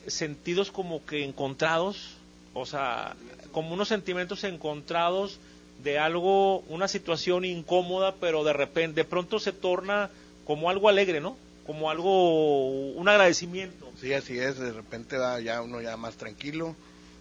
sentidos 0.06 0.70
como 0.70 1.04
que 1.04 1.24
encontrados, 1.24 2.14
o 2.54 2.64
sea, 2.66 3.16
como 3.52 3.74
unos 3.74 3.88
sentimientos 3.88 4.44
encontrados 4.44 5.38
de 5.82 5.98
algo, 5.98 6.60
una 6.68 6.86
situación 6.88 7.44
incómoda, 7.44 8.14
pero 8.20 8.44
de 8.44 8.52
repente, 8.52 9.00
de 9.00 9.04
pronto 9.04 9.38
se 9.40 9.52
torna 9.52 10.10
como 10.46 10.70
algo 10.70 10.88
alegre, 10.88 11.20
¿no? 11.20 11.36
Como 11.66 11.90
algo, 11.90 12.92
un 12.92 13.08
agradecimiento. 13.08 13.90
Sí, 14.00 14.12
así 14.12 14.38
es, 14.38 14.58
de 14.58 14.72
repente 14.72 15.16
va 15.16 15.40
ya 15.40 15.60
uno 15.62 15.80
ya 15.82 15.96
más 15.96 16.14
tranquilo, 16.16 16.76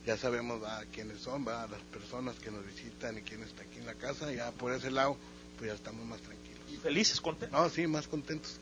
ya 0.05 0.17
sabemos 0.17 0.61
va, 0.63 0.83
quiénes 0.93 1.19
son, 1.19 1.45
va, 1.47 1.67
las 1.67 1.81
personas 1.91 2.35
que 2.35 2.51
nos 2.51 2.65
visitan 2.65 3.17
y 3.17 3.21
quién 3.21 3.41
está 3.43 3.63
aquí 3.63 3.79
en 3.79 3.85
la 3.85 3.95
casa, 3.95 4.31
ya 4.31 4.51
por 4.51 4.71
ese 4.71 4.91
lado, 4.91 5.17
pues 5.57 5.69
ya 5.69 5.75
estamos 5.75 6.05
más 6.05 6.19
tranquilos. 6.21 6.61
Y 6.71 6.77
felices, 6.77 7.19
contentos. 7.19 7.59
No, 7.59 7.69
sí, 7.69 7.87
más 7.87 8.07
contentos. 8.07 8.59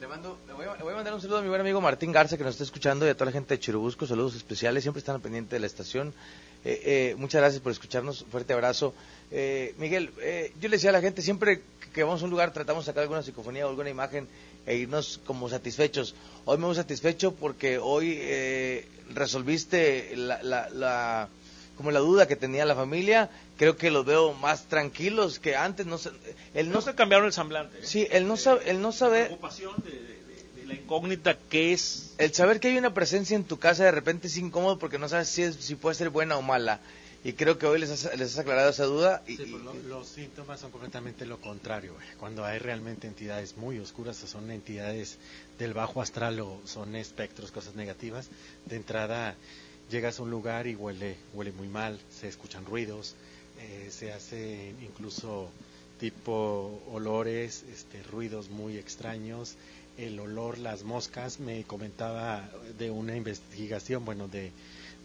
Le, 0.00 0.08
mando, 0.08 0.38
le, 0.46 0.52
voy 0.52 0.66
a, 0.66 0.74
le 0.76 0.82
voy 0.82 0.92
a 0.92 0.96
mandar 0.96 1.14
un 1.14 1.20
saludo 1.20 1.38
a 1.38 1.42
mi 1.42 1.48
buen 1.48 1.60
amigo 1.60 1.80
Martín 1.80 2.10
Garza 2.12 2.36
que 2.36 2.44
nos 2.44 2.54
está 2.54 2.64
escuchando 2.64 3.06
y 3.06 3.10
a 3.10 3.14
toda 3.14 3.26
la 3.26 3.32
gente 3.32 3.54
de 3.54 3.60
Chirubusco, 3.60 4.06
saludos 4.06 4.34
especiales, 4.34 4.82
siempre 4.82 4.98
están 4.98 5.14
al 5.14 5.20
pendiente 5.20 5.54
de 5.56 5.60
la 5.60 5.66
estación. 5.66 6.12
Eh, 6.64 6.80
eh, 6.84 7.14
muchas 7.18 7.40
gracias 7.42 7.62
por 7.62 7.72
escucharnos, 7.72 8.24
fuerte 8.30 8.52
abrazo. 8.52 8.94
Eh, 9.30 9.74
Miguel, 9.78 10.10
eh, 10.20 10.52
yo 10.60 10.68
le 10.68 10.76
decía 10.76 10.90
a 10.90 10.92
la 10.94 11.00
gente, 11.00 11.20
siempre 11.22 11.60
que 11.92 12.02
vamos 12.04 12.22
a 12.22 12.24
un 12.24 12.30
lugar 12.30 12.52
tratamos 12.52 12.84
de 12.84 12.90
sacar 12.90 13.02
alguna 13.02 13.22
psicofonía 13.22 13.66
o 13.66 13.70
alguna 13.70 13.90
imagen 13.90 14.26
e 14.66 14.76
irnos 14.76 15.20
como 15.26 15.48
satisfechos. 15.48 16.14
Hoy 16.46 16.56
me 16.58 16.64
voy 16.66 16.74
satisfecho 16.74 17.34
porque 17.34 17.78
hoy 17.78 18.16
eh, 18.18 18.86
resolviste 19.14 20.16
la, 20.16 20.42
la, 20.42 20.68
la- 20.70 21.28
como 21.76 21.90
la 21.90 21.98
duda 21.98 22.28
que 22.28 22.36
tenía 22.36 22.64
la 22.64 22.76
familia, 22.76 23.28
creo 23.58 23.76
que 23.76 23.90
los 23.90 24.06
veo 24.06 24.32
más 24.32 24.66
tranquilos 24.68 25.40
que 25.40 25.56
antes. 25.56 25.86
No, 25.86 25.98
el 26.54 26.68
No 26.68 26.74
no, 26.76 26.80
se 26.80 26.94
cambiaron 26.94 27.26
el 27.26 27.32
semblante. 27.32 27.84
sí, 27.84 28.06
el 28.12 28.28
no, 28.28 28.34
sab- 28.36 28.60
el 28.64 28.80
no 28.80 28.92
saber... 28.92 29.26
preocupación 29.26 29.74
de- 29.84 29.90
de 29.90 30.13
la 30.64 30.74
incógnita 30.74 31.38
que 31.50 31.72
es 31.72 32.14
El 32.18 32.32
saber 32.34 32.60
que 32.60 32.68
hay 32.68 32.78
una 32.78 32.94
presencia 32.94 33.36
en 33.36 33.44
tu 33.44 33.58
casa 33.58 33.84
de 33.84 33.90
repente 33.90 34.26
es 34.28 34.36
incómodo 34.36 34.78
porque 34.78 34.98
no 34.98 35.08
sabes 35.08 35.28
si, 35.28 35.42
es, 35.42 35.56
si 35.56 35.74
puede 35.74 35.94
ser 35.94 36.10
buena 36.10 36.36
o 36.36 36.42
mala. 36.42 36.80
Y 37.26 37.32
creo 37.32 37.56
que 37.58 37.64
hoy 37.66 37.80
les 37.80 37.88
has, 37.90 38.18
les 38.18 38.32
has 38.32 38.38
aclarado 38.38 38.68
esa 38.68 38.84
duda. 38.84 39.22
Y, 39.26 39.36
Sí, 39.36 39.44
y- 39.46 39.50
pues 39.50 39.62
lo- 39.62 39.72
los 39.88 40.06
síntomas 40.08 40.60
son 40.60 40.70
completamente 40.70 41.24
lo 41.24 41.40
contrario. 41.40 41.94
Cuando 42.18 42.44
hay 42.44 42.58
realmente 42.58 43.06
entidades 43.06 43.56
muy 43.56 43.78
oscuras, 43.78 44.22
o 44.22 44.26
son 44.26 44.50
entidades 44.50 45.16
del 45.58 45.72
bajo 45.72 46.02
astral 46.02 46.38
o 46.40 46.60
son 46.66 46.94
espectros, 46.96 47.50
cosas 47.50 47.76
negativas, 47.76 48.28
de 48.66 48.76
entrada 48.76 49.36
llegas 49.90 50.18
a 50.18 50.22
un 50.22 50.30
lugar 50.30 50.66
y 50.66 50.74
huele, 50.74 51.16
huele 51.32 51.52
muy 51.52 51.68
mal, 51.68 51.98
se 52.20 52.28
escuchan 52.28 52.64
ruidos, 52.66 53.14
eh, 53.60 53.88
se 53.90 54.12
hacen 54.12 54.76
incluso 54.82 55.48
tipo 56.00 56.82
olores, 56.92 57.64
este, 57.72 58.02
ruidos 58.02 58.50
muy 58.50 58.76
extraños, 58.76 59.54
el 59.98 60.18
olor, 60.20 60.58
las 60.58 60.82
moscas. 60.82 61.40
Me 61.40 61.64
comentaba 61.64 62.48
de 62.78 62.90
una 62.90 63.16
investigación, 63.16 64.04
bueno, 64.04 64.28
de 64.28 64.52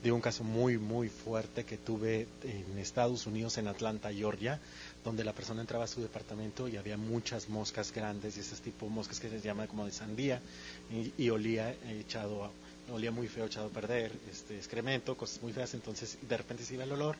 de 0.04 0.12
un 0.12 0.22
caso 0.22 0.44
muy, 0.44 0.78
muy 0.78 1.10
fuerte 1.10 1.66
que 1.66 1.78
tuve 1.78 2.28
en 2.44 2.78
Estados 2.78 3.28
Unidos, 3.28 3.58
en 3.58 3.68
Atlanta, 3.68 4.14
Georgia, 4.14 4.60
donde 5.04 5.24
la 5.24 5.34
persona 5.34 5.62
entraba 5.62 5.86
a 5.86 5.88
su 5.88 6.02
departamento 6.02 6.68
y 6.68 6.78
había 6.78 6.96
muchas 6.96 7.50
moscas 7.50 7.92
grandes, 7.94 8.38
y 8.38 8.40
esas 8.40 8.62
tipo 8.62 8.86
de 8.86 8.92
moscas 8.92 9.20
que 9.20 9.30
se 9.30 9.42
llaman 9.42 9.68
como 9.68 9.86
de 9.86 9.92
sandía, 9.92 10.42
y, 11.18 11.30
olía 11.30 11.76
echado, 11.90 12.52
olía 12.92 13.12
muy 13.12 13.28
feo, 13.28 13.46
echado 13.46 13.68
a 13.68 13.72
perder, 13.72 14.12
este 14.32 14.56
excremento, 14.56 15.18
cosas 15.18 15.42
muy 15.44 15.52
feas, 15.52 15.74
entonces 15.74 16.18
de 16.22 16.38
repente 16.38 16.64
se 16.64 16.76
iba 16.76 16.86
el 16.86 16.92
olor 16.94 17.18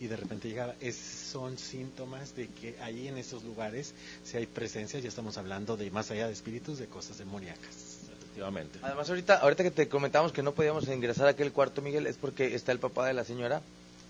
y 0.00 0.06
de 0.06 0.16
repente 0.16 0.48
llegaba. 0.48 0.74
Es, 0.80 0.96
son 0.96 1.58
síntomas 1.58 2.34
de 2.36 2.48
que 2.48 2.76
ahí 2.80 3.08
en 3.08 3.18
esos 3.18 3.42
lugares, 3.44 3.94
si 4.24 4.36
hay 4.36 4.46
presencia, 4.46 5.00
ya 5.00 5.08
estamos 5.08 5.36
hablando 5.38 5.76
de 5.76 5.90
más 5.90 6.10
allá 6.10 6.26
de 6.26 6.32
espíritus, 6.32 6.78
de 6.78 6.86
cosas 6.86 7.18
demoníacas. 7.18 7.98
efectivamente. 8.12 8.78
Además, 8.82 9.08
ahorita, 9.08 9.38
ahorita 9.38 9.62
que 9.64 9.70
te 9.70 9.88
comentamos 9.88 10.32
que 10.32 10.42
no 10.42 10.52
podíamos 10.54 10.86
ingresar 10.88 11.26
a 11.26 11.30
aquel 11.30 11.52
cuarto, 11.52 11.82
Miguel, 11.82 12.06
es 12.06 12.16
porque 12.16 12.54
está 12.54 12.72
el 12.72 12.78
papá 12.78 13.06
de 13.06 13.14
la 13.14 13.24
señora, 13.24 13.60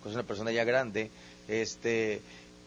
que 0.02 0.08
es 0.08 0.14
una 0.14 0.24
persona 0.24 0.52
ya 0.52 0.64
grande. 0.64 1.10
este 1.48 2.20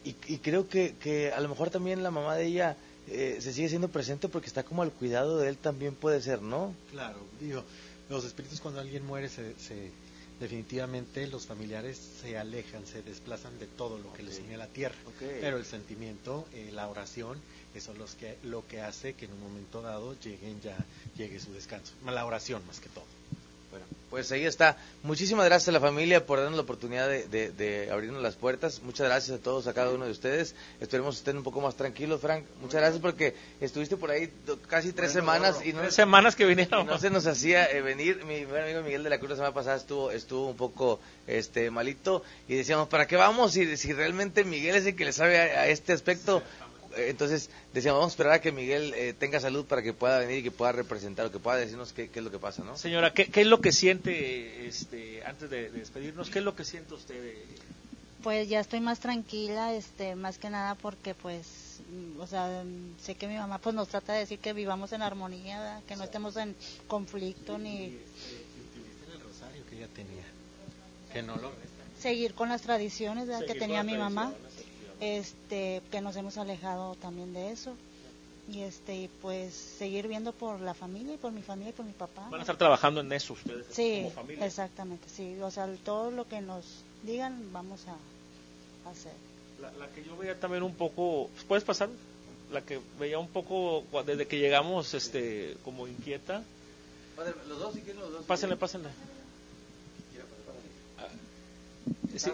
Y, 0.04 0.16
y 0.26 0.38
creo 0.38 0.68
que, 0.68 0.94
que 1.00 1.30
a 1.32 1.40
lo 1.40 1.48
mejor 1.48 1.70
también 1.70 2.02
la 2.02 2.10
mamá 2.10 2.34
de 2.34 2.46
ella 2.46 2.76
eh, 3.08 3.38
se 3.40 3.52
sigue 3.52 3.68
siendo 3.68 3.88
presente 3.88 4.28
porque 4.28 4.48
está 4.48 4.64
como 4.64 4.82
al 4.82 4.90
cuidado 4.90 5.38
de 5.38 5.48
él 5.48 5.56
también 5.56 5.94
puede 5.94 6.20
ser, 6.20 6.42
¿no? 6.42 6.74
Claro, 6.90 7.18
digo, 7.40 7.62
los 8.08 8.24
espíritus 8.24 8.60
cuando 8.60 8.80
alguien 8.80 9.06
muere, 9.06 9.28
se, 9.28 9.54
se- 9.60 9.90
definitivamente 10.40 11.26
los 11.26 11.46
familiares 11.46 11.98
se 12.20 12.38
alejan, 12.38 12.86
se 12.86 13.02
desplazan 13.02 13.58
de 13.58 13.66
todo 13.66 13.98
lo 13.98 14.12
que 14.12 14.22
les 14.22 14.38
une 14.40 14.54
a 14.54 14.58
la 14.58 14.66
tierra. 14.66 14.96
Pero 15.18 15.56
el 15.56 15.64
sentimiento, 15.64 16.46
eh, 16.52 16.70
la 16.72 16.88
oración, 16.88 17.40
eso 17.74 17.92
es 17.92 17.98
los 17.98 18.14
que, 18.14 18.38
lo 18.42 18.66
que 18.66 18.80
hace 18.80 19.14
que 19.14 19.26
en 19.26 19.32
un 19.32 19.40
momento 19.40 19.82
dado 19.82 20.18
lleguen 20.20 20.60
ya, 20.60 20.76
llegue 21.16 21.40
su 21.40 21.52
descanso. 21.52 21.94
La 22.04 22.24
oración 22.24 22.66
más 22.66 22.80
que 22.80 22.88
todo. 22.88 23.04
Pues 24.12 24.30
ahí 24.30 24.44
está. 24.44 24.76
Muchísimas 25.02 25.46
gracias 25.46 25.70
a 25.70 25.72
la 25.72 25.80
familia 25.80 26.26
por 26.26 26.38
darnos 26.38 26.56
la 26.56 26.62
oportunidad 26.64 27.08
de, 27.08 27.26
de- 27.28 27.50
de 27.50 27.90
abrirnos 27.90 28.22
las 28.22 28.36
puertas. 28.36 28.82
Muchas 28.82 29.06
gracias 29.08 29.38
a 29.40 29.42
todos, 29.42 29.66
a 29.66 29.72
cada 29.72 29.88
uno 29.88 30.04
de 30.04 30.10
ustedes. 30.10 30.54
Esperemos 30.82 31.14
que 31.14 31.20
estén 31.20 31.38
un 31.38 31.42
poco 31.42 31.62
más 31.62 31.76
tranquilos, 31.76 32.20
Frank. 32.20 32.44
Muchas 32.60 32.82
gracias 32.82 33.00
porque 33.00 33.34
estuviste 33.62 33.96
por 33.96 34.10
ahí 34.10 34.30
casi 34.68 34.92
tres 34.92 35.12
semanas 35.12 35.64
y 35.64 35.72
no, 35.72 35.80
Tres 35.80 35.94
semanas 35.94 36.36
que 36.36 36.44
vinieron. 36.44 36.86
no 36.86 36.98
se 36.98 37.08
nos 37.08 37.26
hacía 37.26 37.64
eh, 37.70 37.80
venir. 37.80 38.22
Mi 38.26 38.44
buen 38.44 38.64
amigo 38.64 38.82
Miguel 38.82 39.02
de 39.02 39.08
la 39.08 39.16
Cruz 39.16 39.30
la 39.30 39.36
semana 39.36 39.54
pasada 39.54 39.76
estuvo 39.78 40.10
estuvo 40.10 40.50
un 40.50 40.58
poco 40.58 41.00
este 41.26 41.70
malito 41.70 42.22
y 42.48 42.54
decíamos, 42.56 42.88
¿para 42.88 43.06
qué 43.06 43.16
vamos? 43.16 43.52
Si, 43.54 43.78
si 43.78 43.94
realmente 43.94 44.44
Miguel 44.44 44.76
es 44.76 44.84
el 44.84 44.94
que 44.94 45.06
le 45.06 45.14
sabe 45.14 45.40
a, 45.40 45.60
a 45.62 45.68
este 45.68 45.94
aspecto. 45.94 46.42
Eh, 46.96 47.08
Entonces 47.10 47.50
decíamos, 47.72 47.98
vamos 48.00 48.12
a 48.12 48.14
esperar 48.14 48.32
a 48.34 48.40
que 48.40 48.52
Miguel 48.52 48.92
eh, 48.94 49.14
tenga 49.18 49.40
salud 49.40 49.64
para 49.66 49.82
que 49.82 49.92
pueda 49.92 50.18
venir 50.18 50.38
y 50.38 50.42
que 50.42 50.50
pueda 50.50 50.72
representar 50.72 51.26
o 51.26 51.32
que 51.32 51.38
pueda 51.38 51.56
decirnos 51.58 51.92
qué, 51.92 52.08
qué 52.10 52.18
es 52.20 52.24
lo 52.24 52.30
que 52.30 52.38
pasa, 52.38 52.62
¿no? 52.64 52.76
Señora, 52.76 53.12
¿qué, 53.12 53.26
qué 53.26 53.40
es 53.42 53.46
lo 53.46 53.60
que 53.60 53.72
siente, 53.72 54.66
este, 54.66 55.24
antes 55.24 55.50
de, 55.50 55.70
de 55.70 55.78
despedirnos, 55.80 56.30
qué 56.30 56.38
es 56.40 56.44
lo 56.44 56.54
que 56.54 56.64
siente 56.64 56.94
usted? 56.94 57.20
de- 57.22 57.44
Pues 58.22 58.48
ya 58.48 58.60
estoy 58.60 58.80
más 58.80 59.00
tranquila, 59.00 59.74
este, 59.74 60.14
más 60.14 60.38
que 60.38 60.48
nada 60.50 60.74
porque 60.76 61.14
pues, 61.14 61.80
mm, 61.90 62.20
o 62.20 62.26
sea, 62.26 62.62
mm, 62.64 63.00
sé 63.02 63.14
que 63.16 63.26
mi 63.26 63.34
mamá 63.36 63.58
pues 63.58 63.74
nos 63.74 63.88
trata 63.88 64.12
de 64.12 64.20
decir 64.20 64.38
que 64.38 64.52
vivamos 64.52 64.92
en 64.92 65.02
armonía, 65.02 65.58
¿verdad? 65.60 65.82
que 65.88 65.96
no 65.96 66.04
estemos 66.04 66.36
en 66.36 66.54
conflicto 66.86 67.58
ni 67.58 67.86
Utilice 67.86 69.12
el 69.14 69.20
rosario 69.20 69.62
que 69.68 69.76
ella 69.76 69.88
tenía. 69.94 70.24
Que 71.12 71.22
no 71.22 71.36
lo 71.36 71.50
seguir 72.00 72.34
con 72.34 72.48
las 72.48 72.62
tradiciones 72.62 73.28
¿verdad? 73.28 73.46
que 73.46 73.54
tenía 73.54 73.82
mi 73.84 73.96
mamá, 73.96 74.30
tradiciones, 74.30 74.51
este, 75.02 75.82
que 75.90 76.00
nos 76.00 76.14
hemos 76.16 76.38
alejado 76.38 76.94
también 76.94 77.34
de 77.34 77.50
eso 77.50 77.74
y 78.48 78.60
este, 78.60 78.94
y 78.96 79.08
pues 79.20 79.52
seguir 79.52 80.06
viendo 80.08 80.32
por 80.32 80.60
la 80.60 80.74
familia 80.74 81.14
y 81.14 81.16
por 81.16 81.32
mi 81.32 81.42
familia 81.42 81.70
y 81.70 81.72
por 81.72 81.84
mi 81.84 81.92
papá. 81.92 82.28
Van 82.30 82.38
a 82.40 82.42
estar 82.42 82.56
trabajando 82.56 83.00
en 83.00 83.12
eso 83.12 83.32
ustedes 83.32 83.66
Sí, 83.72 83.98
como 84.04 84.10
familia. 84.12 84.46
exactamente, 84.46 85.08
sí, 85.08 85.36
o 85.40 85.50
sea, 85.50 85.68
todo 85.84 86.10
lo 86.12 86.26
que 86.28 86.40
nos 86.40 86.64
digan, 87.02 87.52
vamos 87.52 87.80
a 87.88 88.90
hacer. 88.90 89.12
La, 89.60 89.70
la 89.72 89.88
que 89.88 90.04
yo 90.04 90.16
veía 90.16 90.38
también 90.38 90.62
un 90.62 90.74
poco, 90.74 91.30
¿puedes 91.48 91.64
pasar? 91.64 91.88
La 92.52 92.60
que 92.62 92.80
veía 93.00 93.18
un 93.18 93.28
poco 93.28 93.82
desde 94.06 94.26
que 94.26 94.38
llegamos, 94.38 94.94
este, 94.94 95.56
como 95.64 95.88
inquieta. 95.88 96.42
Los 97.48 97.58
dos, 97.58 97.74
si 97.74 97.80
quieren 97.80 98.00
los 98.02 98.12
dos. 98.12 98.24
Pásenle, 98.24 98.56
pásenle. 98.56 98.88
Ah, 100.98 101.06
Sí, 102.16 102.30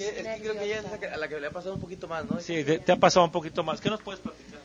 que, 0.00 0.20
es 0.20 0.26
que 0.36 0.40
creo 0.42 0.54
que 0.54 0.64
ella 0.64 0.78
es 0.78 0.84
la 0.84 0.98
que- 1.00 1.06
a 1.06 1.16
la 1.16 1.28
que 1.28 1.40
le 1.40 1.46
ha 1.46 1.52
pasado 1.52 1.74
un 1.74 1.80
poquito 1.80 2.08
más, 2.08 2.24
¿no? 2.24 2.40
sí, 2.40 2.64
te, 2.64 2.78
te 2.78 2.92
ha 2.92 2.96
pasado 2.96 3.24
un 3.26 3.32
poquito 3.32 3.62
más. 3.62 3.80
¿Qué 3.80 3.90
nos 3.90 4.00
puedes 4.02 4.20
platicar? 4.20 4.60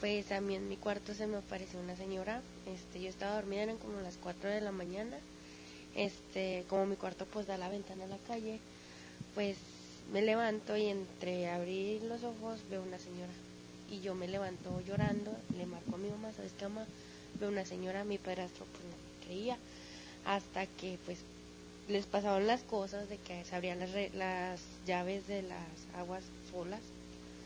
Pues 0.00 0.30
a 0.32 0.40
mí 0.40 0.54
en 0.54 0.68
mi 0.68 0.76
cuarto 0.76 1.14
se 1.14 1.26
me 1.26 1.38
apareció 1.38 1.80
una 1.80 1.96
señora, 1.96 2.42
este, 2.66 3.00
yo 3.00 3.08
estaba 3.08 3.36
dormida, 3.36 3.62
eran 3.62 3.78
como 3.78 4.00
las 4.00 4.16
4 4.16 4.50
de 4.50 4.60
la 4.60 4.70
mañana, 4.72 5.16
este, 5.94 6.64
como 6.68 6.86
mi 6.86 6.96
cuarto 6.96 7.26
pues 7.26 7.46
da 7.46 7.56
la 7.56 7.68
ventana 7.68 8.04
a 8.04 8.08
la 8.08 8.18
calle, 8.26 8.58
pues 9.34 9.56
me 10.12 10.20
levanto 10.20 10.76
y 10.76 10.86
entre 10.86 11.48
abrir 11.50 12.02
los 12.02 12.22
ojos 12.24 12.60
veo 12.70 12.82
una 12.82 12.98
señora 12.98 13.32
y 13.90 14.00
yo 14.00 14.14
me 14.14 14.28
levanto 14.28 14.80
llorando, 14.82 15.34
le 15.56 15.66
marco 15.66 15.94
a 15.94 15.98
mi 15.98 16.08
mamá, 16.10 16.30
¿sabes 16.36 16.52
qué 16.58 16.64
mamá? 16.68 16.86
Veo 17.40 17.48
una 17.48 17.64
señora, 17.64 18.04
mi 18.04 18.18
padrastro 18.18 18.66
pues 18.66 18.84
no 18.84 18.90
me 18.90 19.24
creía, 19.26 19.56
hasta 20.26 20.66
que 20.66 20.98
pues 21.06 21.18
les 21.88 22.06
pasaban 22.06 22.46
las 22.46 22.62
cosas 22.62 23.08
de 23.08 23.18
que 23.18 23.44
se 23.44 23.54
abrían 23.54 23.78
las, 23.80 23.92
re- 23.92 24.10
las 24.14 24.60
llaves 24.86 25.26
de 25.28 25.42
las 25.42 25.58
aguas 25.94 26.22
solas. 26.50 26.80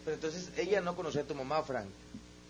Pero 0.04 0.14
entonces 0.14 0.50
ella 0.56 0.80
no 0.80 0.94
conocía 0.96 1.22
a 1.22 1.24
tu 1.24 1.34
mamá, 1.34 1.62
Frank. 1.62 1.86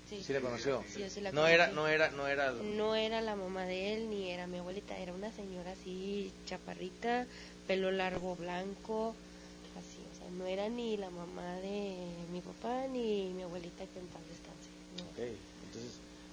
Sí, 0.09 0.23
Sí 0.23 0.33
la 0.33 0.41
conoció. 0.41 0.83
Sí, 0.95 1.01
yo 1.01 1.11
sí 1.11 1.21
la 1.21 1.33
No 1.33 1.47
era, 1.47 1.69
no 1.69 1.87
era, 1.89 2.11
no 2.11 2.27
era. 2.27 2.53
No 2.53 2.95
era 2.95 3.21
la 3.21 3.37
mamá 3.37 3.65
de 3.67 3.95
él, 3.95 4.11
ni 4.11 4.31
era 4.31 4.47
mi 4.47 4.59
abuelita, 4.59 4.97
era 4.97 5.13
una 5.13 5.31
señora 5.33 5.73
así, 5.73 6.33
chaparrita, 6.47 7.27
pelo 7.67 7.91
largo, 7.91 8.35
blanco, 8.37 9.15
así, 9.79 9.99
o 10.15 10.19
sea, 10.19 10.31
no 10.39 10.47
era 10.47 10.69
ni 10.69 10.97
la 10.97 11.11
mamá 11.11 11.57
de 11.57 11.97
mi 12.33 12.41
papá, 12.41 12.87
ni 12.91 13.33
mi 13.35 13.43
abuelita 13.43 13.85
que 13.87 13.99
en 13.99 14.07
paz 14.07 14.23
descanse. 14.29 14.69
no. 14.97 15.05
Ok, 15.11 15.37
entonces, 15.67 15.93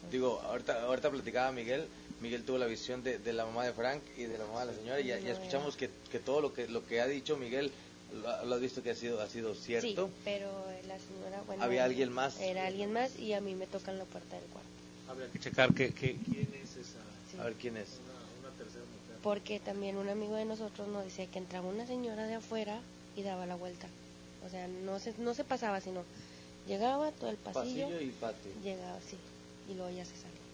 digo, 0.09 0.39
ahorita, 0.45 0.83
ahorita 0.83 1.09
platicaba 1.11 1.51
Miguel, 1.51 1.85
Miguel 2.21 2.43
tuvo 2.45 2.57
la 2.57 2.65
visión 2.65 3.03
de, 3.03 3.19
de 3.19 3.33
la 3.33 3.45
mamá 3.45 3.65
de 3.65 3.73
Frank 3.73 4.01
y 4.17 4.23
de 4.23 4.37
la 4.37 4.45
mamá 4.45 4.61
de 4.65 4.71
la 4.71 4.77
señora 4.77 4.99
y 5.01 5.07
ya, 5.07 5.19
ya 5.19 5.33
escuchamos 5.33 5.75
que, 5.75 5.89
que 6.11 6.19
todo 6.19 6.41
lo 6.41 6.53
que 6.53 6.67
lo 6.67 6.85
que 6.85 7.01
ha 7.01 7.07
dicho 7.07 7.35
Miguel 7.37 7.71
lo, 8.13 8.29
ha- 8.29 8.43
lo 8.45 8.55
has 8.55 8.61
visto 8.61 8.81
que 8.81 8.91
ha 8.91 8.95
sido 8.95 9.21
ha 9.21 9.27
sido 9.27 9.53
cierto. 9.53 10.07
Sí, 10.07 10.13
pero 10.23 10.47
la 10.87 10.97
señora, 10.99 11.41
bueno... 11.45 11.63
¿Había 11.63 11.83
alguien 11.83 12.11
más? 12.11 12.39
Era 12.39 12.67
alguien 12.67 12.93
más 12.93 13.19
y 13.19 13.33
a 13.33 13.41
mí 13.41 13.53
me 13.55 13.67
tocan 13.67 13.97
la 13.97 14.05
puerta 14.05 14.37
del 14.37 14.45
cuarto. 14.45 14.69
Habría 15.09 15.27
que 15.31 15.39
checar 15.39 15.73
que, 15.73 15.93
que- 15.93 16.15
quién 16.31 16.47
es 16.63 16.71
esa. 16.77 16.99
sí. 17.31 17.37
A 17.39 17.43
ver 17.43 17.53
quién 17.55 17.75
es. 17.77 17.89
Una, 17.89 18.47
una 18.47 18.57
tercera 18.57 18.83
mujer. 18.85 19.15
Porque 19.21 19.59
también 19.59 19.97
un 19.97 20.07
amigo 20.07 20.35
de 20.35 20.45
nosotros 20.45 20.87
nos 20.87 21.03
decía 21.03 21.25
que 21.27 21.39
entraba 21.39 21.67
una 21.67 21.85
señora 21.85 22.25
de 22.27 22.35
afuera 22.35 22.79
y 23.17 23.23
daba 23.23 23.45
la 23.45 23.55
vuelta. 23.55 23.87
O 24.45 24.49
sea, 24.49 24.67
no 24.67 24.99
se, 24.99 25.13
no 25.17 25.33
se 25.33 25.43
pasaba, 25.43 25.81
sino 25.81 26.03
llegaba 26.67 27.11
todo 27.11 27.29
el 27.31 27.37
pasillo, 27.37 27.87
Pasillo 27.87 28.01
y 28.01 28.11
patio. 28.11 28.51
llegaba 28.63 28.95
así 28.97 29.17
y 29.69 29.73
luego 29.73 29.89
ya 29.95 30.05
se 30.05 30.15
salía. 30.15 30.44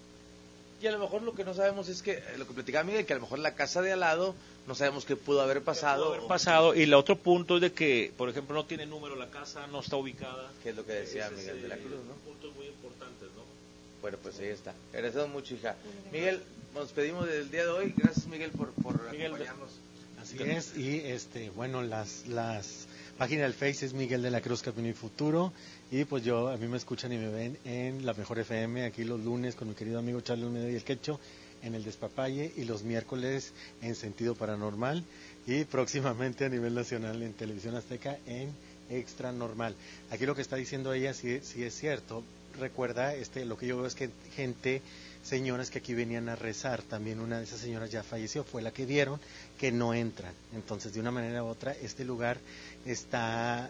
Y 0.82 0.88
a 0.88 0.92
lo 0.92 1.00
mejor 1.00 1.22
lo 1.22 1.36
que 1.36 1.44
no 1.44 1.54
sabemos 1.54 1.90
es 1.90 2.02
que, 2.02 2.14
eh, 2.14 2.24
lo 2.38 2.48
que 2.48 2.54
platicaba 2.54 2.84
Miguel, 2.84 3.06
que 3.06 3.14
a 3.14 3.18
lo 3.18 3.22
mejor 3.22 3.38
la 3.40 3.54
casa 3.54 3.82
de 3.84 3.92
al 3.92 4.00
lado, 4.00 4.34
no 4.68 4.74
sabemos 4.74 5.06
qué 5.06 5.16
pudo 5.16 5.42
haber 5.42 5.62
pasado. 5.62 6.06
Pudo 6.06 6.14
haber 6.16 6.28
pasado. 6.28 6.76
Y 6.76 6.84
el 6.84 6.94
otro 6.96 7.18
punto 7.18 7.56
es 7.56 7.62
de 7.62 7.72
que, 7.72 8.12
por 8.18 8.30
ejemplo, 8.30 8.56
no 8.56 8.66
tiene 8.66 8.88
número 8.88 9.16
la 9.16 9.30
casa, 9.30 9.68
no 9.68 9.82
está 9.82 9.98
ubicada. 9.98 10.52
Que 10.64 10.70
es 10.70 10.76
lo 10.76 10.86
que 10.86 10.94
decía 10.94 11.28
Ese 11.28 11.36
es, 11.36 11.40
Miguel 11.42 11.62
de 11.62 11.68
la 11.68 11.78
Cruz, 11.78 12.04
¿no? 12.08 12.14
Puntos 12.26 12.56
muy 12.56 12.66
importantes, 12.66 13.30
¿no? 13.36 13.44
Bueno, 14.02 14.18
pues 14.24 14.40
ahí 14.40 14.48
está. 14.48 14.74
Agradecemos 14.92 15.30
mucho, 15.30 15.54
hija. 15.54 15.76
Miguel, 16.12 16.42
nos 16.74 16.92
pedimos 16.92 17.28
del 17.28 17.52
día 17.52 17.64
de 17.64 17.70
hoy. 17.70 17.94
Gracias, 17.96 18.26
Miguel, 18.26 18.50
por, 18.52 18.72
por 18.72 19.12
Miguel, 19.12 19.28
acompañarnos. 19.28 19.70
Así 20.20 20.38
es, 20.42 20.78
y 20.78 21.00
este, 21.00 21.50
bueno, 21.52 21.82
las, 21.82 22.28
las 22.28 22.88
páginas 23.22 23.44
del 23.44 23.54
Face 23.54 23.86
es 23.86 23.94
Miguel 23.94 24.24
de 24.24 24.32
la 24.32 24.42
Cruz 24.42 24.64
Camino 24.64 24.90
y 24.90 24.94
Futuro, 24.94 25.54
y 25.92 26.06
pues 26.06 26.24
yo, 26.24 26.50
a 26.50 26.58
mí 26.58 26.68
me 26.68 26.78
escuchan 26.78 27.14
y 27.14 27.20
me 27.20 27.30
ven 27.30 27.56
en 27.66 28.04
la 28.04 28.16
Mejor 28.16 28.40
FM, 28.40 28.84
aquí 28.84 29.04
los 29.04 29.20
lunes 29.20 29.54
con 29.54 29.68
mi 29.68 29.76
querido 29.76 30.00
amigo 30.00 30.22
Charles 30.22 30.48
Olmedo 30.48 30.68
y 30.68 30.74
el 30.74 30.84
Quecho, 30.84 31.20
en 31.62 31.76
el 31.76 31.84
Despapalle, 31.84 32.52
y 32.58 32.64
los 32.64 32.82
miércoles 32.82 33.54
en 33.84 33.94
Sentido 33.94 34.34
Paranormal, 34.34 35.04
y 35.46 35.66
próximamente 35.66 36.46
a 36.46 36.50
nivel 36.50 36.74
nacional 36.74 37.22
en 37.22 37.34
Televisión 37.34 37.76
Azteca 37.76 38.18
en 38.26 38.50
Extra 38.90 39.32
Normal. 39.32 39.76
Aquí 40.10 40.26
lo 40.26 40.34
que 40.34 40.42
está 40.42 40.56
diciendo 40.56 40.92
ella 40.92 41.14
sí, 41.14 41.42
sí 41.44 41.64
es 41.64 41.76
cierto, 41.76 42.24
recuerda, 42.60 43.14
este, 43.14 43.46
lo 43.46 43.56
que 43.56 43.68
yo 43.68 43.78
veo 43.78 43.86
es 43.86 43.94
que 43.94 44.10
gente 44.36 44.82
señoras 45.24 45.70
que 45.70 45.80
aquí 45.80 45.94
venían 45.94 46.30
a 46.30 46.36
rezar. 46.36 46.82
También 46.82 47.20
una 47.20 47.38
de 47.38 47.46
esas 47.46 47.60
señoras 47.60 47.92
ya 47.92 48.04
falleció, 48.04 48.44
fue 48.44 48.62
la 48.62 48.72
que 48.72 48.86
vieron 48.86 49.20
que 49.60 49.72
no 49.72 49.94
entran. 49.94 50.34
Entonces, 50.54 50.94
de 50.94 51.00
una 51.00 51.12
manera 51.12 51.44
u 51.44 51.48
otra, 51.48 51.74
este 51.74 52.06
lugar 52.06 52.38
está 52.86 53.70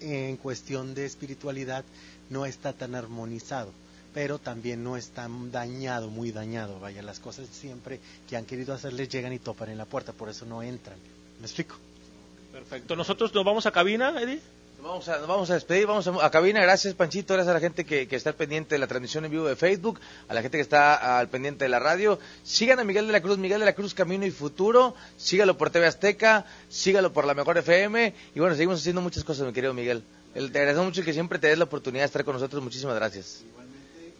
en 0.00 0.36
cuestión 0.36 0.94
de 0.94 1.06
espiritualidad, 1.06 1.84
no 2.30 2.46
está 2.46 2.72
tan 2.72 2.94
armonizado, 2.94 3.72
pero 4.14 4.38
también 4.38 4.84
no 4.84 4.96
está 4.96 5.28
dañado, 5.50 6.08
muy 6.08 6.30
dañado. 6.30 6.78
Vaya, 6.80 7.02
las 7.02 7.18
cosas 7.18 7.48
siempre 7.48 8.00
que 8.28 8.36
han 8.36 8.44
querido 8.44 8.74
hacerles 8.74 9.08
llegan 9.08 9.32
y 9.32 9.38
topan 9.38 9.70
en 9.70 9.78
la 9.78 9.86
puerta, 9.86 10.12
por 10.12 10.28
eso 10.28 10.46
no 10.46 10.62
entran. 10.62 10.98
¿Me 11.40 11.46
explico? 11.46 11.76
Perfecto. 12.52 12.96
Nosotros 12.96 13.34
nos 13.34 13.44
vamos 13.44 13.66
a 13.66 13.72
cabina, 13.72 14.20
Eddie. 14.20 14.40
Nos 14.78 14.86
vamos, 14.86 15.08
a, 15.08 15.18
vamos 15.26 15.50
a 15.50 15.54
despedir, 15.54 15.86
vamos 15.86 16.06
a, 16.06 16.24
a 16.24 16.30
cabina. 16.30 16.60
Gracias, 16.62 16.94
Panchito. 16.94 17.34
Gracias 17.34 17.50
a 17.50 17.54
la 17.54 17.60
gente 17.60 17.84
que, 17.84 18.06
que 18.06 18.14
está 18.14 18.30
al 18.30 18.36
pendiente 18.36 18.76
de 18.76 18.78
la 18.78 18.86
transmisión 18.86 19.24
en 19.24 19.30
vivo 19.32 19.46
de 19.46 19.56
Facebook, 19.56 19.98
a 20.28 20.34
la 20.34 20.40
gente 20.40 20.56
que 20.56 20.62
está 20.62 21.18
al 21.18 21.28
pendiente 21.28 21.64
de 21.64 21.68
la 21.68 21.80
radio. 21.80 22.18
Sigan 22.44 22.78
a 22.78 22.84
Miguel 22.84 23.06
de 23.08 23.12
la 23.12 23.20
Cruz, 23.20 23.38
Miguel 23.38 23.58
de 23.58 23.66
la 23.66 23.74
Cruz 23.74 23.92
Camino 23.92 24.24
y 24.24 24.30
Futuro. 24.30 24.94
Sígalo 25.16 25.58
por 25.58 25.70
TV 25.70 25.86
Azteca, 25.86 26.46
sígalo 26.68 27.12
por 27.12 27.24
la 27.26 27.34
Mejor 27.34 27.58
FM. 27.58 28.14
Y 28.36 28.38
bueno, 28.40 28.54
seguimos 28.54 28.78
haciendo 28.80 29.00
muchas 29.00 29.24
cosas, 29.24 29.46
mi 29.46 29.52
querido 29.52 29.74
Miguel. 29.74 30.04
El- 30.34 30.52
Te 30.52 30.58
agradecemos 30.60 30.86
mucho 30.90 31.02
que 31.02 31.12
siempre 31.12 31.40
te 31.40 31.48
des 31.48 31.58
la 31.58 31.64
oportunidad 31.64 32.02
de 32.02 32.06
estar 32.06 32.24
con 32.24 32.34
nosotros. 32.34 32.62
Muchísimas 32.62 32.94
gracias. 32.94 33.42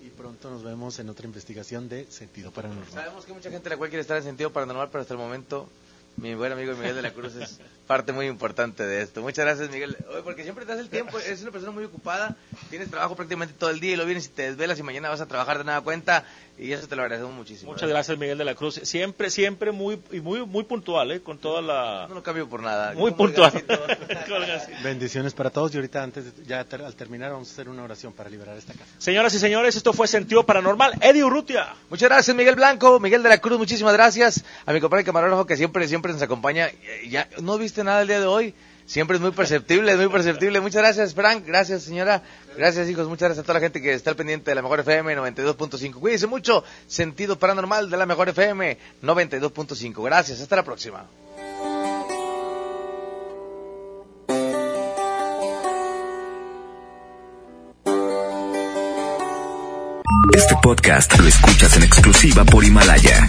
Y 0.05 0.11
pronto 0.11 0.51
nos 0.51 0.65
vemos 0.65 0.99
en 0.99 1.09
otra 1.09 1.25
investigación 1.27 1.89
de 1.89 2.07
Sentido 2.11 2.51
Paranormal. 2.51 2.89
Sabemos 2.93 3.25
que 3.25 3.33
mucha 3.33 3.51
gente 3.51 3.69
la 3.71 3.77
cual 3.77 3.91
quiere 3.91 4.01
estar 4.03 4.17
en 4.17 4.25
sentido 4.25 4.53
paranormal, 4.53 4.89
pero 4.91 5.03
hasta 5.03 5.15
el 5.15 5.19
momento 5.21 5.69
mi 6.21 6.35
buen 6.35 6.53
amigo 6.53 6.75
Miguel 6.75 6.97
de 6.97 7.03
la 7.03 7.13
Cruz 7.13 7.35
es 7.37 7.61
parte 7.87 8.13
muy 8.13 8.27
importante 8.27 8.85
de 8.87 9.01
esto. 9.03 9.23
Muchas 9.23 9.45
gracias, 9.47 9.71
Miguel. 9.71 9.97
Oye, 10.11 10.23
porque 10.23 10.43
siempre 10.43 10.67
te 10.67 10.73
das 10.73 10.81
el 10.81 10.91
tiempo, 10.91 11.19
eres 11.19 11.41
una 11.43 11.51
persona 11.51 11.73
muy 11.73 11.85
ocupada, 11.85 12.37
tienes 12.69 12.91
trabajo 12.91 13.17
prácticamente 13.17 13.55
todo 13.59 13.71
el 13.71 13.81
día 13.81 13.93
y 13.95 13.97
lo 13.97 14.05
vienes 14.05 14.27
y 14.27 14.29
te 14.31 14.43
desvelas 14.43 14.79
y 14.79 14.83
mañana 14.83 15.09
vas 15.09 15.21
a 15.23 15.27
trabajar 15.27 15.57
de 15.59 15.65
nada 15.65 15.81
cuenta 15.81 16.25
y 16.59 16.73
eso 16.73 16.87
te 16.89 16.97
lo 16.97 17.03
agradecemos 17.03 17.35
muchísimo. 17.35 17.73
Muchas 17.73 17.89
gracias, 17.89 18.19
Miguel 18.19 18.37
de 18.37 18.45
la 18.45 18.55
Cruz. 18.55 18.75
Siempre, 18.83 19.31
siempre 19.31 19.71
muy 19.73 20.03
y 20.13 20.21
muy 20.21 20.45
muy 20.45 20.65
puntual, 20.65 21.13
¿eh? 21.13 21.21
Con 21.23 21.39
toda 21.39 21.63
la... 21.63 22.07
No 22.09 22.17
lo 22.17 22.23
cambio 22.23 22.49
por 22.49 22.61
nada. 22.63 22.93
Muy 22.95 23.13
puntual. 23.13 23.53
Bendiciones 24.83 25.35
para 25.35 25.51
todos 25.51 25.73
y 25.75 25.77
ahorita 25.79 26.03
antes, 26.03 26.37
de- 26.37 26.45
ya 26.45 26.65
ter- 26.65 26.83
al 26.83 26.95
terminar 26.95 27.33
vamos 27.33 27.49
a 27.49 27.53
hacer 27.53 27.69
una 27.69 27.83
oración 27.85 28.13
para 28.13 28.29
liberar 28.29 28.57
esta 28.57 28.73
casa. 28.73 28.87
Señoras 28.99 29.33
y 29.35 29.39
señores, 29.39 29.77
esto 29.77 29.93
fue 29.93 30.07
Sentido 30.09 30.45
Paranormal. 30.45 30.95
Eddie 31.01 31.25
Urrutia. 31.25 31.75
Muchas 31.91 32.09
gracias, 32.09 32.37
Miguel 32.37 32.57
Blanco, 32.57 32.99
Miguel 33.01 33.23
de 33.23 33.29
la 33.29 33.39
Cruz, 33.39 33.59
muchísimas 33.59 33.93
gracias. 33.95 34.45
A 34.67 34.73
mi 34.73 34.81
compadre 34.81 35.05
camarógrafo 35.05 35.47
que 35.47 35.57
siempre, 35.57 35.87
siempre 35.89 36.08
nos 36.13 36.23
acompaña. 36.23 36.71
Ya, 37.09 37.29
¿No 37.41 37.59
viste 37.59 37.85
nada 37.85 38.03
el 38.03 38.09
día 38.09 38.21
de 38.21 38.27
hoy? 38.27 38.55
Siempre 38.89 39.17
es 39.17 39.21
muy 39.21 39.33
perceptible, 39.33 39.93
es 39.93 39.99
muy 39.99 40.09
perceptible. 40.09 40.61
Muchas 40.61 40.81
gracias, 40.81 41.15
Frank. 41.15 41.45
Gracias, 41.47 41.83
señora. 41.83 42.23
Gracias, 42.57 42.89
hijos. 42.89 43.07
Muchas 43.07 43.29
gracias 43.29 43.45
a 43.45 43.47
toda 43.47 43.55
la 43.55 43.61
gente 43.61 43.83
que 43.83 43.93
está 43.93 44.09
al 44.09 44.17
pendiente 44.17 44.51
de 44.51 44.55
la 44.55 44.63
Mejor 44.63 44.81
FM 44.81 45.15
92.5. 45.15 46.01
Cuídense 46.01 46.27
mucho. 46.27 46.65
Sentido 46.87 47.39
paranormal 47.39 47.91
de 47.91 47.97
la 47.99 48.07
Mejor 48.07 48.31
FM 48.31 48.79
92.5. 49.03 50.05
Gracias. 50.05 50.41
Hasta 50.41 50.57
la 50.57 50.63
próxima. 50.63 51.05
Este 60.35 60.55
podcast 60.63 61.19
lo 61.19 61.29
escuchas 61.29 61.77
en 61.77 61.83
exclusiva 61.83 62.45
por 62.45 62.65
Himalaya. 62.65 63.29